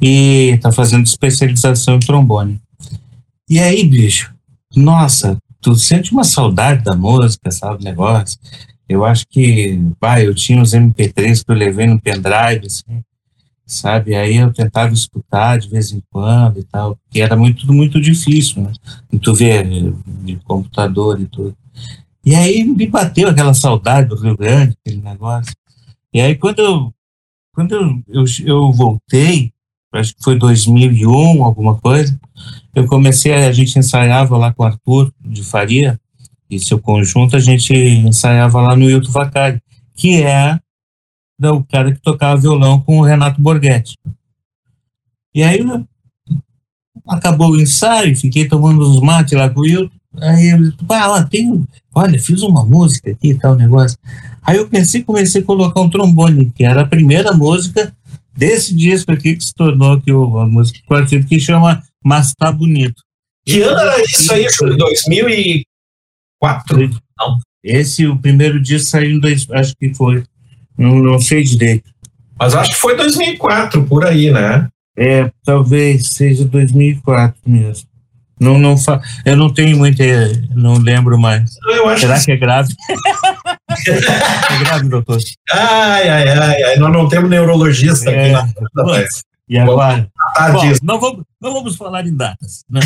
e 0.00 0.58
tá 0.62 0.70
fazendo 0.70 1.06
especialização 1.06 1.96
em 1.96 2.00
trombone. 2.00 2.60
E 3.48 3.58
aí, 3.58 3.84
bicho, 3.84 4.32
nossa, 4.74 5.36
tu 5.60 5.74
sente 5.74 6.12
uma 6.12 6.24
saudade 6.24 6.84
da 6.84 6.94
música, 6.94 7.50
sabe, 7.50 7.84
negócio. 7.84 8.38
Eu 8.88 9.04
acho 9.04 9.24
que, 9.28 9.80
vai, 10.00 10.26
eu 10.26 10.34
tinha 10.34 10.62
os 10.62 10.72
MP3 10.72 11.44
que 11.44 11.50
eu 11.50 11.54
levei 11.56 11.86
no 11.86 12.00
pendrive, 12.00 12.66
assim, 12.66 13.02
sabe? 13.72 14.14
Aí 14.14 14.36
eu 14.36 14.52
tentava 14.52 14.92
escutar 14.92 15.58
de 15.58 15.68
vez 15.68 15.92
em 15.92 16.02
quando 16.10 16.58
e 16.58 16.64
tal, 16.64 16.98
que 17.10 17.20
era 17.20 17.36
muito, 17.36 17.72
muito 17.72 18.00
difícil, 18.00 18.62
né? 18.62 18.72
Tu 19.22 19.34
vê 19.34 19.62
de 19.62 20.36
computador 20.44 21.20
e 21.20 21.26
tudo. 21.26 21.56
E 22.24 22.34
aí 22.34 22.64
me 22.64 22.86
bateu 22.86 23.28
aquela 23.28 23.54
saudade 23.54 24.08
do 24.08 24.16
Rio 24.16 24.36
Grande, 24.36 24.76
aquele 24.80 25.00
negócio. 25.00 25.52
E 26.12 26.20
aí 26.20 26.34
quando 26.34 26.58
eu, 26.58 26.92
quando 27.54 27.72
eu, 27.72 28.02
eu, 28.08 28.24
eu 28.44 28.72
voltei, 28.72 29.52
acho 29.92 30.14
que 30.14 30.22
foi 30.22 30.36
2001, 30.38 31.44
alguma 31.44 31.76
coisa, 31.76 32.18
eu 32.74 32.86
comecei, 32.86 33.32
a 33.32 33.52
gente 33.52 33.78
ensaiava 33.78 34.36
lá 34.36 34.52
com 34.52 34.62
o 34.62 34.66
Arthur 34.66 35.12
de 35.20 35.42
Faria, 35.42 35.98
e 36.50 36.58
seu 36.58 36.80
conjunto, 36.80 37.36
a 37.36 37.38
gente 37.38 37.72
ensaiava 37.72 38.60
lá 38.60 38.76
no 38.76 38.90
Hilton 38.90 39.12
Vacari, 39.12 39.62
que 39.94 40.20
é 40.20 40.58
o 41.48 41.64
cara 41.64 41.92
que 41.92 42.00
tocava 42.00 42.40
violão 42.40 42.80
com 42.80 42.98
o 42.98 43.02
Renato 43.02 43.40
Borghetti. 43.40 43.96
E 45.34 45.42
aí 45.42 45.60
acabou 47.06 47.50
o 47.50 47.60
ensaio, 47.60 48.16
fiquei 48.16 48.46
tomando 48.46 48.88
uns 48.88 49.00
mates 49.00 49.32
lá 49.32 49.48
com 49.48 49.60
o 49.60 49.66
Hilton, 49.66 49.94
aí 50.18 50.50
ele 50.50 50.74
ah, 50.88 51.22
tem, 51.22 51.64
olha, 51.94 52.18
fiz 52.20 52.42
uma 52.42 52.64
música 52.64 53.10
aqui 53.10 53.30
e 53.30 53.38
tal, 53.38 53.54
negócio. 53.54 53.96
Aí 54.42 54.56
eu 54.56 54.68
pensei, 54.68 55.02
comecei 55.02 55.40
a 55.40 55.44
colocar 55.44 55.80
um 55.80 55.90
trombone, 55.90 56.50
que 56.50 56.64
era 56.64 56.82
a 56.82 56.86
primeira 56.86 57.32
música 57.32 57.94
desse 58.36 58.74
disco 58.74 59.12
aqui 59.12 59.36
que 59.36 59.44
se 59.44 59.54
tornou 59.54 59.92
aqui 59.92 60.10
a 60.10 60.46
música 60.46 60.80
que 61.28 61.40
chama 61.40 61.82
Mas 62.04 62.34
Tá 62.34 62.50
Bonito. 62.50 63.02
Que 63.44 63.62
ano 63.62 63.78
era 63.78 64.02
isso 64.02 64.32
aí? 64.32 64.46
2000 64.58 65.28
e 65.30 65.64
Quatro? 66.40 66.88
Não. 67.18 67.38
Esse, 67.62 68.06
o 68.06 68.16
primeiro 68.16 68.58
disco 68.58 68.88
saiu 68.88 69.10
em 69.10 69.20
dois, 69.20 69.46
acho 69.50 69.74
que 69.76 69.94
foi. 69.94 70.24
Não, 70.80 70.96
não 70.96 71.20
sei 71.20 71.42
direito. 71.42 71.90
Mas 72.38 72.54
acho 72.54 72.70
que 72.70 72.76
foi 72.76 72.96
2004, 72.96 73.84
por 73.84 74.06
aí, 74.06 74.30
né? 74.30 74.66
É, 74.96 75.30
talvez 75.44 76.08
seja 76.08 76.42
2004 76.46 77.38
mesmo. 77.46 77.86
Não, 78.40 78.58
não 78.58 78.78
fa... 78.78 78.98
Eu 79.26 79.36
não 79.36 79.52
tenho 79.52 79.76
muita. 79.76 80.02
Não 80.54 80.78
lembro 80.78 81.18
mais. 81.18 81.54
Será 81.98 82.18
que... 82.18 82.24
que 82.24 82.32
é 82.32 82.36
grave? 82.38 82.74
é 83.86 84.58
grave, 84.64 84.88
doutor? 84.88 85.18
Ai, 85.52 86.08
ai, 86.08 86.28
ai, 86.30 86.62
ai. 86.62 86.76
Nós 86.76 86.90
não 86.90 87.06
temos 87.06 87.28
neurologista 87.28 88.10
é, 88.10 88.34
aqui 88.34 88.54
na. 88.72 88.84
Mas, 88.86 89.22
e 89.46 89.58
agora? 89.58 90.08
Bom, 90.52 90.72
não, 90.82 90.98
vamos, 90.98 91.24
não 91.38 91.52
vamos 91.52 91.76
falar 91.76 92.06
em 92.06 92.16
datas. 92.16 92.64
Né? 92.70 92.80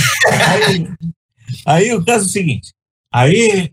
Aí, 0.51 0.89
aí 1.65 1.95
o 1.95 2.05
caso 2.05 2.25
é 2.25 2.27
o 2.27 2.31
seguinte: 2.31 2.73
Aí 3.13 3.71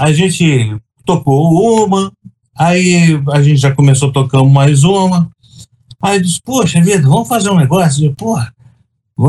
a 0.00 0.10
gente 0.10 0.76
tocou 1.06 1.86
uma, 1.86 2.12
aí 2.58 3.20
a 3.32 3.42
gente 3.42 3.58
já 3.58 3.74
começou 3.74 4.12
tocando 4.12 4.50
mais 4.50 4.82
uma. 4.82 5.30
Aí 6.02 6.20
disse, 6.20 6.40
poxa 6.44 6.80
vida, 6.80 7.08
vamos 7.08 7.28
fazer 7.28 7.50
um 7.50 7.56
negócio? 7.56 8.04
Eu, 8.04 8.14
porra, 8.14 8.52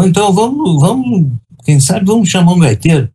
então 0.05 0.33
vamos, 0.33 0.79
vamos, 0.81 1.31
quem 1.63 1.79
sabe 1.79 2.05
vamos 2.05 2.29
chamar 2.29 2.53
um 2.53 2.59
gaiteiro. 2.59 3.09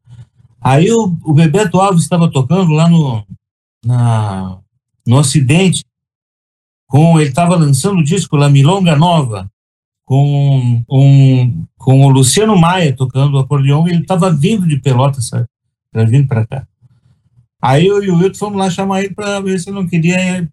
Aí 0.61 0.91
o, 0.91 1.17
o 1.25 1.35
Bebeto 1.35 1.79
Alves 1.81 2.05
estava 2.05 2.31
tocando 2.31 2.71
lá 2.71 2.89
no, 2.89 3.25
na, 3.85 4.59
no 5.07 5.19
Ocidente, 5.19 5.85
com, 6.87 7.21
ele 7.21 7.29
estava 7.29 7.57
lançando 7.57 7.99
o 7.99 8.05
disco 8.05 8.37
La 8.37 8.49
Milonga 8.49 8.97
Nova, 8.97 9.51
com, 10.05 10.85
um, 10.89 11.67
com 11.77 12.05
o 12.05 12.09
Luciano 12.09 12.57
Maia 12.57 12.95
tocando 12.95 13.35
o 13.35 13.41
acordeão, 13.41 13.87
ele 13.89 14.03
estava 14.03 14.31
vindo 14.31 14.67
de 14.67 14.79
pelota, 14.79 15.21
sabe? 15.21 15.47
Vindo 16.09 16.27
para 16.27 16.47
cá. 16.47 16.67
Aí 17.65 17.87
eu 17.87 18.05
e 18.05 18.11
o 18.11 18.19
Wilton 18.19 18.39
fomos 18.39 18.59
lá 18.59 18.69
chamar 18.69 19.03
ele 19.03 19.15
para 19.15 19.41
ver 19.41 19.59
se 19.59 19.71
ele 19.71 19.77
não 19.77 19.87
queria 19.87 20.47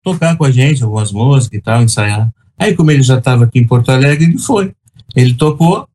tocar 0.00 0.36
com 0.36 0.44
a 0.44 0.50
gente 0.52 0.80
algumas 0.84 1.10
músicas 1.10 1.58
e 1.58 1.60
tal, 1.60 1.82
ensaiar. 1.82 2.32
Aí, 2.56 2.72
como 2.76 2.92
ele 2.92 3.02
já 3.02 3.18
estava 3.18 3.42
aqui 3.42 3.58
em 3.58 3.66
Porto 3.66 3.90
Alegre, 3.90 4.26
ele 4.26 4.38
foi. 4.38 4.72
Ele 5.16 5.34
tocou, 5.34 5.88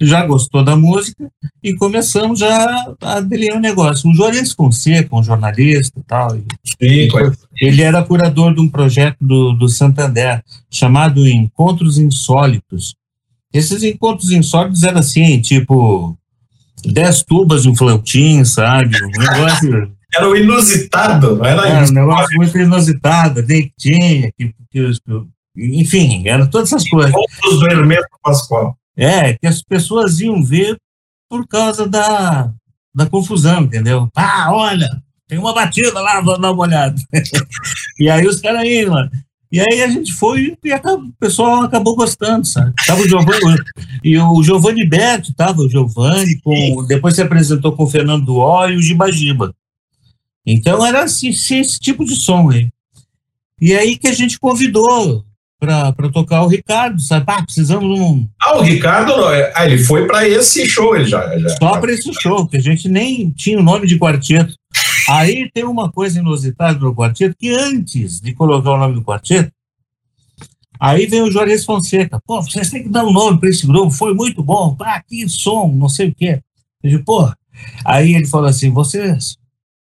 já 0.00 0.26
gostou 0.26 0.64
da 0.64 0.74
música 0.74 1.30
e 1.62 1.72
começamos 1.76 2.40
já 2.40 2.94
a 3.00 3.20
delinear 3.20 3.54
o 3.54 3.58
um 3.58 3.62
negócio. 3.62 4.10
O 4.10 4.14
Juarez 4.14 4.52
Fonseca, 4.52 5.14
um 5.14 5.22
jornalista 5.22 6.00
e 6.00 6.02
tal. 6.02 6.32
Sim, 6.32 7.08
ele 7.62 7.82
era 7.82 8.02
curador 8.02 8.52
de 8.52 8.60
um 8.60 8.68
projeto 8.68 9.18
do, 9.20 9.52
do 9.52 9.68
Santander 9.68 10.42
chamado 10.68 11.28
Encontros 11.28 11.96
Insólitos. 11.96 12.96
Esses 13.54 13.84
encontros 13.84 14.32
insólitos 14.32 14.82
eram 14.82 14.98
assim, 14.98 15.40
tipo, 15.40 16.18
dez 16.92 17.22
tubas 17.22 17.62
de 17.62 17.68
um 17.68 17.76
flautim, 17.76 18.44
sabe? 18.44 18.96
Um 19.02 19.08
negócio. 19.08 19.92
era 20.14 20.28
o 20.28 20.36
inusitado, 20.36 21.36
não 21.36 21.44
era, 21.44 21.68
era 21.68 21.86
um 21.86 21.92
negócio 21.92 22.36
muito 22.36 22.56
inusitado, 22.58 23.42
dentinha, 23.42 24.32
que, 24.38 24.54
que, 24.70 24.92
enfim, 25.56 26.26
eram 26.26 26.48
todas 26.48 26.72
essas 26.72 26.88
coisas. 26.88 27.12
Contos 27.12 27.60
do 27.60 27.68
Hermeto 27.68 28.08
Pascoal. 28.22 28.76
É, 28.96 29.34
que 29.34 29.46
as 29.46 29.62
pessoas 29.62 30.20
iam 30.20 30.42
ver 30.42 30.76
por 31.28 31.46
causa 31.46 31.86
da, 31.86 32.50
da 32.94 33.06
confusão, 33.06 33.62
entendeu? 33.62 34.08
Ah, 34.14 34.48
olha, 34.52 34.88
tem 35.28 35.38
uma 35.38 35.52
batida 35.52 36.00
lá, 36.00 36.20
vamos 36.20 36.40
dar 36.40 36.52
uma 36.52 36.62
olhada. 36.62 36.96
e 37.98 38.08
aí 38.08 38.26
os 38.26 38.40
caras 38.40 38.64
iam, 38.64 38.92
mano. 38.92 39.10
E 39.50 39.60
aí 39.60 39.82
a 39.82 39.88
gente 39.88 40.12
foi 40.12 40.56
e 40.62 40.72
o 40.72 41.12
pessoal 41.20 41.62
acabou 41.62 41.94
gostando, 41.94 42.46
sabe? 42.46 42.72
Tava 42.84 43.02
o 43.02 43.08
Giovanni, 43.08 43.58
e 44.02 44.18
o 44.18 44.42
Giovanni 44.42 44.86
Beto, 44.86 45.32
tava 45.34 45.62
o 45.62 45.70
Giovanni, 45.70 46.40
com, 46.40 46.84
depois 46.86 47.14
se 47.14 47.22
apresentou 47.22 47.72
com 47.72 47.84
o 47.84 47.88
Fernando 47.88 48.36
Ó 48.36 48.68
e 48.68 48.76
o 48.76 48.82
Gibagiba. 48.82 49.54
Então 50.44 50.84
era 50.84 51.04
assim, 51.04 51.28
esse 51.28 51.78
tipo 51.78 52.04
de 52.04 52.16
som 52.16 52.50
aí. 52.50 52.68
E 53.60 53.74
aí 53.74 53.96
que 53.96 54.08
a 54.08 54.12
gente 54.12 54.38
convidou 54.38 55.24
para 55.58 56.10
tocar 56.12 56.42
o 56.42 56.48
Ricardo, 56.48 57.00
sabe? 57.00 57.24
Ah, 57.26 57.42
precisamos 57.42 57.94
de 57.94 58.00
um. 58.00 58.28
Ah, 58.40 58.58
o 58.58 58.62
Ricardo, 58.62 59.12
é, 59.32 59.52
ah, 59.54 59.64
ele 59.64 59.78
foi 59.78 60.06
para 60.06 60.28
esse 60.28 60.66
show, 60.66 60.94
ele 60.94 61.06
já. 61.06 61.38
já 61.38 61.48
Só 61.56 61.80
para 61.80 61.92
esse 61.92 62.12
show, 62.20 62.46
que 62.46 62.56
a 62.56 62.60
gente 62.60 62.88
nem 62.88 63.30
tinha 63.30 63.58
o 63.58 63.62
nome 63.62 63.86
de 63.86 63.98
quarteto. 63.98 64.54
Aí 65.08 65.50
tem 65.52 65.64
uma 65.64 65.90
coisa 65.90 66.18
inusitada 66.18 66.78
no 66.78 66.94
quarteto, 66.94 67.36
que 67.38 67.50
antes 67.50 68.20
de 68.20 68.34
colocar 68.34 68.72
o 68.72 68.76
nome 68.76 68.94
do 68.94 69.04
quarteto, 69.04 69.52
aí 70.80 71.06
vem 71.06 71.22
o 71.22 71.30
Juarez 71.30 71.64
Fonseca. 71.64 72.20
Pô, 72.26 72.42
vocês 72.42 72.70
têm 72.70 72.82
que 72.82 72.88
dar 72.88 73.04
um 73.04 73.12
nome 73.12 73.38
para 73.38 73.48
esse 73.48 73.66
grupo, 73.66 73.90
foi 73.90 74.12
muito 74.14 74.42
bom. 74.42 74.74
Pá, 74.74 75.00
que 75.06 75.28
som, 75.28 75.68
não 75.68 75.88
sei 75.88 76.08
o 76.08 76.14
quê. 76.14 76.42
Eu 76.82 76.90
digo, 76.90 77.04
pô. 77.04 77.32
Aí 77.84 78.14
ele 78.14 78.26
falou 78.26 78.48
assim: 78.48 78.70
vocês, 78.70 79.38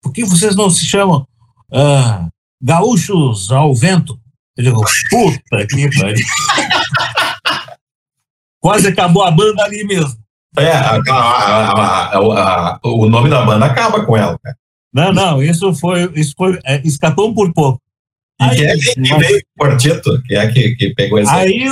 por 0.02 0.12
que 0.12 0.24
vocês 0.24 0.54
não 0.56 0.68
se 0.68 0.84
chamam 0.84 1.26
uh, 1.70 2.30
Gaúchos 2.60 3.50
ao 3.50 3.74
Vento? 3.74 4.18
Eu 4.56 4.64
digo, 4.64 4.84
puta 5.10 5.66
que 5.66 5.90
pariu. 5.98 6.26
Quase 8.60 8.88
acabou 8.88 9.22
a 9.22 9.30
banda 9.30 9.62
ali 9.62 9.84
mesmo. 9.84 10.16
É, 10.56 10.70
a, 10.70 11.00
a, 11.10 12.16
a, 12.16 12.80
o 12.84 13.08
nome 13.08 13.28
da 13.28 13.44
banda 13.44 13.66
acaba 13.66 14.04
com 14.04 14.16
ela, 14.16 14.38
cara. 14.38 14.56
Não, 14.94 15.12
não, 15.12 15.42
isso 15.42 15.74
foi, 15.74 16.08
isso 16.14 16.32
foi, 16.36 16.56
é, 16.64 16.80
escapou 16.84 17.34
por 17.34 17.52
pouco. 17.52 17.80
E 18.40 18.44
aí, 18.44 18.56
quem 18.56 18.66
é 18.66 18.76
que 18.76 19.00
mas, 19.00 19.26
veio 19.26 19.38
o 19.38 19.62
quarteto? 19.62 20.22
Quem 20.22 20.36
é 20.36 20.52
que, 20.52 20.76
que 20.76 20.94
pegou 20.94 21.18
esse? 21.18 21.30
Aí 21.32 21.66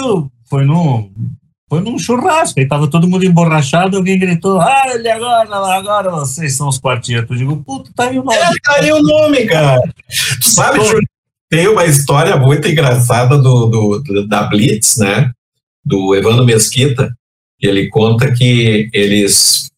foi 0.48 0.64
num, 0.64 1.11
foi 1.68 1.80
num 1.80 1.98
churrasco, 1.98 2.58
aí 2.58 2.66
tava 2.66 2.88
todo 2.88 3.08
mundo 3.08 3.24
emborrachado, 3.24 3.96
alguém 3.96 4.18
gritou, 4.18 4.61
ah, 4.61 4.82
ele 4.87 5.08
agora, 5.08 5.56
agora 5.74 6.11
vocês 6.11 6.54
são 6.54 6.68
os 6.68 6.78
quartetos. 6.78 7.30
Eu 7.30 7.37
digo, 7.37 7.64
puta, 7.64 7.90
tá 7.94 8.08
aí 8.08 8.18
o 8.18 8.24
nome. 8.24 8.37
É, 8.37 8.50
tá 8.62 8.74
aí 8.76 8.92
o 8.92 9.02
nome, 9.02 9.46
cara. 9.46 9.80
Tu 10.40 10.50
Sabe, 10.50 10.80
tem 11.48 11.68
uma 11.68 11.87
história 11.87 12.37
muito 12.37 12.68
engraçada 12.68 13.38
do, 13.38 14.00
do, 14.00 14.26
da 14.26 14.42
Blitz, 14.44 14.96
né? 14.98 15.30
Do 15.85 16.14
Evandro 16.14 16.44
Mesquita. 16.44 17.14
Ele 17.61 17.88
conta 17.88 18.32
que 18.32 18.90
eles 18.92 19.71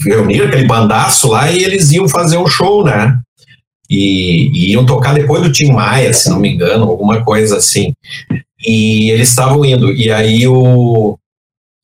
reuniram 0.00 0.48
aquele 0.48 0.66
bandaço 0.66 1.28
lá 1.28 1.50
e 1.50 1.62
eles 1.62 1.90
iam 1.92 2.08
fazer 2.08 2.38
um 2.38 2.46
show, 2.46 2.84
né? 2.84 3.18
E, 3.88 4.50
e, 4.54 4.72
iam 4.72 4.86
tocar 4.86 5.14
depois 5.14 5.42
do 5.42 5.52
Tim 5.52 5.72
Maia, 5.72 6.12
se 6.12 6.30
não 6.30 6.38
me 6.38 6.52
engano, 6.52 6.84
alguma 6.84 7.24
coisa 7.24 7.56
assim. 7.56 7.92
E 8.64 9.10
eles 9.10 9.28
estavam 9.28 9.64
indo, 9.64 9.92
e 9.92 10.10
aí 10.10 10.46
o 10.46 11.18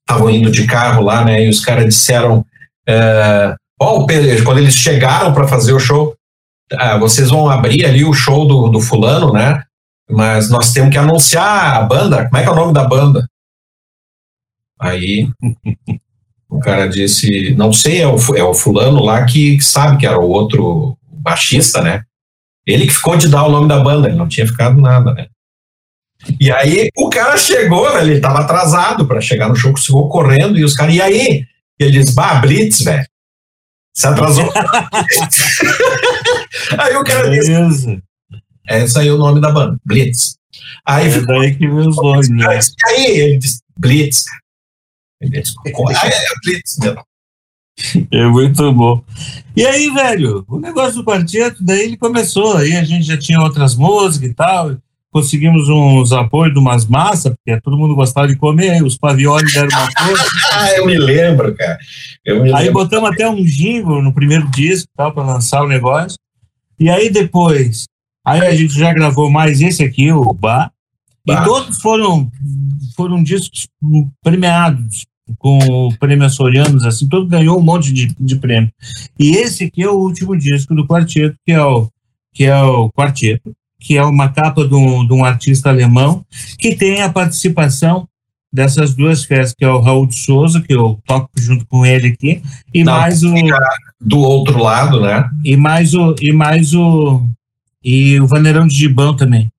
estavam 0.08 0.30
indo 0.30 0.50
de 0.52 0.66
carro 0.66 1.02
lá, 1.02 1.24
né? 1.24 1.44
E 1.44 1.48
os 1.48 1.64
caras 1.64 1.84
disseram, 1.84 2.44
uh, 2.88 3.56
oh, 3.80 4.06
quando 4.44 4.58
eles 4.58 4.74
chegaram 4.74 5.32
para 5.34 5.48
fazer 5.48 5.72
o 5.72 5.80
show, 5.80 6.14
ah, 6.72 6.96
vocês 6.96 7.28
vão 7.28 7.48
abrir 7.48 7.84
ali 7.84 8.04
o 8.04 8.12
show 8.12 8.46
do, 8.46 8.68
do 8.68 8.80
fulano, 8.80 9.32
né? 9.32 9.62
Mas 10.08 10.48
nós 10.48 10.72
temos 10.72 10.90
que 10.90 10.98
anunciar 10.98 11.76
a 11.76 11.82
banda. 11.82 12.26
Como 12.26 12.36
é 12.36 12.42
que 12.42 12.48
é 12.48 12.52
o 12.52 12.56
nome 12.56 12.72
da 12.72 12.84
banda? 12.84 13.26
Aí 14.78 15.28
o 16.56 16.60
cara 16.60 16.88
disse, 16.88 17.54
não 17.56 17.72
sei, 17.72 18.00
é 18.00 18.08
o, 18.08 18.16
é 18.34 18.42
o 18.42 18.54
fulano 18.54 19.02
lá 19.02 19.24
que, 19.24 19.60
sabe 19.60 19.98
que 19.98 20.06
era 20.06 20.18
o 20.18 20.28
outro 20.28 20.96
baixista, 21.08 21.82
né? 21.82 22.02
Ele 22.66 22.86
que 22.86 22.94
ficou 22.94 23.16
de 23.16 23.28
dar 23.28 23.44
o 23.44 23.50
nome 23.50 23.68
da 23.68 23.78
banda, 23.78 24.08
ele 24.08 24.16
não 24.16 24.26
tinha 24.26 24.46
ficado 24.46 24.80
nada, 24.80 25.12
né? 25.12 25.26
E 26.40 26.50
aí 26.50 26.88
o 26.96 27.08
cara 27.08 27.36
chegou, 27.36 27.92
né, 27.94 28.00
ele 28.00 28.14
estava 28.14 28.40
atrasado 28.40 29.06
para 29.06 29.20
chegar 29.20 29.48
no 29.48 29.54
show, 29.54 29.76
chegou 29.76 30.08
correndo, 30.08 30.58
e 30.58 30.64
os 30.64 30.74
caras, 30.74 30.94
e 30.94 31.02
aí? 31.02 31.44
E 31.78 31.84
ele 31.84 32.00
disse, 32.00 32.14
bah, 32.14 32.36
Blitz, 32.36 32.80
velho. 32.80 33.06
Se 33.94 34.06
atrasou. 34.06 34.50
aí 36.78 36.96
o 36.96 37.04
cara 37.04 37.30
disse. 37.30 38.02
Esse 38.68 38.98
aí 38.98 39.08
é 39.08 39.12
o 39.12 39.18
nome 39.18 39.40
da 39.40 39.52
banda, 39.52 39.78
Blitz. 39.84 40.36
Aí 40.84 41.08
é 41.12 41.20
daí 41.20 41.54
que 41.54 41.68
os 41.68 41.96
nomes, 41.96 42.28
né? 42.28 42.58
E 42.58 42.88
aí 42.88 43.06
ele 43.18 43.38
disse, 43.38 43.60
Blitz. 43.78 44.24
É, 45.22 45.28
mesmo. 45.28 47.04
É 48.10 48.26
muito 48.26 48.72
bom. 48.72 49.02
E 49.54 49.66
aí, 49.66 49.90
velho, 49.90 50.44
o 50.48 50.58
negócio 50.58 50.96
do 50.96 51.04
quarteto, 51.04 51.62
daí 51.62 51.82
ele 51.82 51.96
começou, 51.96 52.56
aí 52.56 52.74
a 52.74 52.84
gente 52.84 53.04
já 53.04 53.18
tinha 53.18 53.40
outras 53.40 53.76
músicas 53.76 54.30
e 54.30 54.34
tal, 54.34 54.76
conseguimos 55.10 55.68
uns 55.68 56.12
apoios 56.12 56.52
de 56.52 56.58
umas 56.58 56.86
massas, 56.86 57.34
porque 57.34 57.60
todo 57.60 57.76
mundo 57.76 57.94
gostava 57.94 58.28
de 58.28 58.36
comer, 58.36 58.82
os 58.82 58.96
pavioles 58.98 59.52
deram 59.52 59.68
uma 59.68 59.88
coisa. 59.92 60.24
ah, 60.52 60.70
eu 60.72 60.86
me 60.86 60.98
lembro, 60.98 61.54
cara. 61.54 61.78
Me 62.26 62.52
aí 62.54 62.64
lembro. 62.66 62.72
botamos 62.72 63.10
até 63.10 63.28
um 63.28 63.42
jingle 63.44 64.02
no 64.02 64.12
primeiro 64.12 64.46
disco, 64.50 64.88
tal, 64.96 65.12
para 65.12 65.24
lançar 65.24 65.62
o 65.62 65.68
negócio. 65.68 66.18
E 66.78 66.90
aí 66.90 67.10
depois, 67.10 67.84
aí 68.24 68.40
a 68.40 68.54
gente 68.54 68.74
já 68.78 68.92
gravou 68.92 69.30
mais 69.30 69.60
esse 69.60 69.82
aqui, 69.82 70.12
o 70.12 70.32
Bar, 70.34 70.70
bah. 71.26 71.42
e 71.42 71.44
todos 71.44 71.78
foram, 71.80 72.30
foram 72.94 73.22
discos 73.22 73.66
premiados, 74.22 75.06
com 75.38 75.58
o 75.58 75.98
prêmio 75.98 76.26
Açorianos, 76.26 76.84
assim, 76.84 77.08
todo 77.08 77.26
ganhou 77.26 77.58
um 77.58 77.62
monte 77.62 77.92
de, 77.92 78.14
de 78.18 78.36
prêmio. 78.36 78.70
E 79.18 79.36
esse 79.36 79.64
aqui 79.64 79.82
é 79.82 79.88
o 79.88 79.98
último 79.98 80.36
disco 80.36 80.74
do 80.74 80.86
quarteto, 80.86 81.36
que 81.44 81.52
é 81.52 81.62
o, 81.62 81.88
que 82.32 82.44
é 82.44 82.62
o 82.62 82.90
quarteto, 82.90 83.52
que 83.80 83.96
é 83.96 84.04
uma 84.04 84.28
capa 84.28 84.66
de 84.66 84.74
um, 84.74 85.06
de 85.06 85.12
um 85.12 85.24
artista 85.24 85.68
alemão, 85.68 86.24
que 86.58 86.74
tem 86.74 87.02
a 87.02 87.10
participação 87.10 88.08
dessas 88.52 88.94
duas 88.94 89.24
festas, 89.24 89.54
que 89.56 89.64
é 89.64 89.68
o 89.68 89.80
Raul 89.80 90.06
de 90.06 90.16
Souza, 90.18 90.60
que 90.60 90.72
eu 90.72 90.98
toco 91.04 91.28
junto 91.36 91.66
com 91.66 91.84
ele 91.84 92.08
aqui, 92.08 92.42
e 92.72 92.84
Não, 92.84 92.92
mais 92.92 93.22
o 93.22 93.34
do 94.00 94.18
outro 94.18 94.62
lado, 94.62 95.00
né? 95.00 95.28
E 95.44 95.56
mais 95.56 95.92
o 95.94 96.14
e 96.20 96.32
mais 96.32 96.72
o 96.72 97.22
e 97.84 98.18
o 98.20 98.26
Vaneirão 98.26 98.66
de 98.66 98.74
Gibão 98.74 99.14
também. 99.14 99.50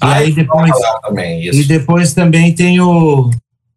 Ah, 0.00 0.20
e 0.20 0.24
aí 0.24 0.32
depois 0.32 0.72
também, 1.02 1.46
e 1.46 1.64
depois 1.64 2.14
também 2.14 2.54
tem 2.54 2.80
o 2.80 3.30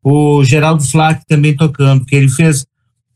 o 0.03 0.43
Geraldo 0.43 0.83
Flack 0.83 1.25
também 1.27 1.55
tocando, 1.55 2.05
que 2.05 2.15
ele 2.15 2.29
fez 2.29 2.65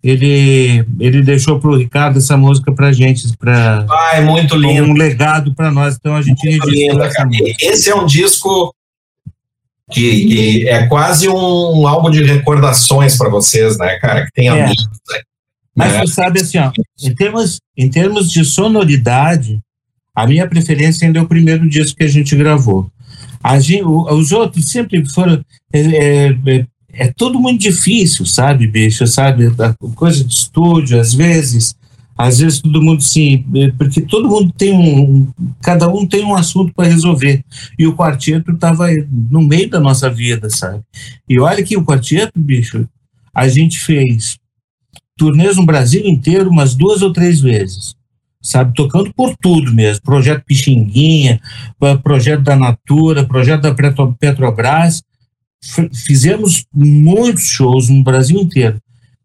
ele 0.03 0.85
ele 0.99 1.21
deixou 1.21 1.59
para 1.59 1.69
o 1.69 1.77
Ricardo 1.77 2.17
essa 2.17 2.35
música 2.35 2.73
para 2.73 2.91
gente 2.91 3.25
para 3.37 3.85
ah, 3.89 4.11
é 4.15 4.21
muito 4.21 4.55
lindo 4.55 4.83
um 4.83 4.93
legado 4.93 5.55
para 5.55 5.71
nós 5.71 5.95
então 5.95 6.13
a 6.13 6.21
gente 6.21 6.45
muito 6.45 6.69
linda, 6.69 7.09
cara. 7.09 7.29
esse 7.61 7.89
é 7.89 7.95
um 7.95 8.05
disco 8.05 8.75
que, 9.89 10.25
que, 10.25 10.67
é 10.67 10.87
quase 10.87 11.29
um 11.29 11.87
álbum 11.87 12.09
de 12.09 12.21
recordações 12.21 13.17
para 13.17 13.29
vocês 13.29 13.77
né 13.77 13.97
cara 13.99 14.25
que 14.25 14.31
tem 14.33 14.47
é. 14.47 14.63
amigos 14.63 14.83
né? 15.09 15.19
mas 15.73 15.93
você 15.93 16.07
sabe 16.07 16.41
assim 16.41 16.57
ó, 16.57 16.69
em 17.01 17.15
termos 17.15 17.61
em 17.77 17.89
termos 17.89 18.29
de 18.29 18.43
sonoridade 18.43 19.61
a 20.15 20.27
minha 20.27 20.47
preferência 20.47 21.05
ainda 21.05 21.19
é 21.19 21.21
o 21.21 21.27
primeiro 21.27 21.67
disco 21.67 21.97
que 21.97 22.03
a 22.03 22.09
gente 22.09 22.35
gravou. 22.35 22.89
A 23.43 23.59
gente, 23.59 23.83
os 23.83 24.31
outros 24.31 24.69
sempre 24.69 25.03
foram 25.09 25.43
é, 25.73 25.79
é, 25.79 26.37
é 26.47 26.65
é 26.93 27.11
tudo 27.11 27.39
muito 27.39 27.59
difícil, 27.59 28.25
sabe, 28.25 28.67
bicho, 28.67 29.05
sabe, 29.07 29.47
a 29.47 29.73
coisa 29.95 30.23
de 30.23 30.33
estúdio, 30.33 31.01
às 31.01 31.13
vezes, 31.13 31.75
às 32.15 32.37
vezes 32.37 32.61
todo 32.61 32.81
mundo 32.81 33.01
sim, 33.01 33.43
porque 33.77 34.01
todo 34.01 34.29
mundo 34.29 34.53
tem 34.55 34.73
um, 34.73 35.27
cada 35.59 35.87
um 35.87 36.05
tem 36.05 36.23
um 36.23 36.35
assunto 36.35 36.71
para 36.71 36.87
resolver, 36.87 37.43
e 37.79 37.87
o 37.87 37.95
quarteto 37.95 38.51
estava 38.51 38.89
no 39.29 39.41
meio 39.41 39.67
da 39.67 39.79
nossa 39.79 40.07
vida, 40.07 40.49
sabe, 40.51 40.83
e 41.27 41.39
olha 41.39 41.63
que 41.63 41.75
o 41.75 41.83
quarteto, 41.83 42.39
bicho, 42.39 42.87
a 43.33 43.47
gente 43.47 43.79
fez 43.79 44.37
turnês 45.17 45.57
no 45.57 45.65
Brasil 45.65 46.05
inteiro 46.05 46.51
umas 46.51 46.75
duas 46.75 47.01
ou 47.01 47.11
três 47.11 47.41
vezes, 47.41 47.95
sabe, 48.43 48.73
tocando 48.75 49.11
por 49.13 49.35
tudo 49.37 49.73
mesmo, 49.73 50.03
projeto 50.03 50.43
Pixinguinha, 50.45 51.39
projeto 52.03 52.43
da 52.43 52.57
Natura, 52.57 53.23
projeto 53.23 53.61
da 53.61 53.73
Petrobras, 54.19 55.01
fizemos 56.05 56.65
muitos 56.73 57.45
shows 57.45 57.87
no 57.87 58.03
Brasil 58.03 58.37
inteiro 58.37 58.79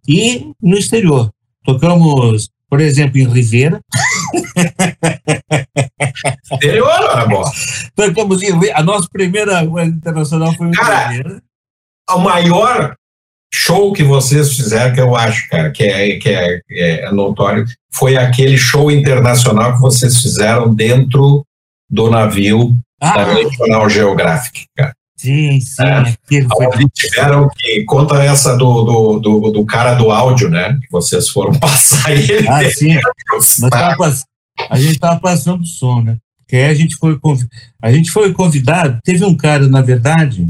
e 0.06 0.52
no 0.62 0.78
exterior. 0.78 1.30
Tocamos, 1.64 2.48
por 2.70 2.80
exemplo, 2.80 3.18
em 3.18 3.28
Rivera. 3.28 3.80
Exterior, 6.52 7.18
amor? 7.18 7.50
Tocamos 7.94 8.42
em 8.42 8.52
A 8.72 8.82
nossa 8.82 9.08
primeira 9.12 9.62
internacional 9.84 10.54
foi 10.54 10.68
em 10.68 10.72
cara, 10.72 11.08
Rivera. 11.08 11.42
O 12.10 12.18
maior 12.18 12.96
show 13.52 13.92
que 13.92 14.02
vocês 14.02 14.54
fizeram, 14.54 14.94
que 14.94 15.00
eu 15.00 15.16
acho, 15.16 15.48
cara, 15.48 15.70
que 15.70 15.84
é, 15.84 16.16
que 16.18 16.28
é, 16.28 16.60
é 16.70 17.12
notório, 17.12 17.64
foi 17.92 18.16
aquele 18.16 18.56
show 18.56 18.90
internacional 18.90 19.74
que 19.74 19.80
vocês 19.80 20.20
fizeram 20.20 20.74
dentro 20.74 21.44
do 21.90 22.10
navio 22.10 22.76
ah. 23.00 23.12
da 23.12 23.42
National 23.42 23.88
Geographic, 23.88 24.66
cara. 24.76 24.92
Sim, 25.16 25.60
sim. 25.60 25.82
É, 25.82 26.44
foi... 26.44 26.88
tiveram 26.94 27.48
que 27.48 27.84
conta 27.84 28.22
essa 28.22 28.56
do, 28.56 28.84
do, 28.84 29.18
do, 29.18 29.50
do, 29.50 29.66
cara 29.66 29.94
do 29.94 30.12
áudio, 30.12 30.48
né? 30.48 30.78
Que 30.80 30.92
vocês 30.92 31.28
foram 31.28 31.52
passar 31.58 32.12
ele. 32.12 32.48
Ah, 32.48 32.70
sim. 32.70 32.96
A 34.70 34.78
gente 34.78 34.92
estava 34.92 35.18
passando 35.18 35.66
som, 35.66 36.02
né? 36.02 36.18
Que 36.46 36.54
aí 36.56 36.66
a 36.66 36.74
gente 36.74 36.94
foi 36.96 37.18
a 37.82 37.92
gente 37.92 38.12
foi 38.12 38.32
convidado. 38.32 39.00
Teve 39.04 39.24
um 39.24 39.36
cara, 39.36 39.68
na 39.68 39.82
verdade, 39.82 40.48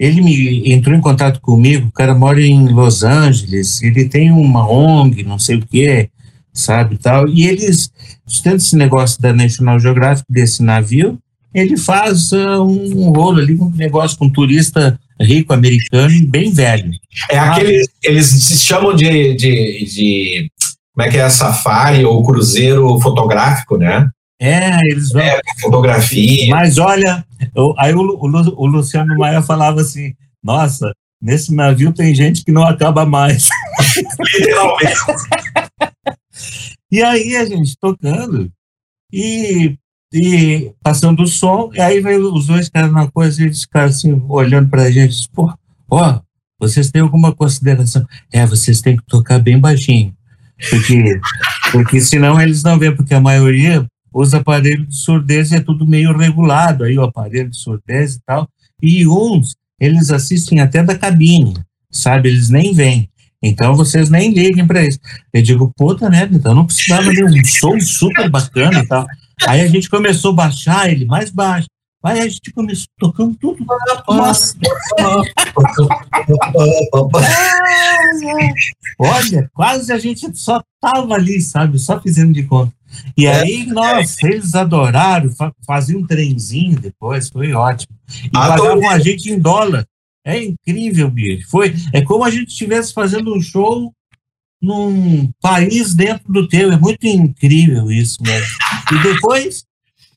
ele 0.00 0.22
me 0.22 0.72
entrou 0.72 0.96
em 0.96 1.00
contato 1.00 1.40
comigo. 1.40 1.88
O 1.88 1.92
cara 1.92 2.14
mora 2.14 2.40
em 2.40 2.68
Los 2.68 3.04
Angeles. 3.04 3.82
Ele 3.82 4.08
tem 4.08 4.32
uma 4.32 4.66
ONG, 4.66 5.22
não 5.22 5.38
sei 5.38 5.56
o 5.56 5.66
que, 5.66 6.08
sabe 6.52 6.96
tal. 6.96 7.28
E 7.28 7.46
eles 7.46 7.92
tendo 8.42 8.56
esse 8.56 8.74
negócio 8.74 9.20
da 9.20 9.32
National 9.32 9.78
Geographic 9.78 10.24
desse 10.28 10.62
navio 10.62 11.18
ele 11.52 11.76
faz 11.76 12.30
uh, 12.32 12.62
um 12.62 13.10
rolo 13.10 13.40
ali, 13.40 13.54
um 13.54 13.70
negócio 13.70 14.16
com 14.16 14.26
um 14.26 14.30
turista 14.30 14.98
rico 15.20 15.52
americano 15.52 16.14
bem 16.28 16.52
velho. 16.52 16.90
É 17.28 17.38
aquele, 17.38 17.84
eles 18.02 18.26
se 18.26 18.58
chamam 18.60 18.94
de, 18.94 19.34
de, 19.34 19.84
de, 19.84 20.50
como 20.94 21.06
é 21.06 21.10
que 21.10 21.18
é, 21.18 21.28
safari 21.28 22.04
ou 22.04 22.24
cruzeiro 22.24 22.98
fotográfico, 23.00 23.76
né? 23.76 24.08
É, 24.40 24.80
eles 24.90 25.10
vão. 25.10 25.20
É, 25.20 25.38
fotografia. 25.60 26.48
Mas 26.48 26.78
olha, 26.78 27.24
eu, 27.54 27.74
aí 27.76 27.94
o, 27.94 28.00
o, 28.00 28.26
o 28.56 28.66
Luciano 28.66 29.14
Maia 29.18 29.42
falava 29.42 29.82
assim, 29.82 30.14
nossa, 30.42 30.94
nesse 31.20 31.54
navio 31.54 31.92
tem 31.92 32.14
gente 32.14 32.42
que 32.42 32.50
não 32.50 32.66
acaba 32.66 33.04
mais. 33.04 33.48
Literalmente. 34.34 34.94
e 36.90 37.02
aí 37.02 37.36
a 37.36 37.44
gente 37.44 37.76
tocando, 37.78 38.50
e 39.12 39.76
e 40.12 40.72
passando 40.82 41.22
o 41.22 41.26
som, 41.26 41.70
e 41.72 41.80
aí 41.80 42.00
veio 42.00 42.34
os 42.34 42.46
dois 42.46 42.68
caras 42.68 42.92
na 42.92 43.08
coisa 43.08 43.40
e 43.40 43.44
eles 43.44 43.62
ficaram 43.62 43.88
assim, 43.88 44.20
olhando 44.28 44.68
para 44.68 44.82
a 44.82 44.90
gente, 44.90 45.28
pô, 45.32 45.52
ó, 45.88 46.20
vocês 46.58 46.90
têm 46.90 47.00
alguma 47.00 47.32
consideração? 47.32 48.04
É, 48.32 48.44
vocês 48.44 48.80
têm 48.80 48.96
que 48.96 49.04
tocar 49.06 49.38
bem 49.38 49.60
baixinho, 49.60 50.12
porque, 50.68 51.20
porque 51.70 52.00
senão 52.00 52.40
eles 52.40 52.64
não 52.64 52.76
vêem, 52.76 52.94
porque 52.94 53.14
a 53.14 53.20
maioria 53.20 53.86
usa 54.12 54.38
aparelho 54.38 54.86
de 54.86 54.96
surdez 54.96 55.52
é 55.52 55.60
tudo 55.60 55.86
meio 55.86 56.16
regulado, 56.16 56.84
aí 56.84 56.98
o 56.98 57.02
aparelho 57.02 57.50
de 57.50 57.56
surdez 57.56 58.14
e 58.14 58.20
tal, 58.24 58.48
e 58.82 59.06
uns, 59.06 59.54
eles 59.78 60.10
assistem 60.10 60.60
até 60.60 60.82
da 60.82 60.96
cabine, 60.96 61.54
sabe, 61.90 62.28
eles 62.28 62.48
nem 62.48 62.72
vêm. 62.72 63.08
Então 63.42 63.74
vocês 63.74 64.10
nem 64.10 64.32
liguem 64.32 64.66
para 64.66 64.84
isso. 64.86 64.98
Eu 65.32 65.42
digo, 65.42 65.72
puta, 65.74 66.10
né? 66.10 66.28
Então 66.30 66.54
não 66.54 66.66
precisava 66.66 67.10
de 67.10 67.24
um 67.24 67.44
som 67.44 67.80
super 67.80 68.28
bacana 68.28 68.80
e 68.80 68.86
tal. 68.86 69.06
Aí 69.46 69.62
a 69.62 69.66
gente 69.66 69.88
começou 69.88 70.32
a 70.32 70.34
baixar 70.34 70.90
ele 70.90 71.06
mais 71.06 71.30
baixo. 71.30 71.66
Aí 72.02 72.20
a 72.20 72.28
gente 72.28 72.50
começou 72.52 72.86
tocando 72.98 73.34
tudo. 73.36 73.64
Nossa. 74.08 74.56
Olha, 78.98 79.50
quase 79.54 79.92
a 79.92 79.98
gente 79.98 80.38
só 80.38 80.62
tava 80.80 81.14
ali, 81.14 81.40
sabe? 81.40 81.78
Só 81.78 82.00
fizendo 82.00 82.32
de 82.32 82.42
conta. 82.42 82.72
E 83.16 83.26
é. 83.26 83.40
aí, 83.40 83.66
nossa, 83.66 84.26
eles 84.26 84.54
adoraram, 84.54 85.30
faziam 85.66 86.00
um 86.00 86.06
trenzinho 86.06 86.78
depois, 86.78 87.28
foi 87.28 87.52
ótimo. 87.52 87.96
E 88.24 88.30
pagavam 88.30 88.88
a 88.88 88.98
gente 88.98 89.30
em 89.30 89.38
dólar. 89.38 89.86
É 90.24 90.42
incrível, 90.42 91.10
bicho. 91.10 91.48
Foi, 91.48 91.74
é 91.92 92.02
como 92.02 92.24
a 92.24 92.30
gente 92.30 92.48
estivesse 92.48 92.92
fazendo 92.92 93.34
um 93.34 93.40
show 93.40 93.92
num 94.60 95.30
país 95.40 95.94
dentro 95.94 96.30
do 96.30 96.46
teu. 96.46 96.72
É 96.72 96.76
muito 96.76 97.06
incrível 97.06 97.90
isso 97.90 98.22
mesmo. 98.22 98.56
E 98.92 99.02
depois 99.02 99.64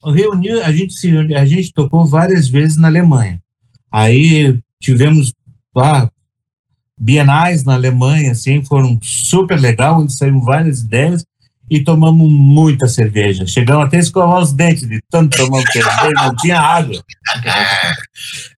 reuniu, 0.06 0.64
a 0.64 0.72
gente 0.72 0.94
se 0.94 1.10
a 1.36 1.46
gente 1.46 1.72
tocou 1.72 2.06
várias 2.06 2.48
vezes 2.48 2.78
na 2.78 2.88
Alemanha. 2.88 3.42
Aí 3.92 4.60
tivemos 4.82 5.34
lá 5.74 6.12
bienais 6.98 7.64
na 7.64 7.74
Alemanha, 7.74 8.32
assim, 8.32 8.64
foram 8.64 9.00
super 9.02 9.60
legal, 9.60 10.02
onde 10.02 10.14
saíram 10.14 10.42
várias 10.42 10.82
ideias 10.82 11.26
e 11.70 11.84
tomamos 11.84 12.30
muita 12.30 12.88
cerveja. 12.88 13.46
Chegamos 13.48 13.86
até 13.86 13.98
a 13.98 14.02
escovar 14.02 14.40
os 14.40 14.52
dentes 14.52 14.88
de 14.88 15.00
tanto 15.10 15.38
tomar 15.38 15.62
cerveja, 15.62 16.12
não 16.16 16.36
tinha 16.36 16.60
água. 16.60 17.02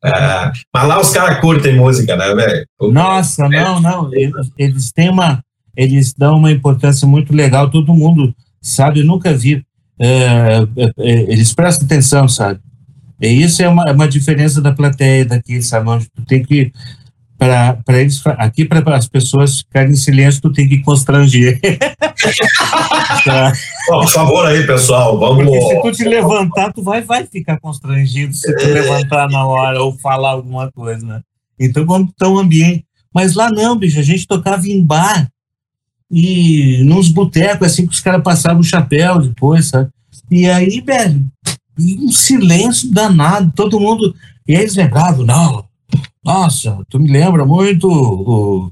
É, 0.04 0.52
mas 0.72 0.88
lá 0.88 1.00
os 1.00 1.12
caras 1.12 1.40
curtem 1.40 1.78
música, 1.78 2.16
né, 2.16 2.36
velho? 2.36 2.68
Nossa, 2.92 3.50
não, 3.50 3.80
não. 3.80 4.14
Eles, 4.14 4.52
eles 4.56 4.92
têm 4.92 5.10
uma. 5.10 5.44
Eles 5.76 6.14
dão 6.14 6.36
uma 6.36 6.52
importância 6.52 7.08
muito 7.08 7.34
legal, 7.34 7.72
todo 7.72 7.94
mundo 7.94 8.36
sabe, 8.62 9.00
eu 9.00 9.06
nunca 9.06 9.34
vi. 9.34 9.66
É, 9.98 10.08
é, 10.78 10.92
é 11.00 11.12
eles 11.32 11.54
prestam 11.54 11.86
atenção, 11.86 12.28
sabe? 12.28 12.60
E 13.22 13.28
isso 13.28 13.64
é 13.64 13.68
uma, 13.68 13.92
uma 13.92 14.08
diferença 14.08 14.62
da 14.62 14.72
plateia 14.72 15.26
daqui, 15.26 15.62
sabe? 15.62 15.90
Onde 15.90 16.06
tu 16.10 16.24
tem 16.26 16.44
que 16.44 16.72
para 17.38 18.00
eles 18.00 18.22
aqui 18.38 18.66
para 18.66 18.96
as 18.96 19.08
pessoas 19.08 19.60
ficarem 19.60 19.92
em 19.92 19.96
silêncio 19.96 20.42
tu 20.42 20.52
tem 20.52 20.68
que 20.68 20.80
constranger. 20.80 21.60
Tá. 23.26 23.52
por 23.88 24.08
favor 24.08 24.46
aí 24.46 24.66
pessoal 24.66 25.20
vamos. 25.20 25.46
Porque 25.46 25.62
se 25.62 25.82
tu 25.82 25.92
te 25.92 26.04
levantar 26.06 26.72
tu 26.72 26.82
vai 26.82 27.02
vai 27.02 27.26
ficar 27.26 27.60
constrangido 27.60 28.34
se 28.34 28.56
tu 28.56 28.66
levantar 28.66 29.30
na 29.30 29.46
hora 29.46 29.82
ou 29.82 29.98
falar 29.98 30.32
alguma 30.32 30.72
coisa 30.72 31.06
né? 31.06 31.22
Então 31.60 31.86
quando 31.86 32.12
tá 32.14 32.28
um 32.28 32.38
ambiente. 32.38 32.86
Mas 33.14 33.36
lá 33.36 33.50
não 33.52 33.78
bicho 33.78 34.00
a 34.00 34.04
gente 34.04 34.28
tocava 34.28 34.68
em 34.68 34.84
bar 34.84 35.28
e 36.10 36.84
nos 36.84 37.10
botecos 37.10 37.68
assim 37.68 37.86
que 37.86 37.94
os 37.94 38.00
caras 38.00 38.24
passavam 38.24 38.60
o 38.60 38.64
chapéu 38.64 39.20
depois 39.20 39.68
sabe? 39.68 39.90
E 40.32 40.48
aí 40.50 40.82
velho 40.82 41.26
um 41.80 42.12
silêncio 42.12 42.92
danado 42.92 43.52
todo 43.56 43.80
mundo 43.80 44.16
e 44.48 44.54
eles 44.54 44.76
lembravam 44.76 45.26
não 45.26 45.66
nossa, 46.26 46.80
tu 46.90 47.00
me 47.00 47.08
lembra 47.08 47.46
muito 47.46 47.88
o, 47.88 48.72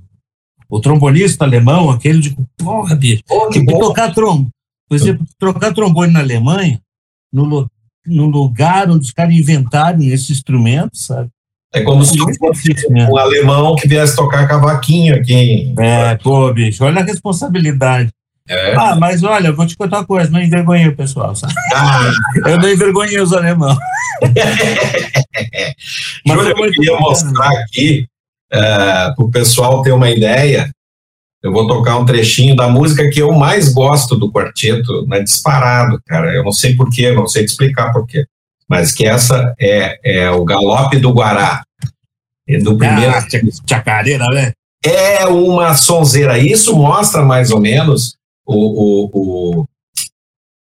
o 0.68 0.80
trombonista 0.80 1.46
alemão, 1.46 1.92
aquele 1.92 2.20
de 2.20 2.36
porra, 2.58 2.96
bicho. 2.96 3.24
Que 3.52 3.64
tocar 3.66 4.12
trom, 4.14 4.48
por 4.90 4.96
exemplo, 4.96 5.26
trocar 5.38 5.74
trombone 5.74 6.12
na 6.12 6.20
Alemanha, 6.20 6.82
no, 7.32 7.70
no 8.06 8.26
lugar 8.26 8.90
onde 8.90 9.06
os 9.06 9.12
caras 9.12 9.36
inventaram 9.36 10.02
esse 10.02 10.32
instrumento, 10.32 10.98
sabe? 10.98 11.30
É 11.74 11.82
como 11.82 12.04
se 12.06 12.18
fosse 12.18 12.76
um 12.90 13.18
alemão 13.18 13.76
que 13.76 13.88
viesse 13.88 14.16
tocar 14.16 14.48
cavaquinho 14.48 15.16
aqui. 15.16 15.74
É, 15.80 16.16
pô, 16.18 16.54
bicho, 16.54 16.84
olha 16.84 17.02
a 17.02 17.06
responsabilidade. 17.06 18.12
É. 18.48 18.76
Ah, 18.76 18.96
mas 18.96 19.24
olha, 19.24 19.48
eu 19.48 19.56
vou 19.56 19.66
te 19.66 19.78
contar 19.78 20.00
uma 20.00 20.06
coisa, 20.06 20.30
não 20.30 20.42
envergonhei 20.42 20.88
o 20.88 20.96
pessoal, 20.96 21.36
sabe? 21.36 21.54
Ah. 21.74 22.12
Eu 22.46 22.58
não 22.58 22.70
envergonhei 22.70 23.20
os 23.20 23.32
alemães. 23.32 23.78
Júlio, 26.28 26.50
eu 26.50 26.72
queria 26.72 27.00
mostrar 27.00 27.52
aqui, 27.60 28.06
uh, 28.54 28.58
é, 28.58 29.14
para 29.16 29.24
o 29.24 29.32
pessoal 29.32 29.82
ter 29.82 29.94
uma 29.94 30.10
ideia, 30.10 30.70
eu 31.42 31.54
vou 31.54 31.68
tocar 31.68 31.98
um 31.98 32.06
trechinho 32.06 32.56
da 32.56 32.68
música 32.68 33.10
que 33.10 33.22
eu 33.22 33.32
mais 33.32 33.74
gosto 33.74 34.16
do 34.16 34.32
quarteto, 34.32 35.06
né, 35.08 35.22
disparado, 35.22 36.02
cara. 36.06 36.34
Eu 36.34 36.44
não 36.44 36.52
sei 36.52 36.76
porquê, 36.76 37.12
não 37.12 37.28
sei 37.28 37.46
te 37.46 37.50
explicar 37.50 37.92
porquê, 37.92 38.26
mas 38.68 38.92
que 38.92 39.06
essa 39.06 39.54
é, 39.60 40.00
é 40.04 40.32
o 40.32 40.44
Galope 40.44 41.00
do 41.00 41.12
Guará. 41.12 41.64
É 42.48 42.58
do 42.58 42.78
primeiro. 42.78 43.14
Ah, 43.14 43.26
chacareira, 43.68 44.26
né? 44.32 44.52
É 44.86 45.26
uma 45.26 45.76
sonzeira. 45.76 46.38
Isso 46.38 46.76
mostra 46.76 47.24
mais 47.24 47.52
ou 47.52 47.60
menos 47.60 48.18
o, 48.46 48.56
o, 48.56 49.60
o 49.62 49.66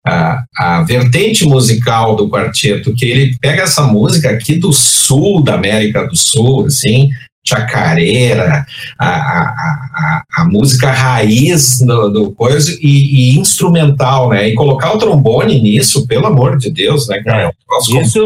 a, 0.06 0.44
a, 0.56 0.82
vertente 0.82 1.44
musical 1.44 2.14
do 2.14 2.30
quarteto, 2.30 2.94
que 2.94 3.04
ele 3.04 3.36
pega 3.40 3.62
essa 3.62 3.82
música 3.82 4.30
aqui 4.30 4.56
do 4.56 4.72
sul 4.72 5.42
da 5.42 5.54
América 5.54 6.06
do 6.06 6.16
Sul, 6.16 6.66
assim, 6.66 7.10
chacareira, 7.46 8.66
a, 8.98 9.08
a, 9.08 10.22
a, 10.38 10.44
música 10.44 10.90
raiz 10.90 11.78
do, 11.78 12.08
do 12.10 12.32
coisa 12.32 12.76
e, 12.80 13.34
e, 13.34 13.38
instrumental, 13.38 14.30
né? 14.30 14.48
E 14.48 14.54
colocar 14.54 14.92
o 14.92 14.98
trombone 14.98 15.60
nisso, 15.60 16.06
pelo 16.08 16.26
amor 16.26 16.58
de 16.58 16.70
Deus, 16.70 17.06
né, 17.08 17.22
cara? 17.22 17.52
É, 17.52 18.00
isso, 18.00 18.24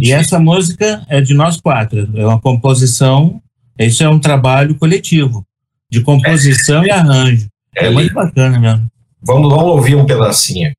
e 0.00 0.12
essa 0.12 0.38
música 0.38 1.04
é 1.08 1.20
de 1.20 1.34
nós 1.34 1.60
quatro, 1.60 2.08
é 2.14 2.24
uma 2.24 2.40
composição, 2.40 3.40
isso 3.78 4.04
é 4.04 4.08
um 4.08 4.20
trabalho 4.20 4.76
coletivo, 4.76 5.44
de 5.90 6.00
composição 6.00 6.84
é. 6.84 6.86
e 6.86 6.90
arranjo. 6.90 7.49
É, 7.76 7.86
é 7.86 7.90
muito 7.90 8.12
bacana 8.12 8.58
mesmo. 8.58 8.90
Vamos, 9.22 9.50
vamos 9.50 9.72
ouvir 9.72 9.96
um 9.96 10.06
pedacinho. 10.06 10.72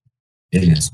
Beleza. 0.51 0.91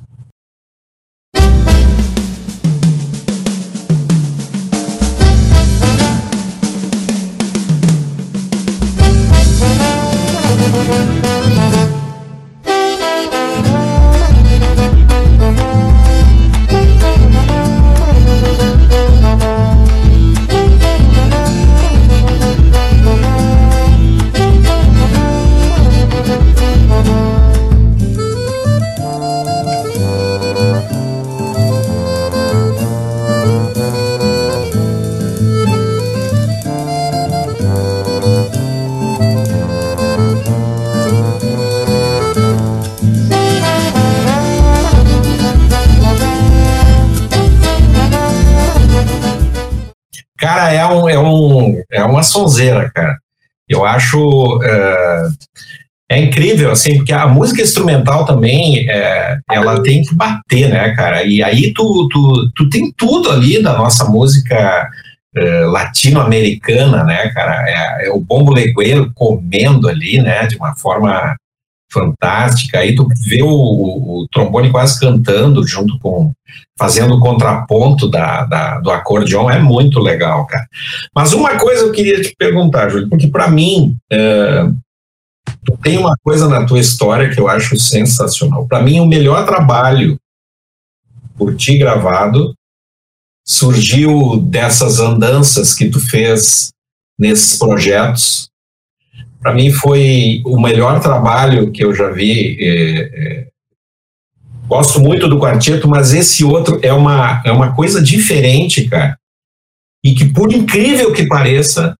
Sonzeira, 52.37 52.91
cara. 52.93 53.17
Eu 53.67 53.85
acho 53.85 54.59
é, 54.63 55.27
é, 56.11 56.21
incrível, 56.21 56.71
assim, 56.71 56.97
porque 56.97 57.11
a 57.11 57.27
música 57.27 57.61
instrumental 57.61 58.25
também, 58.25 58.89
é, 58.89 59.37
ela 59.51 59.83
tem 59.83 60.01
que 60.01 60.15
bater, 60.15 60.69
né, 60.69 60.95
cara? 60.95 61.23
E 61.23 61.43
aí 61.43 61.73
tu, 61.73 62.07
tu, 62.09 62.51
tu 62.55 62.69
tem 62.69 62.91
tudo 62.95 63.29
ali 63.29 63.61
da 63.61 63.73
nossa 63.73 64.05
música 64.05 64.89
é, 65.35 65.65
latino-americana, 65.65 67.03
né, 67.03 67.29
cara? 67.29 67.65
É, 67.67 68.07
é 68.07 68.11
o 68.11 68.19
bombo 68.19 68.53
legueiro 68.53 69.11
comendo 69.13 69.89
ali, 69.89 70.21
né, 70.21 70.47
de 70.47 70.55
uma 70.55 70.75
forma 70.75 71.35
fantástica. 71.91 72.79
Aí 72.79 72.95
tu 72.95 73.07
vê 73.25 73.41
o, 73.41 73.47
o, 73.47 74.27
trombone 74.31 74.71
quase 74.71 74.99
cantando 74.99 75.65
junto 75.65 75.97
com 75.99 76.31
fazendo 76.77 77.15
o 77.15 77.19
contraponto 77.19 78.09
da, 78.09 78.45
da, 78.45 78.79
do 78.79 78.91
acordeão 78.91 79.49
é 79.49 79.59
muito 79.59 79.99
legal, 79.99 80.45
cara. 80.45 80.67
Mas 81.15 81.33
uma 81.33 81.57
coisa 81.57 81.85
eu 81.85 81.91
queria 81.91 82.21
te 82.21 82.35
perguntar, 82.37 82.89
Júlio, 82.89 83.09
porque 83.09 83.27
para 83.27 83.47
mim 83.47 83.97
é, 84.11 84.69
tem 85.81 85.97
uma 85.97 86.15
coisa 86.23 86.47
na 86.47 86.65
tua 86.65 86.79
história 86.79 87.29
que 87.29 87.39
eu 87.39 87.47
acho 87.47 87.77
sensacional. 87.77 88.67
Para 88.67 88.81
mim 88.81 88.99
o 88.99 89.07
melhor 89.07 89.45
trabalho 89.45 90.17
por 91.37 91.55
ti 91.55 91.77
gravado 91.77 92.53
surgiu 93.45 94.37
dessas 94.37 94.99
andanças 94.99 95.73
que 95.73 95.89
tu 95.89 95.99
fez 95.99 96.71
nesses 97.17 97.57
projetos 97.57 98.49
para 99.47 99.53
mim 99.53 99.71
foi 99.71 100.41
o 100.45 100.59
melhor 100.59 100.99
trabalho 100.99 101.71
que 101.71 101.81
eu 101.81 101.95
já 101.95 102.11
vi. 102.11 102.57
É, 102.59 102.99
é, 102.99 103.47
gosto 104.67 104.99
muito 104.99 105.25
do 105.29 105.39
quarteto, 105.39 105.87
mas 105.87 106.11
esse 106.11 106.43
outro 106.43 106.81
é 106.83 106.91
uma, 106.91 107.41
é 107.45 107.51
uma 107.51 107.73
coisa 107.73 108.03
diferente, 108.03 108.89
cara. 108.89 109.17
E 110.03 110.13
que, 110.13 110.25
por 110.33 110.51
incrível 110.51 111.13
que 111.13 111.25
pareça, 111.27 111.95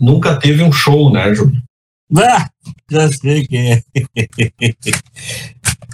nunca 0.00 0.36
teve 0.36 0.62
um 0.62 0.72
show, 0.72 1.12
né, 1.12 1.34
Júlio? 1.34 1.62
Ah, 2.16 2.48
já 2.90 3.12
sei 3.12 3.46
que 3.46 3.56
é. 3.56 3.82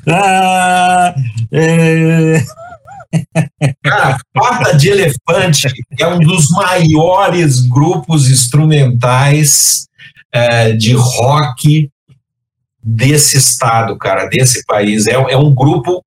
Ah, 0.07 1.15
é... 1.51 2.45
Cara, 3.83 4.19
Pata 4.33 4.77
de 4.77 4.89
Elefante 4.89 5.67
é 5.99 6.07
um 6.07 6.19
dos 6.19 6.49
maiores 6.51 7.61
grupos 7.61 8.31
instrumentais 8.31 9.90
é, 10.33 10.73
de 10.73 10.93
rock 10.95 11.91
desse 12.83 13.37
estado, 13.37 13.97
cara, 13.97 14.27
desse 14.27 14.65
país. 14.65 15.07
É, 15.07 15.13
é 15.13 15.37
um 15.37 15.55
grupo 15.55 16.03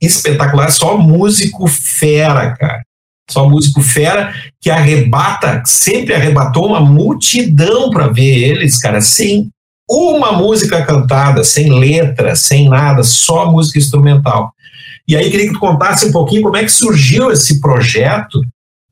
espetacular, 0.00 0.70
só 0.70 0.96
músico 0.96 1.66
fera, 1.66 2.54
cara. 2.56 2.82
Só 3.28 3.48
músico 3.48 3.80
fera 3.80 4.32
que 4.60 4.70
arrebata, 4.70 5.62
sempre 5.66 6.14
arrebatou 6.14 6.66
uma 6.66 6.80
multidão 6.80 7.90
para 7.90 8.06
ver 8.06 8.50
eles, 8.50 8.78
cara, 8.78 9.00
sem 9.00 9.50
uma 9.88 10.32
música 10.32 10.84
cantada, 10.84 11.42
sem 11.44 11.72
letra, 11.72 12.36
sem 12.36 12.68
nada, 12.68 13.02
só 13.02 13.50
música 13.50 13.78
instrumental. 13.78 14.52
E 15.08 15.16
aí 15.16 15.30
queria 15.30 15.46
que 15.46 15.52
tu 15.52 15.60
contasse 15.60 16.06
um 16.06 16.12
pouquinho 16.12 16.42
como 16.42 16.56
é 16.56 16.64
que 16.64 16.70
surgiu 16.70 17.30
esse 17.30 17.60
projeto, 17.60 18.40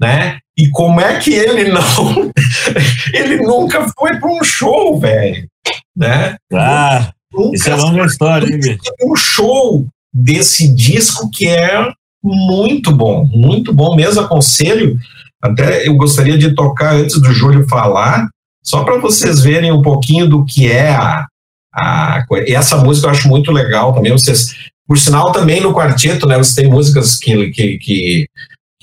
né? 0.01 0.39
E 0.57 0.71
como 0.71 1.01
é 1.01 1.19
que 1.19 1.33
ele 1.33 1.71
não, 1.71 1.83
ele 3.13 3.39
nunca 3.39 3.89
foi 3.99 4.19
para 4.19 4.31
um 4.31 4.43
show, 4.45 4.99
velho, 4.99 5.49
né? 5.97 6.37
Ah, 6.53 7.11
nunca 7.33 7.57
isso 7.57 7.71
é 7.71 7.75
longa 7.75 8.05
história, 8.05 8.47
hein, 8.47 8.79
Um 9.03 9.17
show 9.17 9.87
desse 10.13 10.73
disco 10.73 11.29
que 11.31 11.49
é 11.49 11.91
muito 12.23 12.95
bom, 12.95 13.25
muito 13.25 13.73
bom 13.73 13.97
mesmo. 13.97 14.21
Aconselho, 14.21 14.97
até 15.43 15.89
eu 15.89 15.97
gostaria 15.97 16.39
de 16.39 16.55
tocar 16.55 16.95
antes 16.95 17.21
do 17.21 17.33
Júlio 17.33 17.69
falar, 17.69 18.29
só 18.63 18.85
para 18.85 18.99
vocês 18.99 19.41
verem 19.41 19.73
um 19.73 19.83
pouquinho 19.83 20.29
do 20.29 20.45
que 20.45 20.71
é 20.71 20.91
a, 20.91 21.27
a. 21.75 22.25
Essa 22.47 22.77
música 22.77 23.09
eu 23.09 23.11
acho 23.11 23.29
muito 23.29 23.51
legal 23.51 23.93
também. 23.93 24.13
Vocês 24.13 24.55
por 24.87 24.99
sinal, 24.99 25.33
também 25.33 25.61
no 25.61 25.73
quarteto, 25.73 26.27
né, 26.27 26.37
você 26.37 26.63
tem 26.63 26.71
músicas 26.71 27.17
que, 27.17 27.51
que, 27.51 27.79
que, 27.79 28.29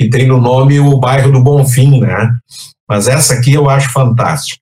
que 0.01 0.09
tem 0.09 0.27
no 0.27 0.41
nome 0.41 0.79
o 0.79 0.97
bairro 0.97 1.31
do 1.31 1.43
Bonfim, 1.43 1.99
né? 1.99 2.35
Mas 2.89 3.07
essa 3.07 3.35
aqui 3.35 3.53
eu 3.53 3.69
acho 3.69 3.91
fantástica. 3.91 4.59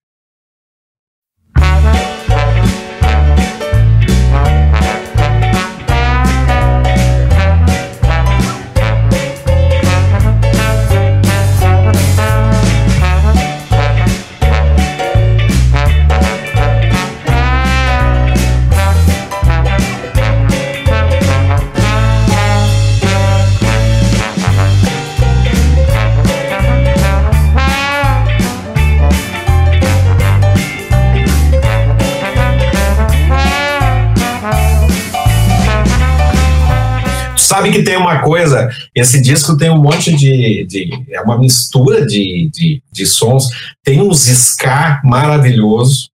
Sabe 37.50 37.72
que 37.72 37.84
tem 37.84 37.98
uma 37.98 38.22
coisa, 38.22 38.70
esse 38.94 39.22
disco 39.22 39.58
tem 39.58 39.70
um 39.70 39.82
monte 39.82 40.16
de. 40.16 40.66
de 40.66 40.90
é 41.12 41.20
uma 41.22 41.38
mistura 41.38 42.06
de, 42.06 42.50
de, 42.54 42.82
de 42.92 43.06
sons, 43.06 43.50
tem 43.84 44.02
uns 44.02 44.28
ska 44.28 45.02
maravilhosos, 45.04 46.10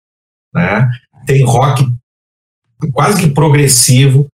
né? 0.54 0.90
tem 1.26 1.44
rock 1.44 1.86
quase 2.92 3.22
que 3.22 3.30
progressivo, 3.30 4.28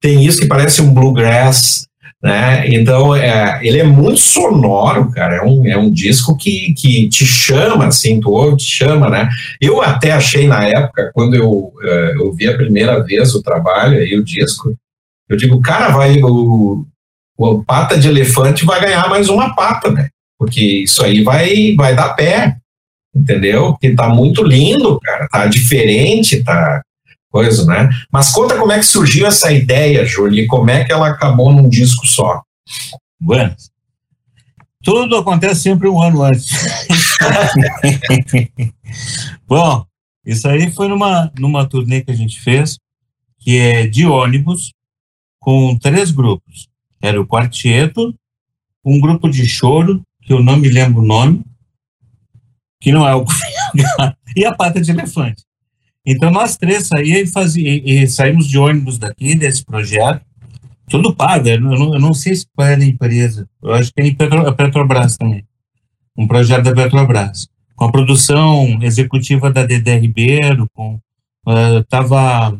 tem 0.00 0.24
isso 0.24 0.40
que 0.40 0.46
parece 0.46 0.80
um 0.80 0.94
bluegrass, 0.94 1.86
né? 2.22 2.68
Então, 2.68 3.14
é, 3.14 3.60
ele 3.62 3.78
é 3.78 3.84
muito 3.84 4.18
sonoro, 4.18 5.10
cara. 5.10 5.36
É 5.36 5.42
um, 5.42 5.66
é 5.66 5.76
um 5.76 5.90
disco 5.90 6.36
que, 6.36 6.72
que 6.74 7.08
te 7.08 7.26
chama, 7.26 7.86
assim, 7.86 8.20
tu 8.20 8.30
ouve, 8.30 8.56
te 8.56 8.64
chama, 8.64 9.10
né? 9.10 9.28
Eu 9.60 9.82
até 9.82 10.12
achei 10.12 10.46
na 10.46 10.64
época, 10.66 11.10
quando 11.14 11.34
eu, 11.34 11.50
uh, 11.50 12.12
eu 12.16 12.32
vi 12.32 12.48
a 12.48 12.56
primeira 12.56 13.02
vez 13.02 13.34
o 13.34 13.42
trabalho 13.42 13.98
aí, 13.98 14.16
o 14.16 14.24
disco, 14.24 14.74
eu 15.28 15.36
digo, 15.36 15.60
cara, 15.60 15.88
vai 15.88 16.22
o, 16.22 16.86
o 17.36 17.64
pata 17.64 17.98
de 17.98 18.08
elefante 18.08 18.64
vai 18.64 18.80
ganhar 18.80 19.08
mais 19.08 19.28
uma 19.28 19.54
pata, 19.54 19.90
né? 19.90 20.08
Porque 20.38 20.60
isso 20.60 21.02
aí 21.02 21.22
vai, 21.22 21.74
vai 21.74 21.94
dar 21.94 22.14
pé, 22.14 22.56
entendeu? 23.14 23.72
Porque 23.72 23.94
tá 23.94 24.08
muito 24.08 24.42
lindo, 24.42 25.00
cara, 25.00 25.28
tá 25.28 25.46
diferente, 25.46 26.42
tá 26.44 26.82
coisa, 27.30 27.66
né? 27.66 27.90
Mas 28.10 28.30
conta 28.32 28.56
como 28.56 28.72
é 28.72 28.78
que 28.78 28.86
surgiu 28.86 29.26
essa 29.26 29.52
ideia, 29.52 30.04
Júlio, 30.04 30.44
e 30.44 30.46
como 30.46 30.70
é 30.70 30.84
que 30.84 30.92
ela 30.92 31.08
acabou 31.08 31.52
num 31.52 31.68
disco 31.68 32.06
só. 32.06 32.42
Bueno, 33.20 33.54
tudo 34.82 35.16
acontece 35.16 35.62
sempre 35.62 35.88
um 35.88 36.00
ano 36.00 36.22
antes. 36.22 36.46
Bom, 39.46 39.84
isso 40.24 40.48
aí 40.48 40.70
foi 40.70 40.88
numa, 40.88 41.30
numa 41.38 41.66
turnê 41.66 42.02
que 42.02 42.10
a 42.10 42.14
gente 42.14 42.40
fez, 42.40 42.78
que 43.40 43.58
é 43.58 43.86
de 43.86 44.06
ônibus, 44.06 44.72
com 45.46 45.78
três 45.78 46.10
grupos. 46.10 46.68
Era 47.00 47.20
o 47.20 47.26
quarteto, 47.26 48.12
um 48.84 48.98
grupo 48.98 49.30
de 49.30 49.46
choro, 49.46 50.02
que 50.22 50.32
eu 50.32 50.42
não 50.42 50.56
me 50.56 50.68
lembro 50.68 51.00
o 51.00 51.06
nome, 51.06 51.44
que 52.80 52.90
não 52.90 53.06
é 53.06 53.14
o 53.14 53.24
e 54.34 54.44
a 54.44 54.52
pata 54.52 54.80
de 54.80 54.90
elefante. 54.90 55.44
Então 56.04 56.32
nós 56.32 56.56
três 56.56 56.90
e, 56.90 57.26
fazia, 57.28 57.80
e 57.84 58.08
saímos 58.08 58.48
de 58.48 58.58
ônibus 58.58 58.98
daqui, 58.98 59.36
desse 59.36 59.64
projeto, 59.64 60.20
tudo 60.88 61.14
pago, 61.14 61.48
eu 61.48 61.60
não, 61.60 61.94
eu 61.94 62.00
não 62.00 62.12
sei 62.12 62.34
se 62.34 62.46
qual 62.52 62.66
era 62.66 62.82
a 62.82 62.86
empresa, 62.86 63.48
eu 63.62 63.72
acho 63.72 63.92
que 63.92 64.02
é 64.02 64.14
Petro, 64.14 64.48
a 64.48 64.52
Petrobras 64.52 65.16
também, 65.16 65.44
um 66.16 66.26
projeto 66.26 66.64
da 66.64 66.74
Petrobras, 66.74 67.48
com 67.76 67.84
a 67.84 67.92
produção 67.92 68.82
executiva 68.82 69.52
da 69.52 69.64
Dedé 69.64 69.96
Ribeiro, 69.96 70.68
com, 70.74 70.94
uh, 71.46 71.84
tava 71.88 72.58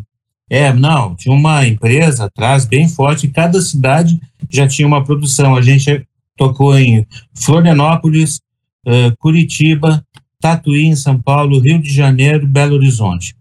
é, 0.49 0.73
não, 0.73 1.15
tinha 1.15 1.35
uma 1.35 1.67
empresa 1.67 2.27
atrás 2.27 2.65
bem 2.65 2.89
forte, 2.89 3.29
cada 3.29 3.61
cidade 3.61 4.21
já 4.49 4.67
tinha 4.67 4.87
uma 4.87 5.03
produção. 5.03 5.57
A 5.57 5.63
gente 5.63 6.07
tocou 6.37 6.79
em 6.79 7.05
Florianópolis, 7.35 8.41
uh, 8.87 9.17
Curitiba, 9.19 10.05
Tatuí, 10.41 10.87
em 10.87 10.97
São 10.97 11.21
Paulo, 11.21 11.59
Rio 11.59 11.81
de 11.81 11.93
Janeiro, 11.93 12.47
Belo 12.47 12.77
Horizonte. 12.77 13.35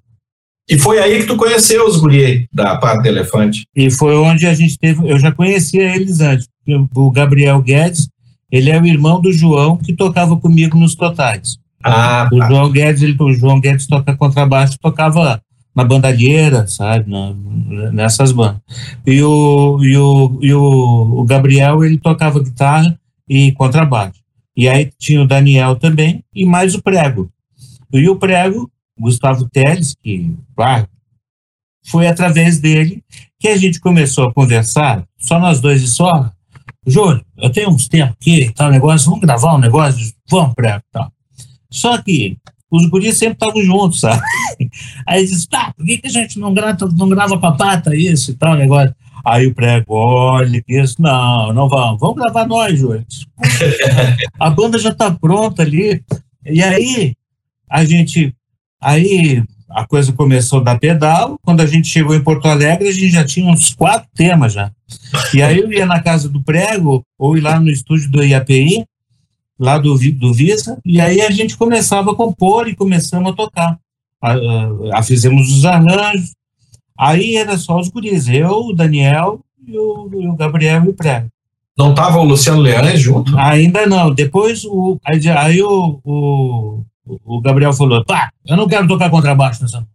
E 0.67 0.79
foi 0.79 0.97
aí 0.97 1.19
que 1.19 1.27
tu 1.27 1.35
conheceu 1.35 1.85
os 1.85 1.97
guri 1.97 2.49
da 2.51 2.75
Pata 2.77 3.03
do 3.03 3.07
Elefante? 3.07 3.67
E 3.75 3.91
foi 3.91 4.15
onde 4.15 4.47
a 4.47 4.53
gente 4.55 4.79
teve, 4.79 5.07
eu 5.07 5.19
já 5.19 5.31
conhecia 5.31 5.95
eles 5.95 6.21
antes. 6.21 6.47
O 6.95 7.11
Gabriel 7.11 7.61
Guedes, 7.61 8.09
ele 8.51 8.71
é 8.71 8.81
o 8.81 8.85
irmão 8.85 9.21
do 9.21 9.31
João 9.31 9.77
que 9.77 9.93
tocava 9.93 10.35
comigo 10.37 10.75
nos 10.75 10.95
Totais. 10.95 11.57
Ah, 11.83 12.27
o 12.33 12.39
tá. 12.39 12.47
João 12.47 12.71
Guedes, 12.71 13.03
ele, 13.03 13.15
o 13.19 13.31
João 13.31 13.59
Guedes 13.59 13.85
toca 13.85 14.15
contrabaixo, 14.15 14.79
tocava 14.81 15.39
na 15.75 15.83
bandalheira, 15.83 16.65
sabe, 16.67 17.09
na, 17.11 17.33
nessas 17.91 18.31
bandas. 18.31 18.61
E 19.05 19.21
o, 19.21 19.83
e, 19.83 19.97
o, 19.97 20.39
e 20.41 20.53
o, 20.53 21.19
o 21.19 21.23
Gabriel, 21.25 21.83
ele 21.83 21.97
tocava 21.97 22.41
guitarra 22.41 22.97
e 23.27 23.51
contrabaixo. 23.51 24.23
E 24.55 24.69
aí 24.69 24.89
tinha 24.97 25.21
o 25.21 25.27
Daniel 25.27 25.75
também, 25.75 26.23
e 26.33 26.45
mais 26.45 26.73
o 26.75 26.81
Prego. 26.81 27.29
E 27.91 28.07
o 28.07 28.15
Prego, 28.15 28.71
Gustavo 28.97 29.49
Teles, 29.49 29.93
que 30.01 30.33
ah, 30.57 30.87
foi 31.85 32.07
através 32.07 32.59
dele 32.59 33.03
que 33.37 33.49
a 33.49 33.57
gente 33.57 33.81
começou 33.81 34.29
a 34.29 34.33
conversar, 34.33 35.05
só 35.17 35.37
nós 35.37 35.59
dois 35.59 35.81
e 35.81 35.87
só. 35.87 36.31
Júlio, 36.87 37.23
eu 37.37 37.49
tenho 37.49 37.69
uns 37.69 37.87
tempos 37.89 38.15
aqui, 38.21 38.51
tal 38.53 38.71
negócio, 38.71 39.09
vamos 39.09 39.21
gravar 39.25 39.55
um 39.55 39.59
negócio? 39.59 40.13
Vamos, 40.29 40.53
Prego, 40.53 40.83
tal. 40.91 41.11
Só 41.69 42.01
que 42.01 42.37
os 42.71 42.85
guris 42.87 43.17
sempre 43.17 43.35
estavam 43.35 43.61
juntos, 43.61 43.99
sabe? 43.99 44.21
Aí 45.07 45.25
diz, 45.25 45.45
tá, 45.47 45.73
por 45.75 45.85
que, 45.85 45.97
que 45.97 46.07
a 46.07 46.11
gente 46.11 46.39
não 46.39 46.53
grava, 46.53 46.77
não 46.97 47.09
grava 47.09 47.37
com 47.37 47.45
a 47.45 47.51
pata 47.53 47.95
isso 47.95 48.31
e 48.31 48.35
tal, 48.35 48.55
negócio? 48.55 48.95
Aí 49.25 49.47
o 49.47 49.55
prego, 49.55 49.85
olha, 49.95 50.63
isso, 50.67 51.01
não, 51.01 51.51
não 51.51 51.67
vamos, 51.67 51.99
vamos 51.99 52.15
gravar 52.15 52.47
nós, 52.47 52.77
Júlio. 52.77 53.03
a 54.39 54.49
banda 54.51 54.77
já 54.77 54.89
está 54.89 55.09
pronta 55.09 55.63
ali. 55.63 56.03
E 56.45 56.61
aí, 56.61 57.15
a 57.67 57.83
gente, 57.83 58.35
aí 58.79 59.43
a 59.69 59.85
coisa 59.85 60.13
começou 60.13 60.59
a 60.59 60.63
dar 60.63 60.79
pedal, 60.79 61.39
quando 61.43 61.61
a 61.61 61.65
gente 61.65 61.87
chegou 61.87 62.15
em 62.15 62.23
Porto 62.23 62.47
Alegre, 62.47 62.87
a 62.87 62.93
gente 62.93 63.09
já 63.09 63.25
tinha 63.25 63.51
uns 63.51 63.73
quatro 63.73 64.07
temas 64.15 64.53
já. 64.53 64.71
E 65.33 65.41
aí 65.41 65.57
eu 65.57 65.71
ia 65.71 65.87
na 65.87 65.99
casa 65.99 66.29
do 66.29 66.43
prego, 66.43 67.03
ou 67.17 67.35
ir 67.35 67.41
lá 67.41 67.59
no 67.59 67.69
estúdio 67.69 68.11
do 68.11 68.23
IAPI, 68.23 68.85
lá 69.59 69.77
do, 69.77 69.97
do 70.13 70.33
Visa, 70.33 70.79
e 70.85 70.99
aí 70.99 71.21
a 71.21 71.31
gente 71.31 71.57
começava 71.57 72.11
a 72.11 72.15
compor 72.15 72.67
e 72.67 72.75
começamos 72.75 73.31
a 73.31 73.35
tocar. 73.35 73.79
A, 74.21 74.33
a, 74.33 74.99
a 74.99 75.03
fizemos 75.03 75.51
os 75.51 75.65
arranjos, 75.65 76.31
aí 76.97 77.35
era 77.35 77.57
só 77.57 77.79
os 77.79 77.89
guris, 77.89 78.27
eu, 78.27 78.67
o 78.67 78.73
Daniel 78.73 79.39
e 79.65 79.77
o, 79.77 80.09
e 80.13 80.27
o 80.27 80.35
Gabriel 80.35 80.85
e 80.85 80.89
o 80.89 80.93
Prego. 80.93 81.29
Não 81.77 81.89
estava 81.89 82.19
o 82.19 82.23
Luciano 82.23 82.61
Leães 82.61 83.01
junto? 83.01 83.37
Ainda 83.37 83.85
não. 83.85 84.13
Depois 84.13 84.63
o, 84.63 84.97
aí, 85.03 85.19
aí 85.29 85.61
o, 85.61 85.99
o, 86.05 86.85
o, 87.05 87.41
Gabriel 87.41 87.73
falou: 87.73 88.03
pá, 88.05 88.29
eu 88.47 88.55
não 88.55 88.67
quero 88.67 88.87
tocar 88.87 89.09
contrabaixo 89.09 89.61
nessa. 89.61 89.85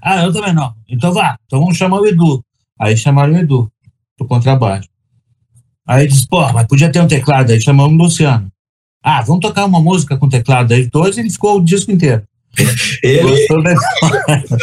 Ah, 0.00 0.22
eu 0.22 0.32
também 0.32 0.52
não. 0.52 0.72
Então 0.88 1.12
vá, 1.12 1.36
então 1.44 1.58
vamos 1.58 1.76
chamar 1.76 2.00
o 2.00 2.06
Edu. 2.06 2.40
Aí 2.78 2.96
chamaram 2.96 3.32
o 3.32 3.36
Edu, 3.36 3.70
pro 4.16 4.28
contrabaixo. 4.28 4.88
Aí 5.86 6.06
disse, 6.06 6.26
pô, 6.26 6.40
mas 6.52 6.66
podia 6.66 6.90
ter 6.90 7.00
um 7.00 7.08
teclado. 7.08 7.50
Aí 7.50 7.60
chamamos 7.60 7.94
o 7.94 8.04
Luciano. 8.04 8.50
Ah, 9.06 9.20
vamos 9.20 9.42
tocar 9.42 9.66
uma 9.66 9.82
música 9.82 10.16
com 10.16 10.30
teclado. 10.30 10.72
Aí 10.72 10.86
dois, 10.86 11.18
ele 11.18 11.28
ficou 11.28 11.58
o 11.58 11.64
disco 11.64 11.92
inteiro. 11.92 12.22
Ele, 13.02 13.46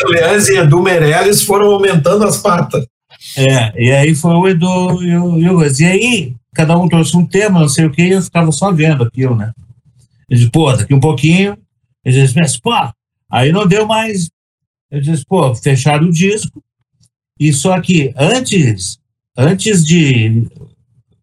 Aliás, 0.06 0.48
e 0.48 0.58
Edu 0.58 0.82
Meirelles 0.82 1.44
foram 1.44 1.72
aumentando 1.72 2.26
as 2.26 2.38
patas. 2.38 2.86
É, 3.38 3.74
e 3.84 3.92
aí 3.92 4.16
foi 4.16 4.34
o 4.34 4.48
Edu 4.48 5.04
e 5.04 5.16
o, 5.18 5.38
e 5.38 5.50
o 5.50 5.62
E 5.62 5.86
aí, 5.86 6.36
cada 6.54 6.78
um 6.78 6.88
trouxe 6.88 7.16
um 7.18 7.28
tema, 7.28 7.60
não 7.60 7.68
sei 7.68 7.86
o 7.86 7.92
que, 7.92 8.02
e 8.02 8.12
eu 8.12 8.22
ficava 8.22 8.50
só 8.52 8.72
vendo 8.72 9.04
aquilo, 9.04 9.36
né? 9.36 9.52
Ele 10.30 10.40
disse, 10.40 10.52
pô, 10.52 10.72
daqui 10.72 10.94
um 10.94 11.00
pouquinho. 11.02 11.58
Ele 12.04 12.26
disse, 12.26 12.62
pô, 12.62 12.72
aí 13.30 13.52
não 13.52 13.68
deu 13.68 13.86
mais. 13.86 14.30
Eu 14.90 15.02
disse, 15.02 15.26
pô, 15.26 15.54
fecharam 15.54 16.08
o 16.08 16.12
disco. 16.12 16.64
E 17.38 17.52
só 17.52 17.80
que 17.82 18.14
antes, 18.16 18.98
antes 19.38 19.86
de, 19.86 20.48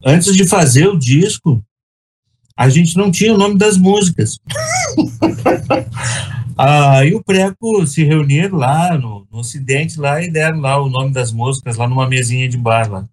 antes 0.04 0.36
de 0.36 0.46
fazer 0.46 0.86
o 0.86 0.98
disco, 0.98 1.64
a 2.58 2.68
gente 2.68 2.96
não 2.96 3.08
tinha 3.08 3.32
o 3.32 3.38
nome 3.38 3.56
das 3.56 3.76
músicas. 3.76 4.36
Aí 6.58 7.14
o 7.14 7.22
Preco 7.22 7.86
se 7.86 8.02
reuniram 8.02 8.58
lá 8.58 8.98
no, 8.98 9.24
no 9.30 9.38
Ocidente 9.38 10.00
lá 10.00 10.20
e 10.20 10.28
deram 10.28 10.60
lá 10.60 10.82
o 10.82 10.88
nome 10.88 11.12
das 11.12 11.30
músicas 11.30 11.76
lá 11.76 11.86
numa 11.86 12.08
mesinha 12.08 12.48
de 12.48 12.58
bar 12.58 12.90
lá. 12.90 13.04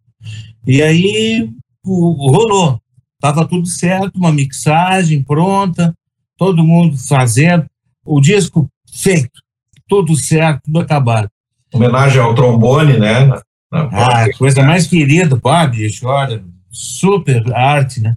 E 0.66 0.82
aí 0.82 1.48
o, 1.86 2.32
rolou. 2.32 2.82
Tava 3.22 3.46
tudo 3.48 3.68
certo, 3.68 4.16
uma 4.16 4.32
mixagem 4.32 5.22
pronta, 5.22 5.93
todo 6.38 6.64
mundo 6.64 6.98
fazendo, 6.98 7.66
o 8.04 8.20
disco 8.20 8.68
feito, 8.91 9.41
tudo 9.88 10.16
certo, 10.16 10.62
tudo 10.66 10.80
acabado. 10.80 11.30
Homenagem 11.72 12.20
ao 12.20 12.34
trombone, 12.34 12.98
né? 12.98 13.26
Na, 13.26 13.41
na 13.72 13.89
ah, 13.91 14.38
coisa 14.38 14.64
mais 14.64 14.88
querida, 14.88 15.38
pô, 15.38 15.50
bicho, 15.68 16.08
olha, 16.08 16.43
super 16.72 17.43
arte, 17.54 18.02
né? 18.02 18.16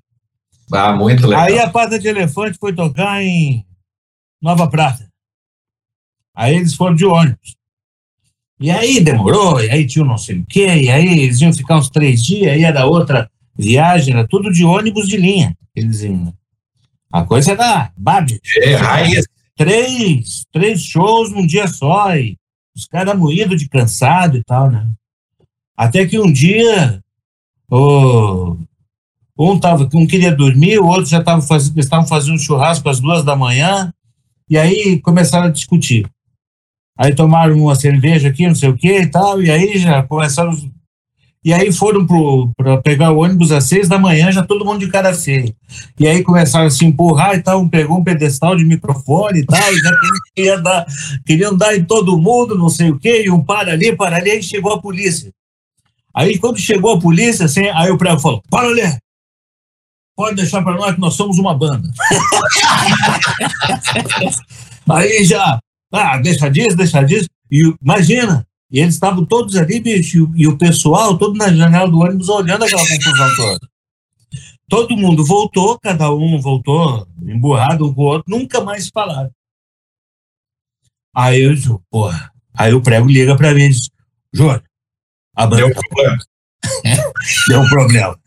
Ah, 0.73 0.93
muito 0.93 1.27
legal. 1.27 1.45
Aí 1.45 1.59
a 1.59 1.71
pata 1.71 1.99
de 1.99 2.09
elefante 2.09 2.59
foi 2.59 2.73
tocar 2.73 3.23
em 3.23 3.65
Nova 4.41 4.69
Prata. 4.69 5.09
Aí 6.35 6.57
eles 6.57 6.75
foram 6.75 6.95
de 6.95 7.05
ônibus. 7.05 7.57
E 8.61 8.71
aí 8.71 9.01
demorou, 9.01 9.61
e 9.61 9.71
aí 9.71 9.87
tinha 9.87 10.05
não 10.05 10.19
sei 10.19 10.39
o 10.39 10.47
quê, 10.47 10.67
e 10.67 10.91
aí 10.91 11.21
eles 11.21 11.41
iam 11.41 11.53
ficar 11.53 11.77
uns 11.77 11.91
três 11.91 12.23
dias, 12.23 12.53
aí 12.53 12.65
era 12.65 12.87
outra 12.87 13.31
viagem, 13.57 14.15
era 14.15 14.27
tudo 14.27 14.53
de 14.53 14.65
ônibus 14.65 15.09
de 15.09 15.17
linha. 15.17 15.57
Eles 15.75 16.03
iam. 16.03 16.35
A 17.13 17.25
coisa 17.25 17.53
era 17.53 17.93
babi. 17.97 18.41
É, 18.57 18.75
raiz. 18.75 19.27
Três, 19.57 20.45
três 20.53 20.83
shows 20.83 21.31
num 21.31 21.47
dia 21.47 21.67
só, 21.67 22.15
e 22.17 22.37
os 22.77 22.87
caras 22.87 23.19
moídos 23.19 23.61
de 23.61 23.69
cansado 23.69 24.37
e 24.37 24.45
tal, 24.45 24.71
né? 24.71 24.89
Até 25.77 26.07
que 26.07 26.19
um 26.19 26.31
dia, 26.31 27.03
o, 27.71 28.57
um, 29.39 29.59
tava, 29.59 29.89
um 29.95 30.07
queria 30.07 30.35
dormir, 30.35 30.81
o 30.81 30.87
outro 30.87 31.07
já 31.07 31.21
estava 31.21 31.41
fazendo, 31.41 31.79
estavam 31.79 32.07
fazendo 32.07 32.35
um 32.35 32.39
churrasco 32.39 32.89
às 32.89 32.99
duas 32.99 33.23
da 33.23 33.37
manhã, 33.37 33.93
e 34.51 34.59
aí 34.59 34.99
começaram 35.01 35.47
a 35.47 35.51
discutir. 35.51 36.07
Aí 36.99 37.15
tomaram 37.15 37.57
uma 37.57 37.77
cerveja 37.77 38.29
aqui, 38.29 38.49
não 38.49 38.57
sei 38.57 38.69
o 38.69 38.77
que 38.77 39.03
e 39.03 39.07
tal, 39.07 39.41
e 39.41 39.49
aí 39.49 39.79
já 39.79 40.03
começaram. 40.03 40.53
E 41.45 41.53
aí 41.53 41.73
foram 41.73 42.05
para 42.57 42.79
pegar 42.79 43.13
o 43.13 43.19
ônibus 43.19 43.53
às 43.53 43.65
seis 43.65 43.89
da 43.89 43.97
manhã, 43.97 44.33
já 44.33 44.43
todo 44.43 44.65
mundo 44.65 44.81
de 44.81 44.89
cara 44.89 45.15
feia. 45.15 45.55
E 46.01 46.09
aí 46.09 46.25
começaram 46.25 46.67
a 46.67 46.71
se 46.71 46.85
empurrar 46.85 47.37
e 47.37 47.41
tal, 47.41 47.61
um 47.61 47.69
pegou 47.69 47.99
um 47.99 48.03
pedestal 48.03 48.57
de 48.57 48.65
microfone 48.65 49.39
e 49.39 49.47
tal, 49.47 49.73
e 49.73 49.77
já 49.77 49.93
queria 50.35 50.61
dar, 50.61 50.87
queriam 51.25 51.57
dar 51.57 51.77
em 51.77 51.85
todo 51.85 52.19
mundo, 52.19 52.59
não 52.59 52.69
sei 52.69 52.91
o 52.91 52.99
que, 52.99 53.23
e 53.23 53.31
um 53.31 53.41
para 53.41 53.73
ali, 53.73 53.95
para 53.95 54.17
ali, 54.17 54.33
aí 54.33 54.43
chegou 54.43 54.73
a 54.73 54.83
polícia. 54.83 55.31
Aí 56.13 56.37
quando 56.39 56.59
chegou 56.59 56.95
a 56.95 56.99
polícia, 56.99 57.45
assim, 57.45 57.69
aí 57.69 57.93
o 57.93 57.97
prego 57.97 58.19
falou: 58.19 58.43
para 58.51 58.67
ali, 58.67 58.99
pode 60.19 60.35
deixar 60.35 60.63
para 60.65 60.77
nós 60.77 60.97
que 60.97 61.01
nós 61.01 61.15
somos 61.15 61.39
uma 61.39 61.57
banda. 61.57 61.89
aí 64.91 65.25
já, 65.25 65.61
ah, 65.93 66.19
deixa 66.19 66.51
disso, 66.51 66.77
deixa 66.77 67.05
disso. 67.05 67.29
E 67.49 67.73
imagina, 67.81 68.45
e 68.69 68.81
eles 68.81 68.95
estavam 68.95 69.25
todos 69.25 69.55
ali, 69.55 69.79
bicho, 69.79 70.29
e, 70.35 70.49
o 70.49 70.59
pessoal 70.59 71.17
todo 71.17 71.39
na 71.39 71.53
janela 71.53 71.89
do 71.89 72.01
ônibus 72.01 72.29
olhando 72.29 72.65
aquela 72.65 72.83
confusão 72.83 73.37
toda. 73.37 73.69
Todo 74.69 74.97
mundo 74.97 75.25
voltou, 75.25 75.79
cada 75.79 76.13
um 76.13 76.41
voltou 76.41 77.07
emburrado 77.23 77.87
um 77.87 77.95
com 77.95 78.03
o 78.03 78.07
outro, 78.07 78.25
nunca 78.27 78.61
mais 78.61 78.89
falaram. 78.89 79.31
Aí 81.15 81.43
eu 81.43 81.55
digo, 81.55 81.81
porra. 81.89 82.33
Aí 82.55 82.75
o 82.75 82.83
prego 82.83 83.07
liga 83.07 83.37
para 83.37 83.55
mim 83.55 83.67
e 83.67 83.69
diz: 83.69 83.89
Júnior, 84.35 84.65
a 85.37 85.47
banda. 85.47 85.65
Deu 85.65 85.73
problema. 85.73 86.19
Deu 87.49 87.61
um 87.61 87.69
problema. 87.69 88.19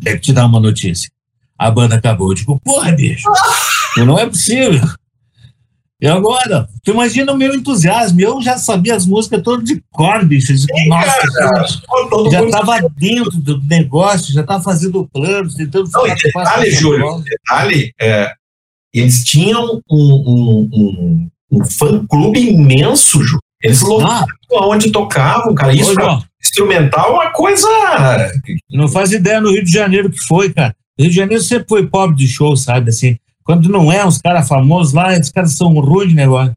Deve 0.00 0.18
te 0.18 0.32
dar 0.32 0.46
uma 0.46 0.60
notícia. 0.60 1.10
A 1.58 1.70
banda 1.70 1.96
acabou. 1.96 2.30
Eu 2.30 2.34
digo, 2.34 2.60
porra, 2.60 2.92
bicho, 2.92 3.28
não 3.96 4.18
é 4.18 4.26
possível. 4.26 4.80
E 6.00 6.06
agora? 6.06 6.68
Tu 6.84 6.92
imagina 6.92 7.32
o 7.32 7.36
meu 7.36 7.52
entusiasmo. 7.54 8.20
Eu 8.20 8.40
já 8.40 8.56
sabia 8.56 8.94
as 8.94 9.04
músicas 9.04 9.42
todas 9.42 9.64
de 9.64 9.82
cor, 9.90 10.24
bicho. 10.24 10.52
Nossa, 10.86 11.32
cara, 11.32 11.66
já 12.30 12.44
estava 12.44 12.88
dentro 12.96 13.32
do 13.32 13.60
negócio, 13.64 14.32
já 14.32 14.42
estava 14.42 14.62
fazendo 14.62 15.08
planos, 15.12 15.54
tentando 15.54 15.90
fazer. 15.90 16.14
Detalhe, 16.14 16.70
Júlio, 16.70 17.20
detalhe, 17.22 17.92
é, 18.00 18.32
eles 18.94 19.24
tinham 19.24 19.82
um, 19.90 20.14
um, 20.14 20.70
um, 20.72 21.30
um 21.50 21.64
fã-clube 21.64 22.48
imenso, 22.48 23.20
Júlio. 23.20 23.42
Eles 23.60 23.80
lotavam 23.80 24.28
ah. 24.52 24.66
onde 24.66 24.92
tocavam, 24.92 25.52
cara. 25.52 25.74
Isso 25.74 26.00
Ô, 26.00 26.22
instrumental 26.48 27.14
uma 27.14 27.30
coisa. 27.30 27.68
Não 28.70 28.88
faz 28.88 29.12
ideia 29.12 29.40
no 29.40 29.50
Rio 29.50 29.64
de 29.64 29.72
Janeiro 29.72 30.10
que 30.10 30.18
foi, 30.26 30.52
cara. 30.52 30.74
Rio 30.98 31.10
de 31.10 31.16
Janeiro 31.16 31.42
sempre 31.42 31.68
foi 31.68 31.86
pobre 31.86 32.16
de 32.16 32.26
show, 32.26 32.56
sabe? 32.56 32.90
Assim, 32.90 33.16
quando 33.44 33.68
não 33.68 33.92
é 33.92 34.04
uns 34.04 34.18
caras 34.18 34.48
famosos 34.48 34.92
lá, 34.92 35.16
os 35.18 35.30
caras 35.30 35.52
são 35.52 35.72
ruins 35.74 36.10
de 36.10 36.14
negócio. 36.14 36.54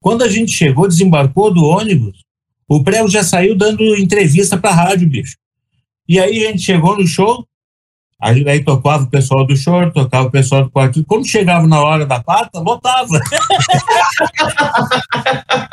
Quando 0.00 0.22
a 0.22 0.28
gente 0.28 0.52
chegou, 0.52 0.88
desembarcou 0.88 1.52
do 1.52 1.64
ônibus, 1.64 2.24
o 2.68 2.82
prego 2.82 3.08
já 3.08 3.22
saiu 3.22 3.56
dando 3.56 3.82
entrevista 3.96 4.58
pra 4.58 4.72
rádio, 4.72 5.08
bicho. 5.08 5.36
E 6.08 6.18
aí 6.18 6.46
a 6.46 6.50
gente 6.50 6.62
chegou 6.62 6.98
no 6.98 7.06
show, 7.06 7.46
aí 8.20 8.62
tocava 8.62 9.04
o 9.04 9.10
pessoal 9.10 9.46
do 9.46 9.56
show, 9.56 9.90
tocava 9.90 10.28
o 10.28 10.30
pessoal 10.30 10.64
do 10.64 10.70
quarto. 10.70 11.02
Quando 11.04 11.26
chegava 11.26 11.66
na 11.66 11.82
hora 11.82 12.04
da 12.04 12.22
pata, 12.22 12.60
lotava. 12.60 13.08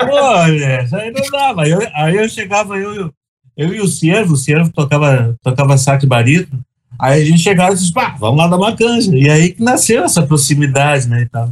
Olha, 0.09 0.87
aí 0.93 1.11
não 1.11 1.29
dava. 1.29 1.63
Aí 1.63 1.71
eu, 1.71 1.79
aí 1.93 2.15
eu 2.15 2.29
chegava, 2.29 2.77
eu 2.77 3.11
e 3.57 3.81
o 3.81 3.87
Ciervo, 3.87 4.33
o 4.33 4.37
Ciervo 4.37 4.71
tocava, 4.71 5.35
tocava 5.43 5.77
saque 5.77 6.05
barito, 6.05 6.57
Aí 6.99 7.21
a 7.21 7.25
gente 7.25 7.39
chegava 7.39 7.73
e 7.73 7.77
disse, 7.77 7.91
pá, 7.91 8.15
vamos 8.19 8.37
lá 8.37 8.47
dar 8.47 8.57
uma 8.57 8.75
canja. 8.75 9.15
E 9.15 9.27
aí 9.27 9.53
que 9.53 9.63
nasceu 9.63 10.03
essa 10.03 10.21
proximidade, 10.21 11.07
né, 11.07 11.23
e 11.23 11.29
tal. 11.29 11.51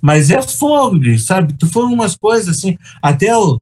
Mas 0.00 0.28
é 0.28 0.42
fogo, 0.42 0.98
sabe? 1.20 1.54
Foram 1.68 1.92
umas 1.92 2.16
coisas 2.16 2.48
assim, 2.48 2.76
até 3.00 3.36
o, 3.36 3.60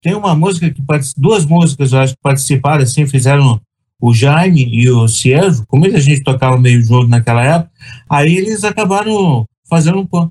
tem 0.00 0.14
uma 0.14 0.34
música 0.34 0.70
que 0.70 0.82
duas 1.16 1.44
músicas 1.44 1.92
eu 1.92 1.98
acho 1.98 2.14
que 2.14 2.22
participaram 2.22 2.82
assim, 2.82 3.06
fizeram 3.06 3.60
o 4.00 4.14
Jaime 4.14 4.66
e 4.72 4.90
o 4.90 5.06
Cieso, 5.06 5.66
como 5.68 5.84
a 5.84 6.00
gente 6.00 6.22
tocava 6.22 6.58
meio 6.58 6.82
jogo 6.82 7.06
naquela 7.06 7.44
época, 7.44 7.70
aí 8.08 8.34
eles 8.34 8.64
acabaram 8.64 9.46
fazendo 9.68 10.00
um 10.00 10.30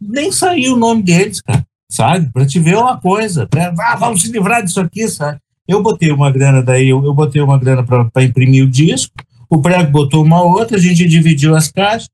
nem 0.00 0.30
saiu 0.30 0.74
o 0.74 0.78
nome 0.78 1.02
deles, 1.02 1.40
cara, 1.40 1.66
sabe? 1.90 2.30
Para 2.32 2.46
te 2.46 2.60
ver 2.60 2.76
uma 2.76 2.96
coisa, 2.98 3.46
pra, 3.48 3.74
ah, 3.76 3.96
vamos 3.96 4.22
se 4.22 4.30
livrar 4.30 4.62
disso 4.62 4.80
aqui, 4.80 5.08
sabe? 5.08 5.38
Eu 5.66 5.82
botei 5.82 6.10
uma 6.10 6.30
grana 6.30 6.62
daí, 6.62 6.88
eu, 6.88 7.04
eu 7.04 7.14
botei 7.14 7.40
uma 7.40 7.58
grana 7.58 7.84
para 7.84 8.24
imprimir 8.24 8.64
o 8.64 8.70
disco, 8.70 9.14
o 9.48 9.60
prego 9.60 9.90
botou 9.90 10.24
uma 10.24 10.42
outra, 10.42 10.76
a 10.76 10.80
gente 10.80 11.06
dividiu 11.06 11.54
as 11.54 11.70
caixas. 11.70 12.08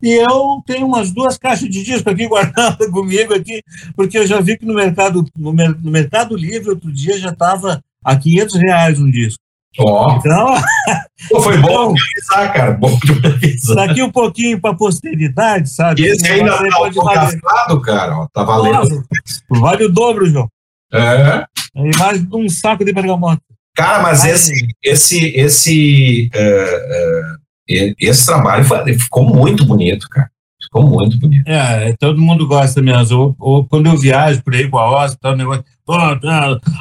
E 0.00 0.12
eu 0.12 0.62
tenho 0.64 0.86
umas 0.86 1.10
duas 1.10 1.36
caixas 1.36 1.68
de 1.68 1.82
disco 1.82 2.08
aqui 2.08 2.26
guardadas 2.28 2.88
comigo 2.90 3.34
aqui, 3.34 3.62
porque 3.96 4.18
eu 4.18 4.26
já 4.26 4.40
vi 4.40 4.56
que 4.56 4.64
no 4.64 4.74
mercado, 4.74 5.24
no, 5.36 5.52
no 5.52 5.90
mercado 5.90 6.36
livre 6.36 6.70
outro 6.70 6.92
dia 6.92 7.18
já 7.18 7.30
estava 7.30 7.82
a 8.04 8.16
500 8.16 8.54
reais 8.54 9.00
um 9.00 9.10
disco. 9.10 9.42
Oh. 9.78 10.10
Então, 10.12 10.54
Pô, 11.30 11.42
foi 11.42 11.58
bom 11.58 11.68
então, 11.68 11.94
avisar, 11.94 12.52
cara. 12.52 12.72
Bom 12.72 12.98
avisar. 13.24 13.76
Daqui 13.76 14.02
um 14.02 14.10
pouquinho 14.10 14.60
para 14.60 14.70
a 14.70 14.74
posteridade, 14.74 15.70
sabe? 15.70 16.02
E 16.02 16.06
esse 16.06 16.26
ainda 16.28 16.52
está 16.52 16.76
autografado, 16.76 17.80
cara. 17.82 18.18
Ó, 18.18 18.26
tá 18.32 18.42
valendo. 18.44 18.74
Nossa, 18.74 19.04
vale 19.48 19.84
o 19.84 19.88
dobro, 19.92 20.26
João. 20.26 20.48
É. 20.92 21.44
E 21.76 21.96
mais 21.98 22.24
um 22.32 22.48
saco 22.48 22.84
de 22.84 22.92
bergamota. 22.92 23.42
Cara, 23.76 24.02
mas 24.02 24.24
esse, 24.24 24.68
esse, 24.82 25.26
esse, 25.36 26.30
uh, 26.34 27.34
uh, 27.76 27.94
esse 28.00 28.26
trabalho 28.26 28.64
ficou 28.98 29.24
muito 29.24 29.64
bonito, 29.64 30.08
cara. 30.08 30.28
Ficou 30.60 30.84
muito 30.84 31.18
bonito. 31.18 31.48
É, 31.48 31.94
todo 31.98 32.20
mundo 32.20 32.46
gosta 32.46 32.82
mesmo. 32.82 33.16
Ou, 33.18 33.36
ou 33.38 33.64
quando 33.64 33.86
eu 33.86 33.96
viajo 33.96 34.42
por 34.42 34.54
aí 34.54 34.68
com 34.68 34.78
a 34.78 35.04
Oz, 35.04 35.16
tal 35.20 35.36
negócio. 35.36 35.64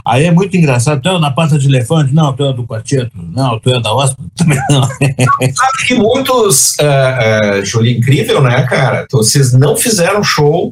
Aí 0.06 0.26
é 0.26 0.32
muito 0.32 0.58
engraçado. 0.58 1.02
Tu 1.02 1.08
é 1.08 1.20
na 1.20 1.32
pata 1.32 1.58
de 1.58 1.68
elefante? 1.68 2.14
Não, 2.14 2.34
tu 2.34 2.44
é 2.44 2.52
do 2.52 2.66
quarteto. 2.66 3.12
Não, 3.16 3.60
tu 3.60 3.70
é 3.70 3.80
da 3.80 3.94
Oz? 3.94 4.16
Também 4.36 4.60
não. 4.70 4.84
Sabe 4.84 5.88
que 5.88 5.94
muitos. 5.94 6.76
Uh, 6.80 7.62
uh, 7.62 7.66
Júlio, 7.66 7.96
incrível, 7.96 8.42
né, 8.42 8.64
cara? 8.64 9.06
Vocês 9.12 9.54
não 9.54 9.78
fizeram 9.78 10.24
show. 10.24 10.72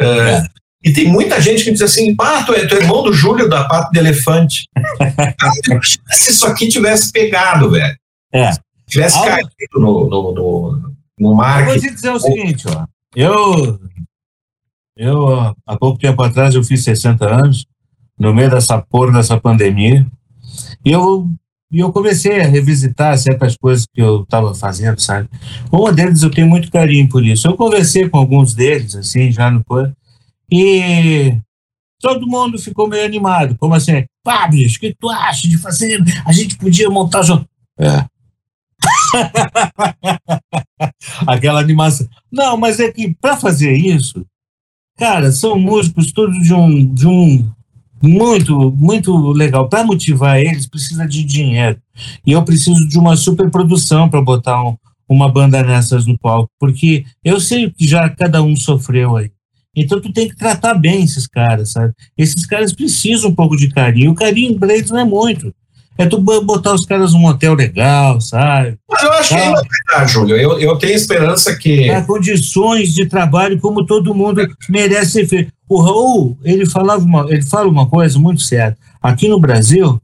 Uh, 0.00 0.04
é. 0.04 0.46
E 0.82 0.92
tem 0.92 1.08
muita 1.08 1.40
gente 1.40 1.62
que 1.62 1.70
diz 1.70 1.82
assim, 1.82 2.14
ah, 2.18 2.42
tu 2.42 2.54
é, 2.54 2.66
tu 2.66 2.74
é 2.74 2.78
irmão 2.78 3.02
do 3.02 3.12
Júlio 3.12 3.48
da 3.48 3.64
pata 3.64 3.90
de 3.92 3.98
elefante. 3.98 4.66
Se 6.12 6.30
isso 6.30 6.46
aqui 6.46 6.68
tivesse 6.68 7.12
pegado, 7.12 7.70
velho. 7.70 7.94
É. 8.32 8.50
Tivesse 8.88 9.16
Algo- 9.18 9.28
caído 9.28 9.50
no, 9.74 10.08
no, 10.08 10.32
no, 10.32 10.92
no 11.18 11.44
Eu 11.44 11.64
vou 11.66 11.78
te 11.78 11.90
dizer 11.90 12.10
o 12.10 12.18
seguinte, 12.18 12.64
ó. 12.68 12.86
Eu, 13.14 13.78
eu, 14.96 15.54
há 15.66 15.76
pouco 15.78 15.98
tempo 15.98 16.22
atrás, 16.22 16.54
eu 16.54 16.64
fiz 16.64 16.82
60 16.84 17.26
anos, 17.28 17.66
no 18.18 18.34
meio 18.34 18.50
dessa 18.50 18.78
porra 18.80 19.12
dessa 19.12 19.38
pandemia, 19.38 20.06
e 20.84 20.92
eu, 20.92 21.28
e 21.70 21.80
eu 21.80 21.92
comecei 21.92 22.40
a 22.40 22.46
revisitar 22.46 23.16
certas 23.18 23.56
coisas 23.56 23.86
que 23.92 24.00
eu 24.00 24.22
estava 24.22 24.54
fazendo, 24.54 25.00
sabe? 25.00 25.28
Uma 25.70 25.92
deles 25.92 26.22
eu 26.22 26.30
tenho 26.30 26.46
muito 26.46 26.70
carinho 26.70 27.08
por 27.08 27.24
isso. 27.24 27.46
Eu 27.46 27.56
conversei 27.56 28.08
com 28.08 28.18
alguns 28.18 28.54
deles, 28.54 28.94
assim, 28.94 29.30
já 29.30 29.50
no 29.50 29.64
coisa, 29.64 29.94
e 30.50 31.36
todo 32.00 32.26
mundo 32.26 32.58
ficou 32.58 32.88
meio 32.88 33.04
animado, 33.04 33.56
como 33.58 33.74
assim, 33.74 34.04
pá, 34.24 34.46
bicho, 34.48 34.78
o 34.78 34.80
que 34.80 34.94
tu 34.98 35.08
acha 35.10 35.46
de 35.48 35.58
fazer? 35.58 36.02
A 36.24 36.32
gente 36.32 36.56
podia 36.56 36.88
montar... 36.90 37.22
jo-" 37.22 37.44
É. 37.78 38.04
Aquela 41.26 41.60
animação. 41.60 42.06
Não, 42.30 42.56
mas 42.56 42.80
é 42.80 42.90
que 42.90 43.14
para 43.20 43.36
fazer 43.36 43.74
isso, 43.76 44.24
cara, 44.96 45.30
são 45.32 45.58
músicos 45.58 46.12
todos 46.12 46.36
de 46.42 46.54
um, 46.54 46.92
de 46.94 47.06
um 47.06 47.50
muito, 48.02 48.70
muito 48.72 49.14
legal. 49.32 49.68
Para 49.68 49.84
motivar 49.84 50.38
eles, 50.40 50.66
precisa 50.66 51.06
de 51.06 51.22
dinheiro. 51.22 51.78
E 52.26 52.32
eu 52.32 52.42
preciso 52.42 52.86
de 52.88 52.98
uma 52.98 53.16
superprodução 53.16 54.08
para 54.08 54.22
botar 54.22 54.62
um- 54.64 54.76
uma 55.08 55.30
banda 55.30 55.62
nessas 55.62 56.06
no 56.06 56.18
palco, 56.18 56.50
porque 56.58 57.04
eu 57.24 57.40
sei 57.40 57.70
que 57.70 57.86
já 57.86 58.08
cada 58.08 58.42
um 58.42 58.56
sofreu 58.56 59.16
aí. 59.16 59.30
Então 59.76 60.00
tu 60.00 60.12
tem 60.12 60.28
que 60.28 60.36
tratar 60.36 60.74
bem 60.74 61.04
esses 61.04 61.26
caras, 61.26 61.72
sabe? 61.72 61.92
Esses 62.18 62.44
caras 62.46 62.72
precisam 62.72 63.30
um 63.30 63.34
pouco 63.34 63.56
de 63.56 63.68
carinho. 63.68 64.10
O 64.10 64.14
carinho 64.14 64.58
para 64.58 64.74
eles 64.74 64.90
não 64.90 64.98
é 64.98 65.04
muito. 65.04 65.54
É 65.98 66.06
tu 66.06 66.18
bo- 66.18 66.40
botar 66.42 66.72
os 66.74 66.86
caras 66.86 67.12
num 67.12 67.26
hotel 67.26 67.54
legal, 67.54 68.20
sabe? 68.20 68.78
Mas 68.90 69.02
eu 69.02 69.12
acho 69.12 69.28
que 69.28 69.34
Ah. 69.34 69.38
ainda 69.48 69.60
vai 69.60 69.98
dar, 70.00 70.06
Júlio. 70.08 70.36
Eu, 70.36 70.58
eu 70.58 70.76
tenho 70.78 70.94
esperança 70.94 71.54
que. 71.56 71.86
Dar 71.88 72.06
condições 72.06 72.94
de 72.94 73.06
trabalho 73.06 73.60
como 73.60 73.84
todo 73.84 74.14
mundo 74.14 74.40
merece 74.68 75.12
ser 75.12 75.28
feito. 75.28 75.52
O 75.68 75.80
Raul, 75.80 76.36
ele 76.42 76.64
falava 76.66 77.04
uma, 77.04 77.26
ele 77.30 77.42
fala 77.42 77.68
uma 77.68 77.86
coisa 77.86 78.18
muito 78.18 78.40
certa. 78.40 78.78
Aqui 79.02 79.28
no 79.28 79.38
Brasil, 79.38 80.00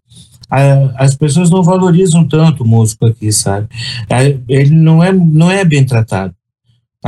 a- 0.51 0.93
as 0.97 1.17
pessoas 1.17 1.51
não 1.51 1.63
valorizam 1.63 2.23
tanto 2.25 2.63
o 2.63 2.69
músico 2.69 3.07
aqui, 3.07 3.33
sabe? 3.33 3.67
A- 4.11 4.23
Ele 4.49 4.71
não 4.71 5.03
é, 5.03 5.13
não 5.13 5.51
é 5.51 5.65
bem 5.65 5.85
tratado. 5.85 6.35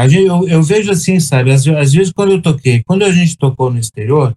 Gente, 0.06 0.26
eu, 0.26 0.46
eu 0.48 0.62
vejo 0.62 0.90
assim, 0.92 1.18
sabe? 1.18 1.50
Às, 1.50 1.66
às 1.66 1.92
vezes 1.92 2.12
quando 2.12 2.32
eu 2.32 2.42
toquei, 2.42 2.82
quando 2.84 3.04
a 3.04 3.10
gente 3.10 3.36
tocou 3.36 3.70
no 3.70 3.78
exterior, 3.78 4.34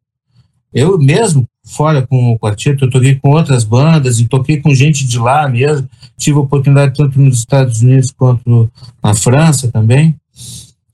eu 0.73 0.97
mesmo, 0.97 1.47
fora 1.65 2.05
com 2.07 2.31
o 2.31 2.39
quarteto, 2.39 2.85
eu 2.85 2.89
toquei 2.89 3.15
com 3.15 3.31
outras 3.31 3.63
bandas 3.63 4.19
e 4.19 4.27
toquei 4.27 4.61
com 4.61 4.73
gente 4.73 5.05
de 5.05 5.19
lá 5.19 5.47
mesmo. 5.49 5.89
Tive 6.17 6.37
oportunidade 6.37 6.95
tanto 6.95 7.19
nos 7.19 7.39
Estados 7.39 7.81
Unidos 7.81 8.11
quanto 8.11 8.71
na 9.03 9.13
França 9.13 9.69
também. 9.69 10.15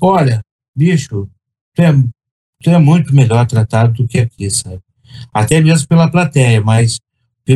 Olha, 0.01 0.41
bicho, 0.76 1.28
tu 1.76 1.82
é, 1.82 1.93
tu 2.61 2.70
é 2.70 2.80
muito 2.80 3.13
melhor 3.13 3.45
tratado 3.45 3.93
do 3.93 4.07
que 4.07 4.20
aqui, 4.20 4.49
sabe? 4.49 4.80
Até 5.34 5.61
mesmo 5.61 5.88
pela 5.88 6.09
plateia, 6.09 6.59
mas 6.59 6.99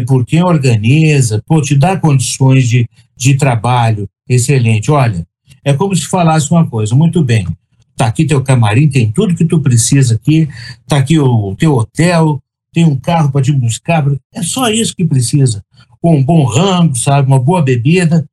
por 0.07 0.25
quem 0.25 0.43
organiza, 0.43 1.43
pô, 1.45 1.61
te 1.61 1.75
dá 1.75 1.97
condições 1.97 2.69
de, 2.69 2.87
de 3.17 3.35
trabalho 3.35 4.07
excelente. 4.29 4.89
Olha, 4.91 5.25
é 5.63 5.73
como 5.73 5.95
se 5.95 6.07
falasse 6.07 6.51
uma 6.51 6.67
coisa, 6.67 6.95
muito 6.95 7.23
bem, 7.23 7.47
tá 7.95 8.07
aqui 8.07 8.25
teu 8.25 8.43
camarim, 8.43 8.89
tem 8.89 9.11
tudo 9.11 9.35
que 9.35 9.45
tu 9.45 9.59
precisa 9.59 10.15
aqui, 10.15 10.47
tá 10.87 10.97
aqui 10.97 11.19
o 11.19 11.55
teu 11.55 11.75
hotel, 11.75 12.41
tem 12.73 12.85
um 12.85 12.95
carro 12.95 13.31
para 13.31 13.41
te 13.41 13.51
buscar, 13.51 14.05
é 14.33 14.41
só 14.41 14.69
isso 14.69 14.95
que 14.95 15.05
precisa. 15.05 15.63
Com 15.99 16.17
um 16.17 16.23
bom 16.23 16.43
rango, 16.43 16.95
sabe, 16.95 17.27
uma 17.27 17.39
boa 17.39 17.61
bebida, 17.61 18.25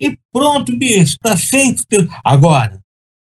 e 0.00 0.16
pronto, 0.32 0.76
bicho, 0.76 1.18
tá 1.18 1.36
feito. 1.36 1.84
Teu... 1.88 2.06
Agora, 2.22 2.80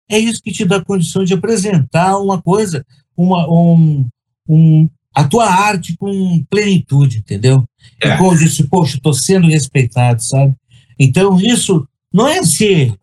é 0.10 0.20
isso 0.20 0.42
que 0.42 0.52
te 0.52 0.66
dá 0.66 0.84
condição 0.84 1.24
de 1.24 1.34
apresentar 1.34 2.18
uma 2.18 2.42
coisa, 2.42 2.86
uma, 3.16 3.48
um, 3.50 4.06
um, 4.48 4.90
a 5.14 5.24
tua 5.24 5.46
arte 5.46 5.96
com 5.98 6.44
plenitude, 6.50 7.20
entendeu? 7.20 7.64
É. 8.04 8.10
E 8.10 8.18
como 8.18 8.34
eu 8.34 8.38
disse, 8.38 8.64
poxa, 8.68 8.98
estou 8.98 9.14
sendo 9.14 9.48
respeitado, 9.48 10.22
sabe? 10.22 10.54
Então, 11.00 11.40
isso 11.40 11.88
não 12.12 12.28
é 12.28 12.44
ser. 12.44 12.94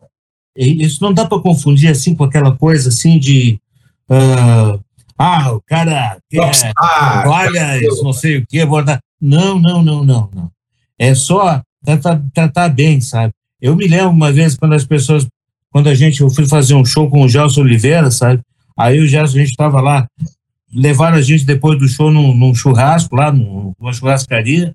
Isso 0.55 1.03
não 1.03 1.13
dá 1.13 1.25
para 1.25 1.39
confundir 1.41 1.89
assim 1.89 2.15
com 2.15 2.23
aquela 2.23 2.55
coisa 2.55 2.89
assim 2.89 3.19
de. 3.19 3.59
ah, 4.09 4.79
ah, 5.17 5.51
o 5.53 5.61
cara 5.61 6.17
quer 6.29 6.39
Ah, 6.77 7.23
toalhas, 7.23 8.01
não 8.03 8.13
sei 8.13 8.37
o 8.37 8.45
que, 8.47 8.65
bordar. 8.65 8.99
Não, 9.21 9.59
não, 9.59 9.81
não, 9.83 10.03
não, 10.03 10.29
não. 10.33 10.51
É 10.99 11.13
só 11.15 11.61
tratar, 11.83 12.21
tratar 12.33 12.69
bem, 12.69 12.99
sabe? 13.01 13.33
Eu 13.61 13.75
me 13.75 13.87
lembro 13.87 14.09
uma 14.11 14.31
vez 14.31 14.55
quando 14.55 14.73
as 14.73 14.85
pessoas, 14.85 15.25
quando 15.71 15.87
a 15.87 15.95
gente, 15.95 16.21
eu 16.21 16.29
fui 16.29 16.45
fazer 16.47 16.73
um 16.75 16.85
show 16.85 17.09
com 17.09 17.21
o 17.21 17.29
Gelson 17.29 17.61
Oliveira, 17.61 18.11
sabe? 18.11 18.41
Aí 18.77 18.99
o 18.99 19.07
Gelson, 19.07 19.37
a 19.37 19.39
gente 19.39 19.51
estava 19.51 19.79
lá, 19.81 20.05
levaram 20.73 21.17
a 21.17 21.21
gente 21.21 21.45
depois 21.45 21.79
do 21.79 21.87
show 21.87 22.11
num, 22.11 22.35
num 22.35 22.53
churrasco 22.53 23.15
lá, 23.15 23.31
num- 23.31 23.73
numa 23.79 23.93
churrascaria, 23.93 24.73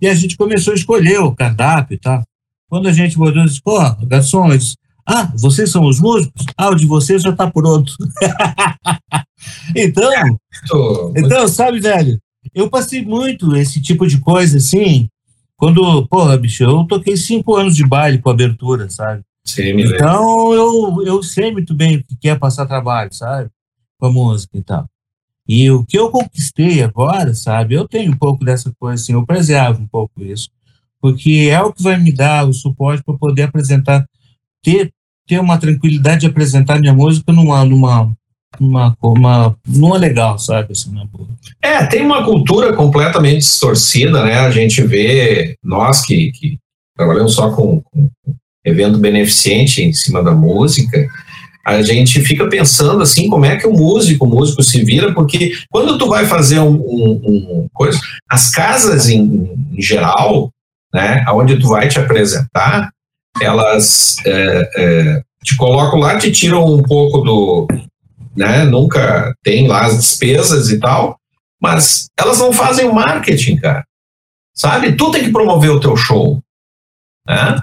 e 0.00 0.06
a 0.08 0.14
gente 0.14 0.36
começou 0.36 0.72
a 0.72 0.76
escolher 0.76 1.18
o 1.18 1.32
cardápio 1.34 1.94
e 1.94 1.98
tal. 1.98 2.22
Quando 2.68 2.88
a 2.88 2.92
gente 2.92 3.16
botou, 3.16 3.44
disse, 3.44 3.60
pô, 3.62 3.78
garçom, 4.06 4.48
disse, 4.56 4.76
ah, 5.06 5.30
vocês 5.36 5.70
são 5.70 5.84
os 5.86 6.00
músicos? 6.00 6.44
Ah, 6.56 6.70
o 6.70 6.74
de 6.74 6.86
vocês 6.86 7.22
já 7.22 7.30
está 7.30 7.50
pronto. 7.50 7.94
então, 9.76 10.10
então, 11.16 11.48
sabe, 11.48 11.80
velho, 11.80 12.18
eu 12.54 12.70
passei 12.70 13.04
muito 13.04 13.54
esse 13.56 13.80
tipo 13.80 14.06
de 14.06 14.18
coisa, 14.18 14.58
assim, 14.58 15.08
quando, 15.56 16.06
porra, 16.08 16.36
bicho, 16.36 16.64
eu 16.64 16.84
toquei 16.84 17.16
cinco 17.16 17.54
anos 17.54 17.76
de 17.76 17.86
baile 17.86 18.18
com 18.18 18.30
abertura, 18.30 18.88
sabe? 18.90 19.22
Sim. 19.44 19.80
Então, 19.80 20.52
eu, 20.54 21.02
eu 21.04 21.22
sei 21.22 21.52
muito 21.52 21.74
bem 21.74 21.98
o 21.98 22.16
que 22.18 22.28
é 22.28 22.34
passar 22.34 22.66
trabalho, 22.66 23.12
sabe? 23.12 23.50
Com 23.98 24.06
a 24.06 24.12
música 24.12 24.56
e 24.56 24.62
tal. 24.62 24.86
E 25.46 25.70
o 25.70 25.84
que 25.84 25.98
eu 25.98 26.10
conquistei 26.10 26.82
agora, 26.82 27.34
sabe? 27.34 27.74
Eu 27.74 27.86
tenho 27.86 28.10
um 28.12 28.16
pouco 28.16 28.44
dessa 28.44 28.72
coisa, 28.78 29.02
assim, 29.02 29.12
eu 29.12 29.26
preservo 29.26 29.82
um 29.82 29.86
pouco 29.86 30.22
isso. 30.22 30.48
Porque 31.00 31.48
é 31.50 31.60
o 31.60 31.72
que 31.72 31.82
vai 31.82 31.98
me 31.98 32.10
dar 32.10 32.48
o 32.48 32.52
suporte 32.54 33.04
para 33.04 33.18
poder 33.18 33.42
apresentar, 33.42 34.06
ter, 34.64 34.90
ter 35.28 35.38
uma 35.38 35.58
tranquilidade 35.58 36.22
de 36.22 36.26
apresentar 36.26 36.80
minha 36.80 36.94
música 36.94 37.32
numa, 37.32 37.64
numa, 37.64 38.12
numa, 38.58 38.96
uma, 39.02 39.56
numa 39.66 39.96
legal, 39.98 40.38
sabe? 40.38 40.72
Assim, 40.72 40.90
boa. 41.12 41.28
É, 41.62 41.84
tem 41.86 42.04
uma 42.04 42.24
cultura 42.24 42.72
completamente 42.72 43.38
distorcida, 43.38 44.24
né? 44.24 44.38
A 44.40 44.50
gente 44.50 44.82
vê, 44.82 45.54
nós 45.62 46.02
que, 46.04 46.32
que 46.32 46.58
trabalhamos 46.96 47.34
só 47.34 47.50
com, 47.50 47.80
com 47.82 48.08
evento 48.64 48.98
beneficente 48.98 49.82
em 49.82 49.92
cima 49.92 50.22
da 50.22 50.32
música, 50.32 51.06
a 51.66 51.82
gente 51.82 52.20
fica 52.20 52.46
pensando 52.48 53.02
assim, 53.02 53.28
como 53.28 53.44
é 53.46 53.56
que 53.56 53.66
o 53.66 53.72
músico, 53.72 54.24
o 54.26 54.28
músico 54.28 54.62
se 54.62 54.82
vira, 54.84 55.12
porque 55.14 55.52
quando 55.70 55.96
tu 55.98 56.08
vai 56.08 56.26
fazer 56.26 56.58
um, 56.60 56.74
um- 56.74 57.20
um 57.24 57.68
coisa, 57.72 57.98
as 58.30 58.50
casas 58.50 59.08
em, 59.08 59.50
em 59.72 59.80
geral, 59.82 60.50
né, 60.92 61.24
onde 61.30 61.58
tu 61.58 61.68
vai 61.68 61.88
te 61.88 61.98
apresentar, 61.98 62.90
elas 63.40 64.16
é, 64.26 64.70
é, 64.76 65.22
te 65.42 65.56
colocam 65.56 65.98
lá, 65.98 66.18
te 66.18 66.30
tiram 66.30 66.64
um 66.64 66.82
pouco 66.82 67.20
do, 67.20 67.68
né, 68.36 68.64
nunca 68.64 69.34
tem 69.42 69.68
lá 69.68 69.86
as 69.86 69.96
despesas 69.96 70.70
e 70.70 70.78
tal, 70.78 71.18
mas 71.60 72.06
elas 72.18 72.38
não 72.38 72.52
fazem 72.52 72.86
o 72.86 72.94
marketing, 72.94 73.56
cara. 73.56 73.84
Sabe? 74.54 74.92
Tu 74.92 75.10
tem 75.10 75.24
que 75.24 75.32
promover 75.32 75.70
o 75.70 75.80
teu 75.80 75.96
show. 75.96 76.40
Né? 77.26 77.58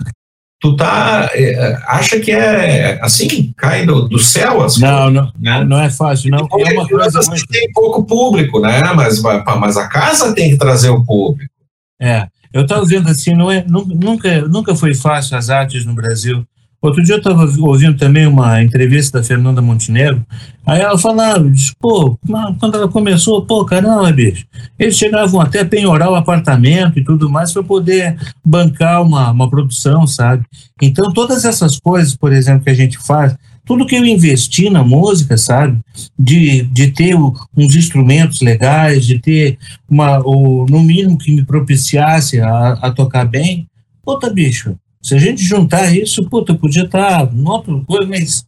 Tu 0.60 0.76
tá. 0.76 1.30
é, 1.34 1.80
acha 1.88 2.20
que 2.20 2.32
é 2.32 3.00
assim, 3.02 3.54
cai 3.58 3.86
do, 3.86 4.08
do 4.08 4.20
céu 4.20 4.62
as 4.62 4.78
Não, 4.78 5.10
não, 5.10 5.32
não, 5.40 5.66
não 5.66 5.82
é 5.82 5.90
fácil, 5.90 6.30
não. 6.30 6.48
coisas. 6.48 6.72
É 6.72 6.78
uma 6.78 6.88
coisa 6.88 7.20
muito. 7.30 7.48
tem 7.48 7.72
pouco 7.72 8.04
público, 8.04 8.60
né? 8.60 8.82
Mas, 8.94 9.22
mas 9.22 9.78
a 9.78 9.88
casa 9.88 10.36
tem 10.36 10.52
que 10.52 10.58
trazer 10.58 10.90
o 10.90 11.04
público. 11.04 11.52
É, 12.00 12.28
eu 12.54 12.64
estava 12.64 12.86
vendo 12.86 13.10
assim, 13.10 13.34
não 13.34 13.50
é, 13.52 13.64
nu- 13.68 13.86
nunca, 13.86 14.42
nunca 14.48 14.76
foi 14.76 14.94
fácil 14.94 15.38
as 15.38 15.50
artes 15.50 15.86
no 15.86 15.94
Brasil. 15.94 16.46
Outro 16.82 17.04
dia 17.04 17.14
eu 17.14 17.20
estava 17.20 17.44
ouvindo 17.60 17.96
também 17.96 18.26
uma 18.26 18.60
entrevista 18.64 19.20
da 19.20 19.24
Fernanda 19.24 19.62
Montenegro, 19.62 20.26
aí 20.66 20.82
ela 20.82 20.98
falava, 20.98 21.48
disse, 21.48 21.72
pô, 21.80 22.18
quando 22.60 22.74
ela 22.76 22.88
começou, 22.88 23.46
pô, 23.46 23.64
caramba, 23.64 24.12
bicho, 24.12 24.48
eles 24.80 24.98
chegavam 24.98 25.40
até 25.40 25.60
a 25.60 25.66
penhorar 25.66 26.10
o 26.10 26.16
apartamento 26.16 26.98
e 26.98 27.04
tudo 27.04 27.30
mais 27.30 27.54
para 27.54 27.62
poder 27.62 28.18
bancar 28.44 29.04
uma, 29.04 29.30
uma 29.30 29.48
produção, 29.48 30.08
sabe? 30.08 30.44
Então, 30.82 31.14
todas 31.14 31.46
essas 31.46 31.80
coisas, 31.80 32.16
por 32.16 32.34
exemplo, 32.34 32.64
que 32.64 32.72
a 32.72 32.76
gente 32.76 32.98
faz, 32.98 33.38
tudo 33.66 33.86
que 33.86 33.96
eu 33.96 34.06
investi 34.06 34.70
na 34.70 34.84
música, 34.84 35.38
sabe? 35.38 35.80
De, 36.18 36.64
de 36.64 36.92
ter 36.92 37.16
uns 37.16 37.76
instrumentos 37.76 38.42
legais, 38.42 39.06
de 39.06 39.20
ter 39.20 39.58
uma, 39.90 40.20
o, 40.26 40.66
no 40.70 40.82
mínimo 40.82 41.18
que 41.18 41.32
me 41.32 41.44
propiciasse 41.44 42.40
a, 42.40 42.74
a 42.74 42.92
tocar 42.92 43.26
bem, 43.26 43.68
puta, 44.04 44.30
bicho, 44.30 44.76
se 45.02 45.16
a 45.16 45.20
gente 45.20 45.44
juntar 45.44 45.96
isso, 45.96 46.24
puta, 46.30 46.54
podia 46.54 46.84
estar 46.84 47.32
em 47.34 47.48
outra 47.48 47.80
coisa, 47.86 48.08
mas 48.08 48.46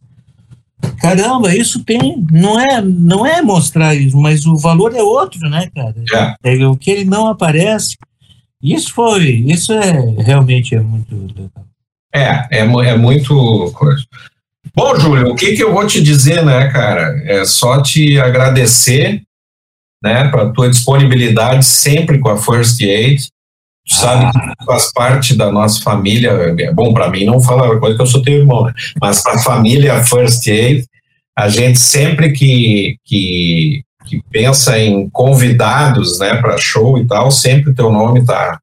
Caramba, 1.00 1.54
isso 1.54 1.82
tem, 1.82 2.22
não 2.30 2.60
é, 2.60 2.80
não 2.82 3.26
é 3.26 3.40
mostrar 3.40 3.94
isso, 3.94 4.16
mas 4.18 4.44
o 4.46 4.56
valor 4.56 4.94
é 4.94 5.02
outro, 5.02 5.40
né, 5.48 5.70
cara? 5.74 5.94
É. 6.42 6.56
é 6.56 6.66
o 6.66 6.76
que 6.76 6.90
ele 6.90 7.04
não 7.04 7.26
aparece. 7.26 7.96
Isso 8.62 8.92
foi, 8.92 9.44
isso 9.46 9.72
é 9.72 9.92
realmente 10.22 10.74
é 10.74 10.80
muito 10.80 11.14
legal. 11.14 11.66
É, 12.14 12.58
é, 12.58 12.60
é 12.60 12.96
muito 12.96 13.72
coisa. 13.74 14.04
Bom, 14.76 14.98
Júlio, 14.98 15.28
o 15.28 15.36
que, 15.36 15.54
que 15.54 15.62
eu 15.62 15.72
vou 15.72 15.86
te 15.86 16.02
dizer, 16.02 16.44
né, 16.44 16.68
cara? 16.68 17.22
É 17.26 17.44
só 17.44 17.80
te 17.80 18.18
agradecer, 18.20 19.22
né, 20.02 20.28
para 20.28 20.50
tua 20.50 20.68
disponibilidade 20.68 21.64
sempre 21.64 22.18
com 22.18 22.28
a 22.28 22.36
First 22.36 22.82
Aid. 22.82 23.28
Tu 23.86 23.94
sabe 23.94 24.24
ah. 24.24 24.54
que 24.58 24.64
faz 24.64 24.92
parte 24.92 25.36
da 25.36 25.52
nossa 25.52 25.80
família. 25.80 26.30
É 26.58 26.72
bom, 26.72 26.92
para 26.92 27.08
mim 27.08 27.24
não 27.24 27.40
fala 27.40 27.78
coisa 27.78 27.94
que 27.94 28.02
eu 28.02 28.06
sou 28.06 28.22
teu 28.22 28.34
irmão, 28.34 28.64
né? 28.64 28.72
Mas 29.00 29.22
para 29.22 29.34
a 29.34 29.42
família 29.42 30.02
First 30.02 30.46
Aid, 30.48 30.84
a 31.38 31.48
gente 31.48 31.78
sempre 31.78 32.32
que, 32.32 32.96
que, 33.04 33.82
que 34.06 34.22
pensa 34.32 34.76
em 34.78 35.08
convidados, 35.10 36.18
né, 36.18 36.34
para 36.36 36.58
show 36.58 36.98
e 36.98 37.06
tal, 37.06 37.30
sempre 37.30 37.74
teu 37.74 37.92
nome 37.92 38.24
tá 38.24 38.58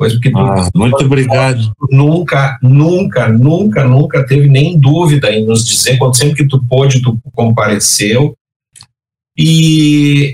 Pois 0.00 0.14
porque 0.14 0.32
ah, 0.34 0.70
muito 0.74 1.04
obrigado. 1.04 1.74
Nunca, 1.90 2.58
nunca, 2.62 3.28
nunca, 3.28 3.84
nunca 3.84 4.26
teve 4.26 4.48
nem 4.48 4.78
dúvida 4.78 5.30
em 5.30 5.44
nos 5.44 5.62
dizer, 5.62 5.98
quando 5.98 6.16
sempre 6.16 6.36
que 6.36 6.48
tu 6.48 6.58
pôde, 6.66 7.02
tu 7.02 7.18
compareceu. 7.34 8.34
E 9.36 10.32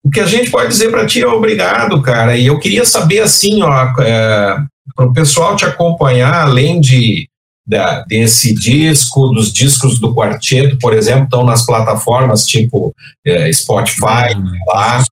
o 0.00 0.10
que 0.10 0.20
a 0.20 0.26
gente 0.26 0.48
pode 0.48 0.68
dizer 0.68 0.92
para 0.92 1.06
ti 1.06 1.20
é 1.20 1.26
obrigado, 1.26 2.00
cara. 2.02 2.36
E 2.36 2.46
eu 2.46 2.56
queria 2.60 2.84
saber 2.84 3.18
assim, 3.18 3.64
ó, 3.64 4.00
é, 4.00 4.58
para 4.94 5.06
o 5.06 5.12
pessoal 5.12 5.56
te 5.56 5.64
acompanhar, 5.64 6.42
além 6.42 6.80
de 6.80 7.28
da, 7.66 8.02
desse 8.02 8.54
disco, 8.54 9.26
dos 9.30 9.52
discos 9.52 9.98
do 9.98 10.14
quarteto, 10.14 10.78
por 10.78 10.94
exemplo, 10.94 11.24
estão 11.24 11.44
nas 11.44 11.66
plataformas 11.66 12.46
tipo 12.46 12.94
é, 13.26 13.52
Spotify, 13.52 14.36
lá, 14.68 15.02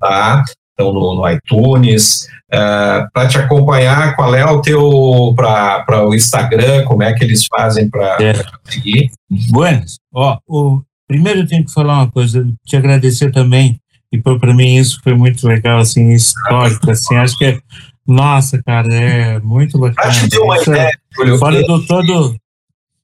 tá? 0.00 0.42
Estão 0.78 0.92
no, 0.92 1.14
no 1.14 1.30
iTunes. 1.30 2.28
Uh, 2.52 3.10
para 3.12 3.26
te 3.26 3.38
acompanhar, 3.38 4.14
qual 4.14 4.32
é 4.34 4.44
o 4.44 4.60
teu 4.60 5.34
para 5.34 6.06
o 6.06 6.14
Instagram, 6.14 6.84
como 6.84 7.02
é 7.02 7.12
que 7.12 7.24
eles 7.24 7.44
fazem 7.46 7.90
para 7.90 8.18
é. 8.22 8.34
seguir? 8.70 9.10
Buenas, 9.50 9.98
ó, 10.14 10.38
o, 10.46 10.80
primeiro 11.08 11.40
eu 11.40 11.46
tenho 11.46 11.64
que 11.64 11.72
falar 11.72 11.94
uma 11.94 12.10
coisa, 12.10 12.46
te 12.64 12.76
agradecer 12.76 13.32
também, 13.32 13.80
e 14.12 14.18
para 14.18 14.54
mim 14.54 14.76
isso 14.76 15.00
foi 15.02 15.14
muito 15.14 15.46
legal, 15.46 15.80
assim, 15.80 16.12
histórico, 16.12 16.88
assim, 16.88 17.16
acho 17.16 17.36
que 17.36 17.44
é, 17.46 17.58
nossa, 18.06 18.62
cara, 18.62 18.94
é 18.94 19.40
muito 19.40 19.78
bacana. 19.78 20.08
Acho 20.08 20.28
que 20.28 20.38
uma 20.38 20.62
ideia, 20.62 20.96
Julio, 21.16 21.38
fora 21.38 21.62
do 21.62 21.84
todo, 21.84 22.36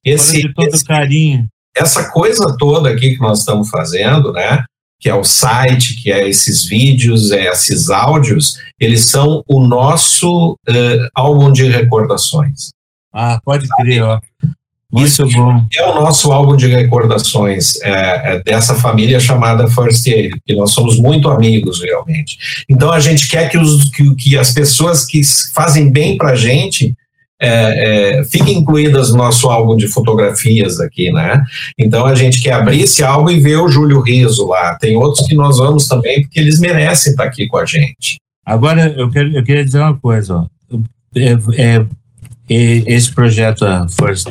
esse, 0.04 0.42
fora 0.42 0.48
de 0.48 0.54
todo 0.54 0.74
esse, 0.74 0.84
carinho. 0.84 1.48
Essa 1.76 2.10
coisa 2.10 2.56
toda 2.56 2.90
aqui 2.90 3.16
que 3.16 3.20
nós 3.20 3.40
estamos 3.40 3.68
fazendo, 3.68 4.32
né, 4.32 4.64
que 5.02 5.10
é 5.10 5.14
o 5.14 5.24
site, 5.24 5.96
que 5.96 6.12
é 6.12 6.28
esses 6.28 6.64
vídeos, 6.64 7.32
é 7.32 7.46
esses 7.46 7.90
áudios, 7.90 8.56
eles 8.78 9.06
são 9.06 9.42
o 9.48 9.60
nosso 9.66 10.52
uh, 10.52 11.08
álbum 11.12 11.50
de 11.50 11.64
recordações. 11.64 12.70
Ah, 13.12 13.40
pode 13.44 13.66
crer, 13.68 14.04
ó. 14.04 14.20
Isso. 14.94 15.22
É 15.74 15.88
o 15.88 15.94
nosso 15.94 16.30
álbum 16.30 16.54
de 16.54 16.68
recordações 16.68 17.80
é, 17.82 18.34
é 18.34 18.42
dessa 18.44 18.76
família 18.76 19.18
chamada 19.18 19.66
First 19.66 20.06
Aid, 20.06 20.40
que 20.46 20.54
nós 20.54 20.70
somos 20.70 20.98
muito 20.98 21.30
amigos 21.30 21.82
realmente. 21.82 22.38
Então 22.68 22.92
a 22.92 23.00
gente 23.00 23.26
quer 23.26 23.48
que, 23.48 23.58
os, 23.58 23.90
que, 23.90 24.14
que 24.14 24.38
as 24.38 24.52
pessoas 24.52 25.04
que 25.04 25.20
fazem 25.52 25.90
bem 25.90 26.16
para 26.16 26.32
a 26.32 26.36
gente 26.36 26.94
é, 27.44 28.20
é, 28.20 28.24
fiquem 28.24 28.58
incluídas 28.58 29.10
no 29.10 29.16
nosso 29.16 29.50
álbum 29.50 29.76
de 29.76 29.88
fotografias 29.88 30.78
aqui, 30.78 31.10
né? 31.10 31.42
Então 31.76 32.06
a 32.06 32.14
gente 32.14 32.40
quer 32.40 32.52
abrir 32.52 32.82
esse 32.82 33.02
álbum 33.02 33.30
e 33.30 33.40
ver 33.40 33.56
o 33.56 33.68
Júlio 33.68 34.00
Riso 34.00 34.46
lá. 34.46 34.76
Tem 34.76 34.96
outros 34.96 35.26
que 35.26 35.34
nós 35.34 35.58
vamos 35.58 35.88
também, 35.88 36.22
porque 36.22 36.38
eles 36.38 36.60
merecem 36.60 37.10
estar 37.10 37.24
aqui 37.24 37.48
com 37.48 37.56
a 37.56 37.66
gente. 37.66 38.16
Agora, 38.46 38.94
eu, 38.96 39.10
quero, 39.10 39.36
eu 39.36 39.42
queria 39.42 39.64
dizer 39.64 39.80
uma 39.80 39.98
coisa. 39.98 40.46
É, 41.16 41.32
é, 41.58 41.86
esse 42.48 43.12
projeto, 43.12 43.64
First 44.00 44.28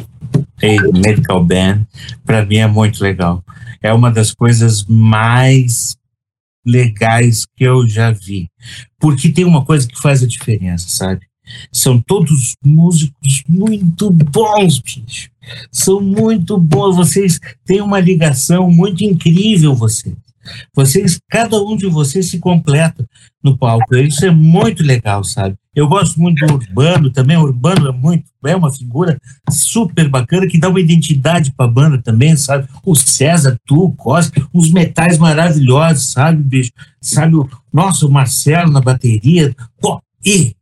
Aid 0.64 1.00
Medical 1.00 1.44
Band, 1.44 1.86
para 2.26 2.46
mim 2.46 2.58
é 2.58 2.68
muito 2.68 3.04
legal. 3.04 3.44
É 3.82 3.92
uma 3.92 4.10
das 4.10 4.34
coisas 4.34 4.86
mais 4.86 5.98
legais 6.66 7.46
que 7.58 7.66
eu 7.66 7.86
já 7.88 8.12
vi. 8.12 8.48
Porque 9.00 9.30
tem 9.30 9.44
uma 9.44 9.66
coisa 9.66 9.86
que 9.86 10.00
faz 10.00 10.24
a 10.24 10.28
diferença, 10.28 10.88
sabe? 10.88 11.31
São 11.72 12.02
todos 12.02 12.56
músicos 12.64 13.44
muito 13.48 14.10
bons, 14.10 14.80
bicho. 14.80 15.30
São 15.72 16.02
muito 16.02 16.58
bons. 16.58 16.96
Vocês 16.96 17.40
têm 17.66 17.82
uma 17.82 18.00
ligação 18.00 18.70
muito 18.70 19.04
incrível, 19.04 19.76
vocês. 19.76 20.16
Vocês, 20.76 21.20
cada 21.30 21.62
um 21.62 21.76
de 21.76 21.88
vocês 21.88 22.30
se 22.30 22.40
completa 22.40 23.08
no 23.44 23.58
palco. 23.58 23.96
Isso 23.96 24.26
é 24.26 24.32
muito 24.32 24.84
legal, 24.84 25.24
sabe? 25.24 25.56
Eu 25.74 25.88
gosto 25.88 26.20
muito 26.20 26.46
do 26.46 26.56
Urbano 26.56 27.10
também. 27.12 27.38
O 27.38 27.44
Urbano 27.44 27.90
é 27.90 27.92
muito, 27.92 28.26
é 28.46 28.56
uma 28.56 28.72
figura 28.72 29.18
super 29.50 30.10
bacana 30.10 30.48
que 30.48 30.58
dá 30.58 30.70
uma 30.70 30.80
identidade 30.80 31.54
para 31.56 31.66
a 31.66 31.72
banda 31.72 32.02
também, 32.02 32.36
sabe? 32.36 32.68
O 32.84 32.96
César, 32.96 33.58
tu, 33.66 33.92
Costa, 33.98 34.46
uns 34.54 34.72
metais 34.72 35.18
maravilhosos, 35.18 36.12
sabe, 36.12 36.44
bicho? 36.44 36.72
Sabe 37.00 37.36
o 37.36 37.50
nosso 37.72 38.10
Marcelo 38.10 38.72
na 38.72 38.82
bateria. 38.82 39.56
Pô, 39.80 40.02
e 40.26 40.54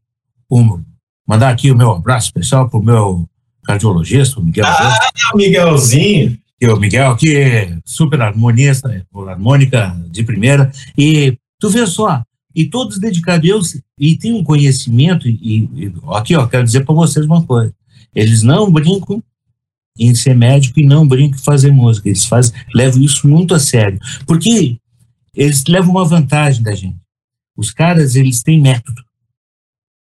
um, 0.50 0.84
mandar 1.28 1.50
aqui 1.50 1.72
o 1.72 1.76
meu 1.76 1.92
abraço 1.92 2.28
especial 2.28 2.70
para 2.70 2.80
o 2.80 2.84
meu 2.84 3.30
cardiologista, 3.64 4.40
o 4.40 4.44
Miguel. 4.44 4.66
Ah, 4.66 5.00
Miguelzinho! 5.36 6.38
E 6.62 6.68
o 6.68 6.78
Miguel, 6.78 7.16
que 7.16 7.38
é 7.38 7.78
super 7.86 8.22
harmonista, 8.22 9.06
harmônica 9.28 9.96
de 10.10 10.24
primeira. 10.24 10.72
E 10.98 11.38
tu 11.58 11.70
vê 11.70 11.86
só, 11.88 12.22
e 12.54 12.66
todos 12.66 13.00
dedicados, 13.00 13.48
eu, 13.48 13.62
e 13.98 14.18
tem 14.18 14.34
um 14.34 14.44
conhecimento, 14.44 15.28
e, 15.28 15.70
e 15.74 15.94
aqui, 16.14 16.36
ó, 16.36 16.46
quero 16.48 16.66
dizer 16.66 16.84
para 16.84 16.96
vocês 16.96 17.26
uma 17.26 17.44
coisa: 17.44 17.74
eles 18.14 18.44
não 18.44 18.70
brincam 18.70 19.24
em 19.98 20.14
ser 20.16 20.36
médico 20.36 20.80
e 20.80 20.86
não 20.86 21.08
brincam 21.08 21.40
em 21.40 21.44
fazer 21.44 21.72
música, 21.72 22.10
eles 22.10 22.26
fazem, 22.26 22.54
levam 22.74 23.02
isso 23.02 23.28
muito 23.28 23.54
a 23.54 23.60
sério, 23.60 24.00
porque 24.26 24.78
eles 25.34 25.64
levam 25.66 25.92
uma 25.92 26.06
vantagem 26.06 26.64
da 26.64 26.74
gente. 26.74 26.98
Os 27.56 27.72
caras, 27.72 28.16
eles 28.16 28.42
têm 28.42 28.60
método. 28.60 29.02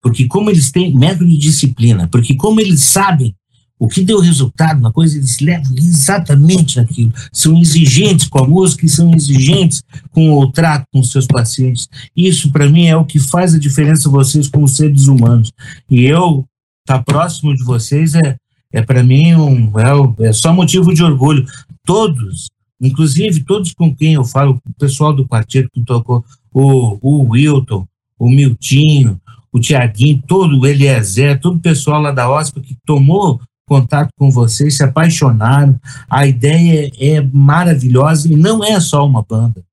Porque 0.04 0.28
como 0.28 0.49
eles 0.49 0.70
têm 0.70 0.93
método 0.93 1.30
de 1.30 1.38
disciplina, 1.38 2.10
porque 2.10 2.36
como 2.36 2.60
eles 2.60 2.84
sabem 2.84 3.34
o 3.80 3.88
que 3.88 4.04
deu 4.04 4.20
resultado 4.20 4.80
na 4.80 4.91
coisa, 4.91 5.18
eles 5.18 5.39
levam 5.39 5.74
exatamente 5.78 6.80
aquilo. 6.80 7.12
São 7.32 7.58
exigentes 7.60 8.28
com 8.28 8.39
a 8.39 8.47
música 8.47 8.86
e 8.86 8.89
são 8.89 9.14
exigentes 9.14 9.82
com 10.12 10.32
o 10.32 10.51
trato 10.51 10.86
com 10.91 10.99
os 10.99 11.12
seus 11.12 11.26
pacientes. 11.26 11.88
Isso, 12.16 12.51
para 12.51 12.70
mim, 12.70 12.86
é 12.86 12.95
o 12.95 13.06
que 13.06 13.20
faz 13.20 13.54
a 13.54 13.60
diferença 13.60 14.10
vocês 14.10 14.47
como 14.47 14.68
seres 14.68 15.08
humanos. 15.08 15.51
E 15.89 16.04
eu 16.04 16.45
estar 16.82 16.99
tá 16.99 17.04
próximo 17.04 17.56
de 17.56 17.64
vocês 17.64 18.14
é, 18.14 18.38
é 18.72 18.82
para 18.82 19.04
mim, 19.04 19.36
um, 19.36 19.72
é, 19.80 20.30
é 20.30 20.34
só 20.34 20.54
motivo 20.54 20.93
de 20.93 21.04
orgulho. 21.04 21.45
Todos, 21.86 22.49
inclusive 22.82 23.43
todos 23.43 23.74
com 23.74 23.93
quem 23.93 24.14
eu 24.14 24.24
falo, 24.24 24.62
o 24.66 24.74
pessoal 24.76 25.14
do 25.14 25.28
quarteto 25.28 25.70
que 25.74 25.84
tocou, 25.84 26.24
o, 26.54 26.97
o 27.01 27.32
Wilton, 27.32 27.86
o 28.18 28.30
Miltinho, 28.30 29.20
o 29.54 29.60
Tiaguinho, 29.60 30.22
todo 30.28 30.60
o 30.60 30.66
Eliezer, 30.66 31.39
todo 31.39 31.58
o 31.58 31.62
pessoal 31.62 32.01
lá 32.01 32.12
da 32.12 32.30
OSPA 32.30 32.60
que 32.60 32.76
tomou 32.84 33.39
contato 33.68 34.10
com 34.18 34.30
vocês, 34.30 34.76
se 34.76 34.84
apaixonaram. 34.84 35.80
A 36.10 36.26
ideia 36.26 36.91
é 36.99 37.22
maravilhosa 37.32 38.28
e 38.32 38.36
não 38.36 38.64
é 38.64 38.80
só 38.80 39.06
uma 39.06 39.24
banda, 39.24 39.64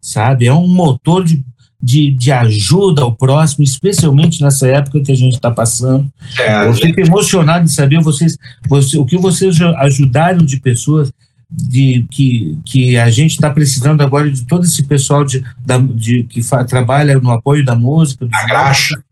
sabe? 0.00 0.46
É 0.46 0.52
um 0.52 0.68
motor 0.68 1.24
de, 1.24 1.42
de, 1.82 2.10
de 2.12 2.30
ajuda 2.30 3.02
ao 3.02 3.16
próximo, 3.16 3.64
especialmente 3.64 4.42
nessa 4.42 4.68
época 4.68 5.00
que 5.00 5.10
a 5.10 5.16
gente 5.16 5.34
está 5.34 5.50
passando. 5.50 6.12
É, 6.38 6.66
Eu 6.66 6.74
fico 6.74 7.00
emocionado 7.00 7.64
de 7.64 7.72
saber 7.72 8.00
vocês, 8.02 8.36
você, 8.68 8.98
o 8.98 9.04
que 9.04 9.16
vocês 9.16 9.60
ajudaram 9.60 10.44
de 10.44 10.60
pessoas 10.60 11.10
de 11.50 12.06
que, 12.10 12.58
que 12.64 12.96
a 12.96 13.10
gente 13.10 13.32
está 13.32 13.50
precisando 13.50 14.00
agora 14.00 14.30
de 14.30 14.46
todo 14.46 14.64
esse 14.64 14.82
pessoal 14.84 15.24
de, 15.24 15.44
da, 15.64 15.76
de 15.76 16.22
que 16.24 16.42
fa, 16.42 16.64
trabalha 16.64 17.18
no 17.18 17.30
apoio 17.30 17.64
da 17.64 17.74
música. 17.74 18.26
A 18.32 18.46
graxa. 18.46 19.02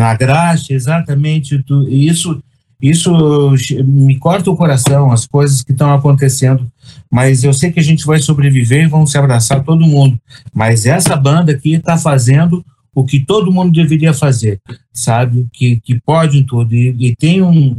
Na 0.00 0.14
graxa, 0.14 0.72
exatamente. 0.72 1.62
Isso, 1.90 2.42
isso 2.80 3.54
me 3.84 4.16
corta 4.18 4.50
o 4.50 4.56
coração, 4.56 5.12
as 5.12 5.26
coisas 5.26 5.60
que 5.60 5.72
estão 5.72 5.92
acontecendo. 5.92 6.66
Mas 7.12 7.44
eu 7.44 7.52
sei 7.52 7.70
que 7.70 7.80
a 7.80 7.82
gente 7.82 8.06
vai 8.06 8.18
sobreviver 8.18 8.84
e 8.84 8.88
vamos 8.88 9.10
se 9.10 9.18
abraçar 9.18 9.62
todo 9.62 9.86
mundo. 9.86 10.18
Mas 10.54 10.86
essa 10.86 11.14
banda 11.14 11.52
aqui 11.52 11.74
está 11.74 11.98
fazendo 11.98 12.64
o 12.94 13.04
que 13.04 13.20
todo 13.20 13.52
mundo 13.52 13.72
deveria 13.72 14.14
fazer, 14.14 14.58
sabe? 14.90 15.46
Que, 15.52 15.78
que 15.80 16.00
pode 16.00 16.38
em 16.38 16.44
tudo. 16.44 16.74
E, 16.74 16.96
e 16.98 17.14
tem, 17.14 17.42
um, 17.42 17.76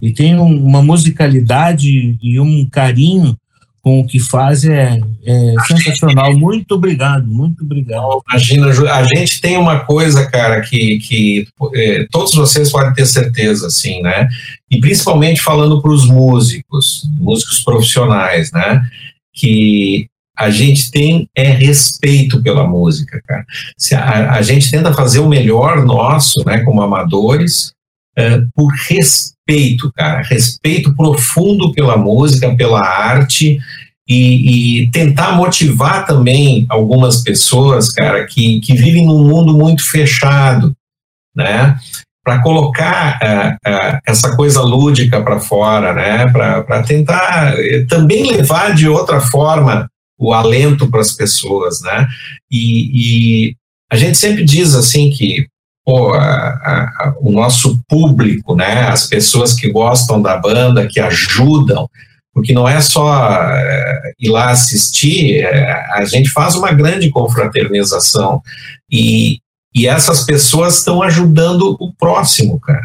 e 0.00 0.12
tem 0.12 0.38
um, 0.38 0.64
uma 0.64 0.80
musicalidade 0.80 2.16
e 2.22 2.38
um 2.38 2.64
carinho 2.64 3.36
com 3.86 4.00
o 4.00 4.04
que 4.04 4.18
faz 4.18 4.64
é, 4.64 4.98
é 5.24 5.54
sensacional. 5.64 6.36
Muito 6.36 6.72
obrigado, 6.72 7.24
muito 7.24 7.62
obrigado. 7.62 8.20
Imagina, 8.28 8.66
a 8.92 9.04
gente 9.04 9.40
tem 9.40 9.56
uma 9.56 9.78
coisa, 9.78 10.26
cara, 10.26 10.60
que, 10.60 10.98
que 10.98 11.46
é, 11.72 12.04
todos 12.10 12.34
vocês 12.34 12.72
podem 12.72 12.92
ter 12.92 13.06
certeza, 13.06 13.68
assim, 13.68 14.02
né? 14.02 14.28
E 14.68 14.80
principalmente 14.80 15.40
falando 15.40 15.80
para 15.80 15.92
os 15.92 16.04
músicos, 16.04 17.08
músicos 17.20 17.60
profissionais, 17.60 18.50
né? 18.50 18.82
Que 19.32 20.08
a 20.36 20.50
gente 20.50 20.90
tem 20.90 21.28
é 21.32 21.48
respeito 21.48 22.42
pela 22.42 22.66
música, 22.66 23.22
cara. 23.24 23.46
Se 23.78 23.94
a, 23.94 24.32
a 24.32 24.42
gente 24.42 24.68
tenta 24.68 24.92
fazer 24.92 25.20
o 25.20 25.28
melhor 25.28 25.84
nosso, 25.84 26.42
né, 26.44 26.58
como 26.64 26.82
amadores, 26.82 27.72
é, 28.18 28.40
por 28.52 28.72
respeito, 28.88 29.35
cara, 29.94 30.22
respeito 30.22 30.94
profundo 30.94 31.72
pela 31.72 31.96
música, 31.96 32.54
pela 32.56 32.80
arte 32.80 33.58
e, 34.08 34.82
e, 34.82 34.90
tentar 34.90 35.32
motivar 35.32 36.06
também 36.06 36.64
algumas 36.68 37.22
pessoas, 37.22 37.90
cara, 37.90 38.24
que, 38.26 38.60
que 38.60 38.74
vivem 38.74 39.04
num 39.04 39.24
mundo 39.24 39.56
muito 39.56 39.84
fechado, 39.84 40.72
né? 41.34 41.76
Para 42.24 42.40
colocar 42.42 43.18
uh, 43.22 43.68
uh, 43.68 44.00
essa 44.06 44.34
coisa 44.36 44.60
lúdica 44.60 45.20
para 45.22 45.40
fora, 45.40 45.92
né? 45.92 46.26
Para 46.28 46.82
tentar 46.82 47.54
eh, 47.58 47.84
também 47.88 48.30
levar 48.30 48.74
de 48.74 48.88
outra 48.88 49.20
forma 49.20 49.88
o 50.18 50.32
alento 50.32 50.88
para 50.88 51.00
as 51.00 51.12
pessoas, 51.12 51.80
né? 51.82 52.06
E, 52.50 53.50
e, 53.50 53.56
a 53.90 53.96
gente 53.96 54.18
sempre 54.18 54.44
diz 54.44 54.74
assim 54.74 55.10
que 55.10 55.46
pô, 55.86 56.12
a, 56.14 56.20
a, 56.20 57.14
o 57.20 57.30
nosso 57.30 57.80
público, 57.88 58.56
né? 58.56 58.88
As 58.88 59.06
pessoas 59.06 59.54
que 59.54 59.70
gostam 59.70 60.20
da 60.20 60.36
banda, 60.36 60.88
que 60.88 60.98
ajudam, 60.98 61.88
porque 62.34 62.52
não 62.52 62.68
é 62.68 62.80
só 62.80 63.08
é, 63.52 64.12
ir 64.18 64.28
lá 64.28 64.50
assistir, 64.50 65.44
é, 65.44 65.72
a 65.92 66.04
gente 66.04 66.28
faz 66.28 66.56
uma 66.56 66.72
grande 66.72 67.08
confraternização 67.08 68.42
e, 68.90 69.38
e 69.72 69.86
essas 69.86 70.24
pessoas 70.24 70.78
estão 70.78 71.02
ajudando 71.02 71.76
o 71.78 71.92
próximo, 71.94 72.58
cara 72.58 72.84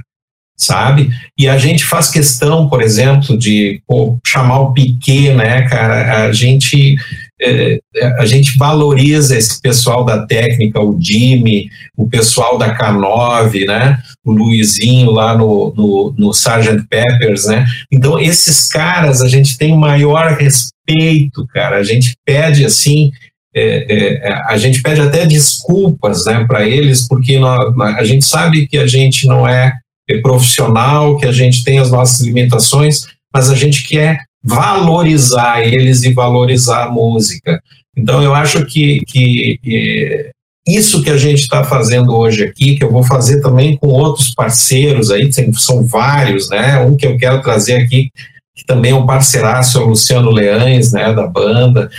sabe? 0.61 1.09
E 1.35 1.49
a 1.49 1.57
gente 1.57 1.83
faz 1.83 2.07
questão, 2.07 2.69
por 2.69 2.83
exemplo, 2.83 3.35
de 3.35 3.81
pô, 3.87 4.19
chamar 4.23 4.59
o 4.59 4.73
Piquet, 4.73 5.33
né, 5.33 5.63
cara? 5.63 6.25
A 6.25 6.31
gente 6.31 6.95
é, 7.41 7.79
a 8.19 8.25
gente 8.25 8.57
valoriza 8.57 9.35
esse 9.35 9.59
pessoal 9.61 10.05
da 10.05 10.25
técnica, 10.25 10.79
o 10.79 10.97
Jimmy, 11.01 11.69
o 11.97 12.07
pessoal 12.07 12.57
da 12.57 12.77
K9, 12.77 13.65
né? 13.65 13.97
O 14.23 14.31
Luizinho 14.31 15.11
lá 15.11 15.35
no, 15.37 15.73
no, 15.75 16.15
no 16.17 16.31
Sgt. 16.31 16.85
Peppers, 16.89 17.45
né? 17.45 17.65
Então, 17.91 18.19
esses 18.19 18.67
caras 18.67 19.21
a 19.21 19.27
gente 19.27 19.57
tem 19.57 19.75
maior 19.75 20.37
respeito, 20.37 21.47
cara. 21.53 21.77
A 21.77 21.83
gente 21.83 22.13
pede 22.25 22.63
assim. 22.65 23.11
É, 23.53 23.85
é, 23.89 24.33
a 24.45 24.55
gente 24.57 24.81
pede 24.81 25.01
até 25.01 25.25
desculpas 25.25 26.25
né, 26.25 26.45
para 26.47 26.65
eles, 26.65 27.05
porque 27.05 27.37
nós, 27.37 27.59
a 27.97 28.03
gente 28.05 28.23
sabe 28.23 28.65
que 28.65 28.77
a 28.77 28.87
gente 28.87 29.27
não 29.27 29.45
é 29.45 29.73
é 30.09 30.19
profissional, 30.19 31.17
que 31.17 31.25
a 31.25 31.31
gente 31.31 31.63
tem 31.63 31.79
as 31.79 31.91
nossas 31.91 32.21
limitações, 32.21 33.05
mas 33.33 33.49
a 33.49 33.55
gente 33.55 33.87
quer 33.87 34.19
valorizar 34.43 35.61
eles 35.61 36.03
e 36.03 36.13
valorizar 36.13 36.85
a 36.85 36.91
música. 36.91 37.61
Então, 37.95 38.23
eu 38.23 38.33
acho 38.33 38.65
que, 38.65 39.01
que, 39.07 39.59
que 39.61 40.31
isso 40.67 41.03
que 41.03 41.09
a 41.09 41.17
gente 41.17 41.41
está 41.41 41.63
fazendo 41.63 42.15
hoje 42.15 42.43
aqui, 42.43 42.75
que 42.75 42.83
eu 42.83 42.91
vou 42.91 43.03
fazer 43.03 43.41
também 43.41 43.77
com 43.77 43.87
outros 43.87 44.33
parceiros 44.33 45.11
aí, 45.11 45.29
são 45.53 45.85
vários, 45.85 46.49
né? 46.49 46.79
Um 46.79 46.95
que 46.95 47.05
eu 47.05 47.17
quero 47.17 47.41
trazer 47.41 47.75
aqui, 47.75 48.09
que 48.55 48.65
também 48.65 48.91
é 48.91 48.95
um 48.95 49.05
parceiraço, 49.05 49.77
é 49.77 49.81
o 49.81 49.87
Luciano 49.87 50.29
Leães, 50.29 50.91
né, 50.91 51.13
da 51.13 51.25
banda. 51.25 51.89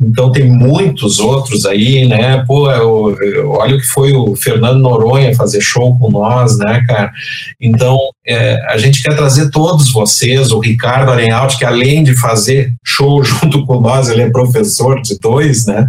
Então 0.00 0.32
tem 0.32 0.50
muitos 0.50 1.20
outros 1.20 1.64
aí, 1.64 2.06
né? 2.06 2.44
Pô, 2.44 2.70
eu, 2.70 3.16
eu, 3.22 3.50
olha 3.50 3.76
o 3.76 3.80
que 3.80 3.86
foi 3.86 4.12
o 4.12 4.34
Fernando 4.34 4.80
Noronha 4.80 5.34
fazer 5.34 5.60
show 5.60 5.96
com 5.96 6.10
nós, 6.10 6.58
né, 6.58 6.84
cara? 6.88 7.12
Então 7.60 7.98
é, 8.26 8.60
a 8.68 8.78
gente 8.78 9.00
quer 9.00 9.14
trazer 9.14 9.50
todos 9.50 9.92
vocês, 9.92 10.50
o 10.50 10.58
Ricardo 10.58 11.12
Arenhalt, 11.12 11.56
que 11.56 11.64
além 11.64 12.02
de 12.02 12.16
fazer 12.16 12.74
show 12.84 13.22
junto 13.24 13.64
com 13.64 13.80
nós, 13.80 14.08
ele 14.08 14.22
é 14.22 14.30
professor 14.30 15.00
de 15.00 15.16
dois, 15.20 15.66
né? 15.66 15.86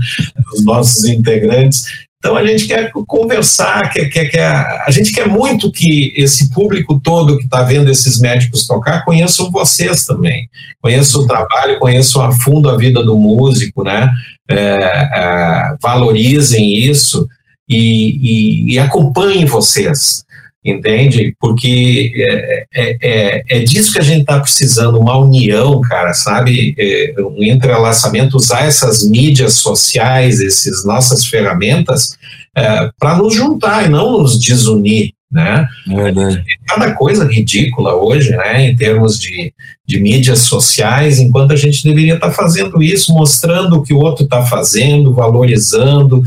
Dos 0.51 0.64
nossos 0.64 1.05
integrantes. 1.05 1.86
Então 2.24 2.38
a 2.38 2.47
gente 2.47 2.67
quer 2.67 2.89
conversar, 3.05 3.91
quer, 3.91 4.05
quer, 4.05 4.30
quer, 4.30 4.84
a 4.86 4.89
gente 4.91 5.11
quer 5.11 5.28
muito 5.28 5.69
que 5.69 6.13
esse 6.15 6.49
público 6.51 6.97
todo 7.03 7.38
que 7.38 7.43
está 7.43 7.63
vendo 7.63 7.91
esses 7.91 8.17
médicos 8.17 8.65
tocar 8.65 9.03
conheçam 9.03 9.51
vocês 9.51 10.05
também, 10.05 10.49
conheçam 10.82 11.19
o 11.19 11.28
trabalho, 11.28 11.80
conheçam 11.80 12.21
a 12.21 12.32
fundo 12.32 12.69
a 12.69 12.78
vida 12.78 13.03
do 13.03 13.17
músico, 13.17 13.84
né? 13.84 14.09
É, 14.49 14.55
é, 14.55 15.76
valorizem 15.82 16.74
isso 16.74 17.28
e, 17.67 18.69
e, 18.69 18.74
e 18.76 18.80
acompanhem 18.80 19.43
vocês 19.43 20.24
entende? 20.64 21.36
Porque 21.39 22.11
é, 22.16 22.66
é, 22.74 22.97
é, 23.01 23.43
é, 23.49 23.59
disso 23.59 23.93
que 23.93 23.99
a 23.99 24.03
gente 24.03 24.22
está 24.22 24.39
precisando, 24.39 24.99
uma 24.99 25.18
união, 25.18 25.82
cara, 25.82 26.14
sabe? 26.14 26.74
É, 26.78 27.14
um 27.20 27.43
entrelaçamento, 27.43 28.38
usar 28.38 28.66
essas 28.66 29.07
mídias 29.07 29.55
sociais, 29.55 30.39
essas 30.39 30.86
nossas 30.86 31.26
ferramentas, 31.26 32.18
é, 32.55 32.89
para 32.97 33.18
nos 33.18 33.34
juntar 33.34 33.86
e 33.86 33.89
não 33.89 34.20
nos 34.20 34.39
desunir. 34.39 35.11
Né? 35.32 35.68
É 35.89 36.43
Cada 36.68 36.93
coisa 36.93 37.26
ridícula 37.26 37.95
hoje, 37.95 38.30
né, 38.30 38.70
em 38.70 38.76
termos 38.76 39.20
de, 39.20 39.51
de 39.84 39.99
mídias 39.99 40.39
sociais, 40.41 41.18
enquanto 41.18 41.53
a 41.53 41.55
gente 41.55 41.84
deveria 41.84 42.14
estar 42.14 42.28
tá 42.28 42.34
fazendo 42.34 42.84
isso, 42.84 43.11
mostrando 43.11 43.78
o 43.78 43.82
que 43.82 43.95
o 43.95 43.97
outro 43.97 44.26
está 44.26 44.43
fazendo, 44.45 45.11
valorizando 45.11 46.22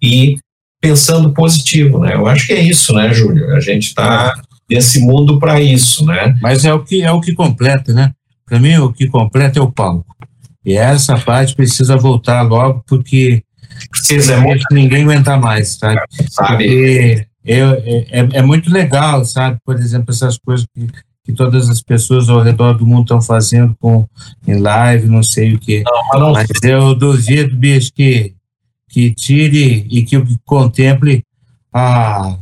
e 0.00 0.36
pensando 0.82 1.32
positivo, 1.32 2.00
né? 2.00 2.14
Eu 2.14 2.26
acho 2.26 2.48
que 2.48 2.52
é 2.52 2.60
isso, 2.60 2.92
né, 2.92 3.14
Júlio? 3.14 3.54
A 3.54 3.60
gente 3.60 3.84
está 3.84 4.34
nesse 4.68 5.00
mundo 5.00 5.38
para 5.38 5.60
isso, 5.60 6.04
né? 6.04 6.36
Mas 6.42 6.64
é 6.64 6.74
o 6.74 6.80
que 6.82 7.02
é 7.02 7.12
o 7.12 7.20
que 7.20 7.32
completa, 7.32 7.94
né? 7.94 8.10
Para 8.44 8.58
mim, 8.58 8.76
o 8.78 8.92
que 8.92 9.06
completa 9.06 9.60
é 9.60 9.62
o 9.62 9.70
palco. 9.70 10.14
E 10.64 10.74
essa 10.74 11.16
parte 11.16 11.54
precisa 11.54 11.96
voltar 11.96 12.42
logo, 12.42 12.82
porque 12.86 13.42
precisa 13.90 14.34
é 14.34 14.58
ninguém 14.72 15.04
aguentar 15.04 15.40
mais, 15.40 15.78
sabe? 15.78 16.00
sabe? 16.28 16.64
Porque 16.64 17.26
é, 17.44 17.58
é, 18.20 18.28
é, 18.32 18.42
muito 18.42 18.70
legal, 18.70 19.24
sabe? 19.24 19.58
Por 19.64 19.76
exemplo, 19.76 20.10
essas 20.10 20.36
coisas 20.36 20.66
que, 20.74 20.86
que 21.24 21.32
todas 21.32 21.70
as 21.70 21.80
pessoas 21.80 22.28
ao 22.28 22.42
redor 22.42 22.74
do 22.74 22.86
mundo 22.86 23.02
estão 23.02 23.22
fazendo 23.22 23.74
com 23.80 24.04
em 24.46 24.58
live, 24.58 25.06
não 25.06 25.22
sei 25.22 25.54
o 25.54 25.60
que. 25.60 25.84
Não, 25.84 26.20
não... 26.20 26.32
Mas 26.32 26.48
eu 26.62 26.94
duvido, 26.94 27.56
bicho, 27.56 27.92
que 27.94 28.34
que 28.92 29.14
tire 29.14 29.86
e 29.90 30.02
que 30.02 30.22
contemple 30.44 31.24
a, 31.72 32.36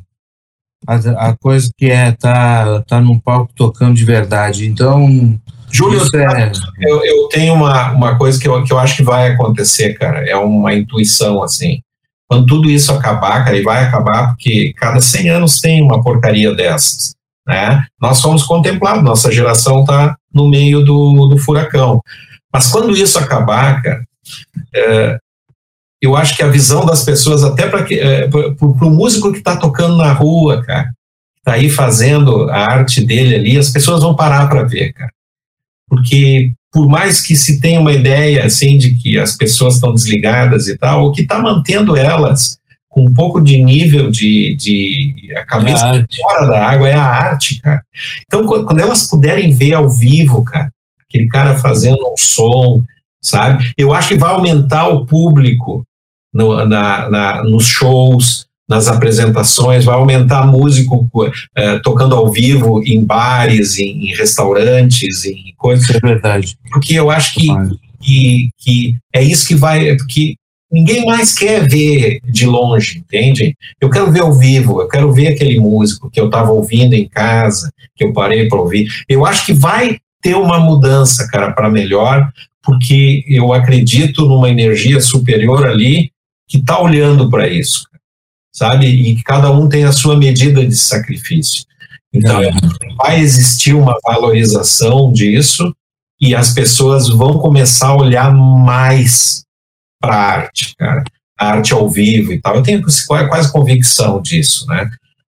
a, 0.84 0.94
a 1.28 1.36
coisa 1.36 1.70
que 1.78 1.86
é 1.86 2.10
tá, 2.10 2.82
tá 2.82 3.00
num 3.00 3.20
palco 3.20 3.52
tocando 3.54 3.94
de 3.94 4.04
verdade. 4.04 4.66
Então, 4.66 5.38
Júlio, 5.70 6.02
é... 6.16 6.50
eu, 6.80 7.04
eu, 7.04 7.28
tenho 7.28 7.54
uma, 7.54 7.92
uma 7.92 8.18
coisa 8.18 8.38
que 8.40 8.48
eu, 8.48 8.64
que 8.64 8.72
eu 8.72 8.78
acho 8.80 8.96
que 8.96 9.04
vai 9.04 9.30
acontecer, 9.30 9.94
cara, 9.94 10.28
é 10.28 10.36
uma 10.36 10.74
intuição, 10.74 11.40
assim. 11.40 11.80
Quando 12.28 12.46
tudo 12.46 12.68
isso 12.68 12.92
acabar, 12.92 13.44
cara, 13.44 13.56
e 13.56 13.62
vai 13.62 13.84
acabar 13.84 14.28
porque 14.30 14.72
cada 14.76 15.00
100 15.00 15.30
anos 15.30 15.60
tem 15.60 15.80
uma 15.80 16.02
porcaria 16.02 16.52
dessas, 16.52 17.14
né? 17.46 17.84
Nós 18.00 18.20
fomos 18.20 18.42
contemplados, 18.42 19.04
nossa 19.04 19.30
geração 19.30 19.84
tá 19.84 20.16
no 20.34 20.48
meio 20.48 20.84
do, 20.84 21.28
do 21.28 21.38
furacão. 21.38 22.00
Mas 22.52 22.68
quando 22.70 22.96
isso 22.96 23.18
acabar, 23.18 23.80
cara, 23.82 24.04
é, 24.74 25.18
eu 26.00 26.16
acho 26.16 26.36
que 26.36 26.42
a 26.42 26.48
visão 26.48 26.84
das 26.86 27.04
pessoas, 27.04 27.44
até 27.44 27.68
para 27.68 27.86
é, 27.92 28.28
o 28.60 28.90
músico 28.90 29.32
que 29.32 29.38
está 29.38 29.56
tocando 29.56 29.96
na 29.96 30.12
rua, 30.12 30.62
cara, 30.62 30.92
está 31.38 31.52
aí 31.54 31.68
fazendo 31.68 32.48
a 32.50 32.58
arte 32.58 33.04
dele 33.04 33.34
ali, 33.34 33.58
as 33.58 33.70
pessoas 33.70 34.02
vão 34.02 34.14
parar 34.14 34.48
para 34.48 34.62
ver, 34.62 34.92
cara. 34.92 35.12
Porque 35.88 36.52
por 36.72 36.88
mais 36.88 37.20
que 37.20 37.34
se 37.34 37.60
tenha 37.60 37.80
uma 37.80 37.92
ideia 37.92 38.44
assim 38.44 38.78
de 38.78 38.94
que 38.94 39.18
as 39.18 39.36
pessoas 39.36 39.74
estão 39.74 39.92
desligadas 39.92 40.68
e 40.68 40.78
tal, 40.78 41.06
o 41.06 41.12
que 41.12 41.22
está 41.22 41.38
mantendo 41.38 41.96
elas 41.96 42.58
com 42.88 43.04
um 43.04 43.14
pouco 43.14 43.40
de 43.40 43.56
nível 43.62 44.10
de, 44.10 44.56
de 44.56 45.32
a 45.36 45.44
cabeça 45.44 45.86
é 45.86 46.04
fora 46.16 46.46
da 46.46 46.66
água 46.66 46.88
é 46.88 46.94
a 46.94 47.04
arte, 47.04 47.60
cara. 47.60 47.82
Então, 48.26 48.44
quando 48.44 48.80
elas 48.80 49.08
puderem 49.08 49.52
ver 49.52 49.74
ao 49.74 49.88
vivo, 49.88 50.42
cara, 50.44 50.72
aquele 51.08 51.28
cara 51.28 51.56
fazendo 51.58 51.98
um 52.04 52.16
som, 52.16 52.82
sabe? 53.22 53.72
Eu 53.76 53.92
acho 53.92 54.08
que 54.08 54.18
vai 54.18 54.32
aumentar 54.32 54.88
o 54.88 55.06
público 55.06 55.84
no, 56.32 56.64
na, 56.64 57.08
na, 57.10 57.42
nos 57.44 57.66
shows, 57.66 58.46
nas 58.70 58.86
apresentações, 58.86 59.84
vai 59.84 59.96
aumentar 59.96 60.46
músico 60.46 61.10
é, 61.56 61.80
tocando 61.80 62.14
ao 62.14 62.30
vivo 62.30 62.80
em 62.84 63.04
bares, 63.04 63.78
em, 63.78 64.10
em, 64.10 64.14
restaurantes, 64.14 65.24
em 65.24 65.52
coisas. 65.56 65.90
É 65.90 65.98
verdade. 65.98 66.56
Porque 66.70 66.94
eu 66.94 67.10
acho 67.10 67.34
que, 67.34 67.48
que, 68.00 68.50
que 68.56 68.96
é 69.12 69.24
isso 69.24 69.48
que 69.48 69.56
vai. 69.56 69.96
Que 70.08 70.36
ninguém 70.70 71.04
mais 71.04 71.34
quer 71.34 71.68
ver 71.68 72.20
de 72.24 72.46
longe, 72.46 72.98
entende? 72.98 73.56
Eu 73.80 73.90
quero 73.90 74.12
ver 74.12 74.20
ao 74.20 74.32
vivo, 74.32 74.80
eu 74.80 74.88
quero 74.88 75.12
ver 75.12 75.28
aquele 75.28 75.58
músico 75.58 76.08
que 76.08 76.20
eu 76.20 76.26
estava 76.26 76.52
ouvindo 76.52 76.94
em 76.94 77.08
casa, 77.08 77.72
que 77.96 78.04
eu 78.04 78.12
parei 78.12 78.48
para 78.48 78.60
ouvir. 78.60 78.86
Eu 79.08 79.26
acho 79.26 79.46
que 79.46 79.52
vai 79.52 79.98
ter 80.22 80.36
uma 80.36 80.60
mudança, 80.60 81.26
cara, 81.26 81.50
para 81.50 81.68
melhor, 81.68 82.30
porque 82.62 83.24
eu 83.26 83.52
acredito 83.52 84.26
numa 84.26 84.48
energia 84.48 85.00
superior 85.00 85.66
ali 85.66 86.12
que 86.50 86.58
está 86.58 86.80
olhando 86.80 87.30
para 87.30 87.48
isso, 87.48 87.84
sabe? 88.52 88.86
E 88.86 89.14
que 89.14 89.22
cada 89.22 89.50
um 89.52 89.68
tem 89.68 89.84
a 89.84 89.92
sua 89.92 90.16
medida 90.16 90.66
de 90.66 90.76
sacrifício. 90.76 91.64
Então, 92.12 92.42
é. 92.42 92.50
vai 92.96 93.20
existir 93.20 93.72
uma 93.72 93.96
valorização 94.04 95.12
disso 95.12 95.72
e 96.20 96.34
as 96.34 96.52
pessoas 96.52 97.08
vão 97.08 97.38
começar 97.38 97.88
a 97.88 97.96
olhar 97.96 98.34
mais 98.34 99.44
para 100.00 100.14
a 100.14 100.30
arte, 100.32 100.74
cara. 100.76 101.04
A 101.38 101.52
arte 101.52 101.72
ao 101.72 101.88
vivo 101.88 102.32
e 102.32 102.40
tal. 102.40 102.56
Eu 102.56 102.62
tenho 102.62 102.82
quase 103.06 103.50
convicção 103.50 104.20
disso, 104.20 104.66
né? 104.66 104.90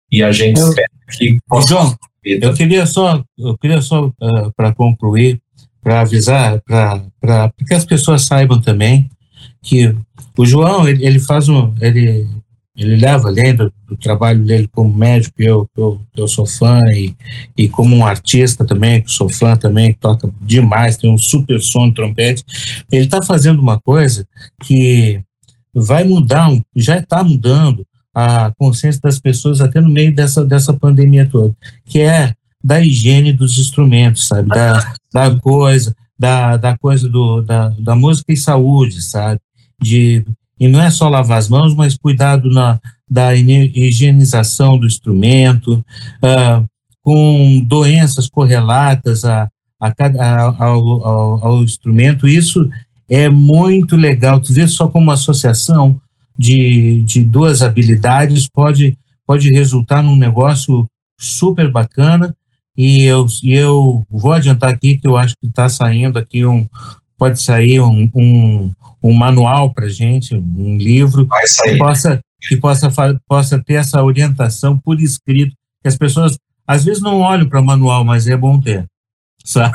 E 0.09 0.23
a 0.23 0.31
gente 0.31 0.59
eu, 0.59 0.69
espera 0.69 0.87
que. 1.11 1.37
João, 1.67 1.97
eu 2.23 2.53
queria 2.53 2.85
só, 2.85 3.23
eu 3.37 3.57
queria 3.57 3.81
só 3.81 4.05
uh, 4.05 4.13
ah, 4.21 4.51
para 4.55 4.73
concluir, 4.73 5.41
para 5.81 6.01
avisar, 6.01 6.61
para 6.61 7.51
que 7.67 7.73
as 7.73 7.83
pessoas 7.83 8.23
saibam 8.25 8.61
também 8.61 9.09
que 9.61 9.93
o 10.37 10.45
João 10.45 10.87
ele, 10.87 11.05
ele 11.05 11.19
faz 11.19 11.49
um, 11.49 11.73
ele 11.81 12.27
ele 12.77 12.95
leva 12.95 13.27
além 13.27 13.55
do, 13.55 13.73
do, 13.87 13.97
trabalho 13.97 14.45
dele 14.45 14.69
como 14.71 14.95
médico, 14.95 15.41
eu, 15.41 15.67
eu, 15.75 15.99
eu 16.15 16.27
sou 16.27 16.45
fã, 16.45 16.79
e, 16.93 17.15
e 17.57 17.67
como 17.67 17.95
um 17.95 18.05
artista 18.05 18.63
também, 18.63 19.01
que 19.01 19.11
sou 19.11 19.27
fã 19.27 19.57
também, 19.57 19.93
que 19.93 19.99
toca 19.99 20.31
demais, 20.39 20.95
tem 20.95 21.11
um 21.11 21.17
super 21.17 21.59
som 21.59 21.89
de 21.89 21.95
trompete, 21.95 22.43
ele 22.91 23.05
está 23.05 23.19
fazendo 23.23 23.59
uma 23.59 23.79
coisa 23.81 24.27
que 24.61 25.19
vai 25.73 26.03
mudar, 26.03 26.51
já 26.75 26.99
está 26.99 27.23
mudando 27.23 27.83
a 28.13 28.51
consciência 28.57 29.01
das 29.01 29.19
pessoas 29.19 29.59
até 29.59 29.81
no 29.81 29.89
meio 29.89 30.13
dessa, 30.13 30.45
dessa 30.45 30.71
pandemia 30.71 31.27
toda, 31.27 31.55
que 31.83 32.01
é 32.01 32.35
da 32.63 32.79
higiene 32.79 33.33
dos 33.33 33.57
instrumentos, 33.57 34.27
sabe, 34.27 34.49
da, 34.49 34.93
da 35.11 35.35
coisa, 35.39 35.95
da, 36.17 36.57
da 36.57 36.77
coisa 36.77 37.09
do, 37.09 37.41
da, 37.41 37.69
da 37.69 37.95
música 37.95 38.31
e 38.31 38.37
saúde, 38.37 39.01
sabe, 39.01 39.39
de 39.81 40.25
e 40.59 40.67
não 40.67 40.81
é 40.81 40.89
só 40.89 41.07
lavar 41.07 41.37
as 41.37 41.49
mãos, 41.49 41.75
mas 41.75 41.95
cuidado 41.95 42.49
na, 42.49 42.79
da 43.09 43.35
higienização 43.35 44.77
do 44.77 44.87
instrumento, 44.87 45.85
uh, 46.23 46.65
com 47.01 47.61
doenças 47.63 48.27
correlatas 48.27 49.23
a, 49.23 49.47
a, 49.79 49.87
a 49.89 50.65
ao, 50.65 51.05
ao, 51.05 51.45
ao, 51.45 51.63
instrumento. 51.63 52.27
Isso 52.27 52.69
é 53.07 53.29
muito 53.29 53.95
legal. 53.95 54.39
Tu 54.39 54.51
vê 54.51 54.67
só 54.67 54.87
como 54.87 55.05
uma 55.05 55.13
associação 55.13 56.01
de, 56.37 57.03
de 57.03 57.23
duas 57.23 57.61
habilidades 57.61 58.49
pode, 58.49 58.97
pode 59.25 59.51
resultar 59.51 60.01
num 60.01 60.15
negócio 60.15 60.87
super 61.19 61.71
bacana. 61.71 62.35
E 62.75 63.03
eu, 63.03 63.25
e 63.43 63.53
eu 63.53 64.05
vou 64.09 64.33
adiantar 64.33 64.71
aqui 64.71 64.97
que 64.97 65.07
eu 65.07 65.17
acho 65.17 65.35
que 65.39 65.47
está 65.47 65.69
saindo 65.69 66.19
aqui 66.19 66.45
um, 66.45 66.67
pode 67.17 67.41
sair 67.41 67.79
um, 67.79 68.09
um, 68.13 68.71
um 69.07 69.13
manual 69.13 69.73
para 69.73 69.87
gente, 69.87 70.35
um 70.35 70.77
livro 70.77 71.27
que 71.63 71.77
possa 71.77 72.19
que 72.39 72.57
possa 72.57 72.91
possa 73.27 73.63
ter 73.63 73.75
essa 73.75 74.03
orientação 74.03 74.77
por 74.77 74.99
escrito 74.99 75.55
que 75.81 75.87
as 75.87 75.97
pessoas 75.97 76.37
às 76.65 76.83
vezes 76.83 77.01
não 77.01 77.21
olham 77.21 77.47
para 77.47 77.61
o 77.61 77.65
manual, 77.65 78.03
mas 78.03 78.27
é 78.27 78.35
bom 78.35 78.59
ter, 78.59 78.85
sabe? 79.43 79.73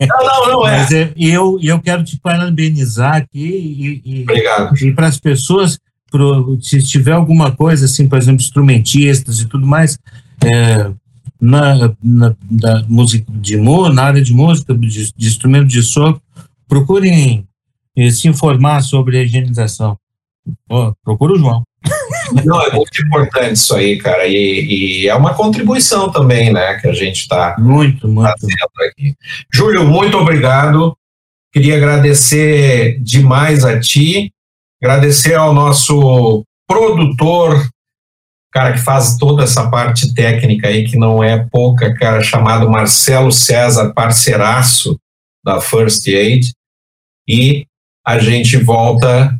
Não, 0.00 0.24
não, 0.24 0.48
não 0.48 0.68
é. 0.68 0.78
Mas 0.78 0.92
é, 0.92 1.12
eu 1.16 1.58
eu 1.62 1.80
quero 1.80 2.02
te 2.02 2.18
parabenizar 2.18 3.16
aqui 3.16 4.02
e, 4.04 4.22
Obrigado. 4.22 4.76
e 4.78 4.92
para 4.92 5.06
as 5.06 5.18
pessoas 5.18 5.78
pro, 6.10 6.58
se 6.60 6.82
tiver 6.82 7.12
alguma 7.12 7.52
coisa 7.52 7.84
assim, 7.84 8.08
por 8.08 8.18
exemplo, 8.18 8.42
instrumentistas 8.42 9.40
e 9.40 9.46
tudo 9.46 9.66
mais, 9.66 9.98
é, 10.44 10.90
na, 11.40 11.94
na 12.02 12.34
da 12.50 12.84
música 12.88 13.30
de 13.30 13.56
na 13.56 14.02
área 14.02 14.22
de 14.22 14.32
música, 14.32 14.74
de, 14.74 15.12
de 15.12 15.28
instrumento 15.28 15.66
de 15.66 15.82
sopro, 15.82 16.22
procurem 16.68 17.45
se 18.10 18.28
informar 18.28 18.82
sobre 18.82 19.18
a 19.18 19.22
higienização. 19.22 19.98
Oh, 20.70 20.92
procura 21.04 21.32
o 21.32 21.38
João. 21.38 21.62
Não, 22.44 22.60
é 22.62 22.72
muito 22.72 23.02
importante 23.04 23.54
isso 23.54 23.74
aí, 23.74 23.98
cara, 23.98 24.26
e, 24.26 25.02
e 25.04 25.08
é 25.08 25.14
uma 25.14 25.34
contribuição 25.34 26.10
também, 26.10 26.52
né, 26.52 26.74
que 26.78 26.88
a 26.88 26.92
gente 26.92 27.20
está 27.20 27.56
muito, 27.58 28.08
muito. 28.08 28.28
fazendo 28.30 28.90
aqui. 28.90 29.14
Júlio, 29.52 29.86
muito 29.86 30.16
obrigado. 30.16 30.96
Queria 31.52 31.76
agradecer 31.76 33.00
demais 33.00 33.64
a 33.64 33.80
ti, 33.80 34.32
agradecer 34.82 35.34
ao 35.34 35.54
nosso 35.54 36.44
produtor, 36.68 37.68
cara 38.52 38.72
que 38.72 38.80
faz 38.80 39.16
toda 39.16 39.44
essa 39.44 39.70
parte 39.70 40.12
técnica 40.14 40.68
aí, 40.68 40.84
que 40.84 40.98
não 40.98 41.22
é 41.22 41.46
pouca, 41.50 41.94
cara, 41.94 42.22
chamado 42.22 42.68
Marcelo 42.68 43.30
César, 43.30 43.92
parceiraço 43.94 44.98
da 45.44 45.60
First 45.60 46.06
Aid. 46.08 46.52
E 47.28 47.66
a 48.06 48.18
gente 48.20 48.56
volta 48.56 49.36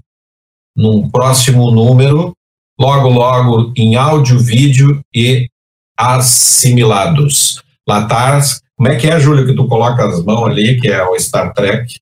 num 0.76 1.08
próximo 1.08 1.70
número, 1.70 2.36
logo, 2.78 3.08
logo 3.08 3.72
em 3.76 3.94
áudio, 3.94 4.38
vídeo 4.40 5.00
e 5.14 5.48
assimilados. 5.96 7.62
Latars, 7.88 8.60
como 8.76 8.88
é 8.88 8.96
que 8.96 9.06
é, 9.06 9.20
Júlio, 9.20 9.46
que 9.46 9.54
tu 9.54 9.68
coloca 9.68 10.04
as 10.04 10.22
mãos 10.24 10.46
ali, 10.46 10.80
que 10.80 10.88
é 10.88 11.02
o 11.04 11.18
Star 11.18 11.54
Trek? 11.54 11.94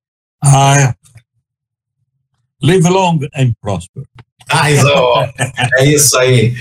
Ah, 0.42 0.80
é. 0.80 0.94
Live 2.62 2.88
long 2.88 3.20
and 3.36 3.52
prosper. 3.60 4.04
Ah, 4.50 4.70
isso, 4.70 4.88
é 5.78 5.84
isso 5.84 6.18
aí. 6.18 6.54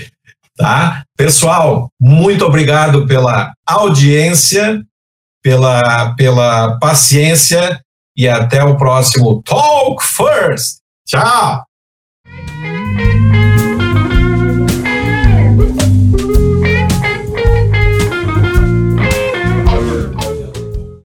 Tá? 0.56 1.04
Pessoal, 1.16 1.90
muito 1.98 2.44
obrigado 2.44 3.06
pela 3.06 3.52
audiência, 3.66 4.84
pela, 5.42 6.14
pela 6.14 6.78
paciência 6.78 7.83
e 8.16 8.28
até 8.28 8.62
o 8.62 8.76
próximo 8.76 9.42
Talk 9.42 10.02
First. 10.04 10.78
Tchau! 11.06 11.64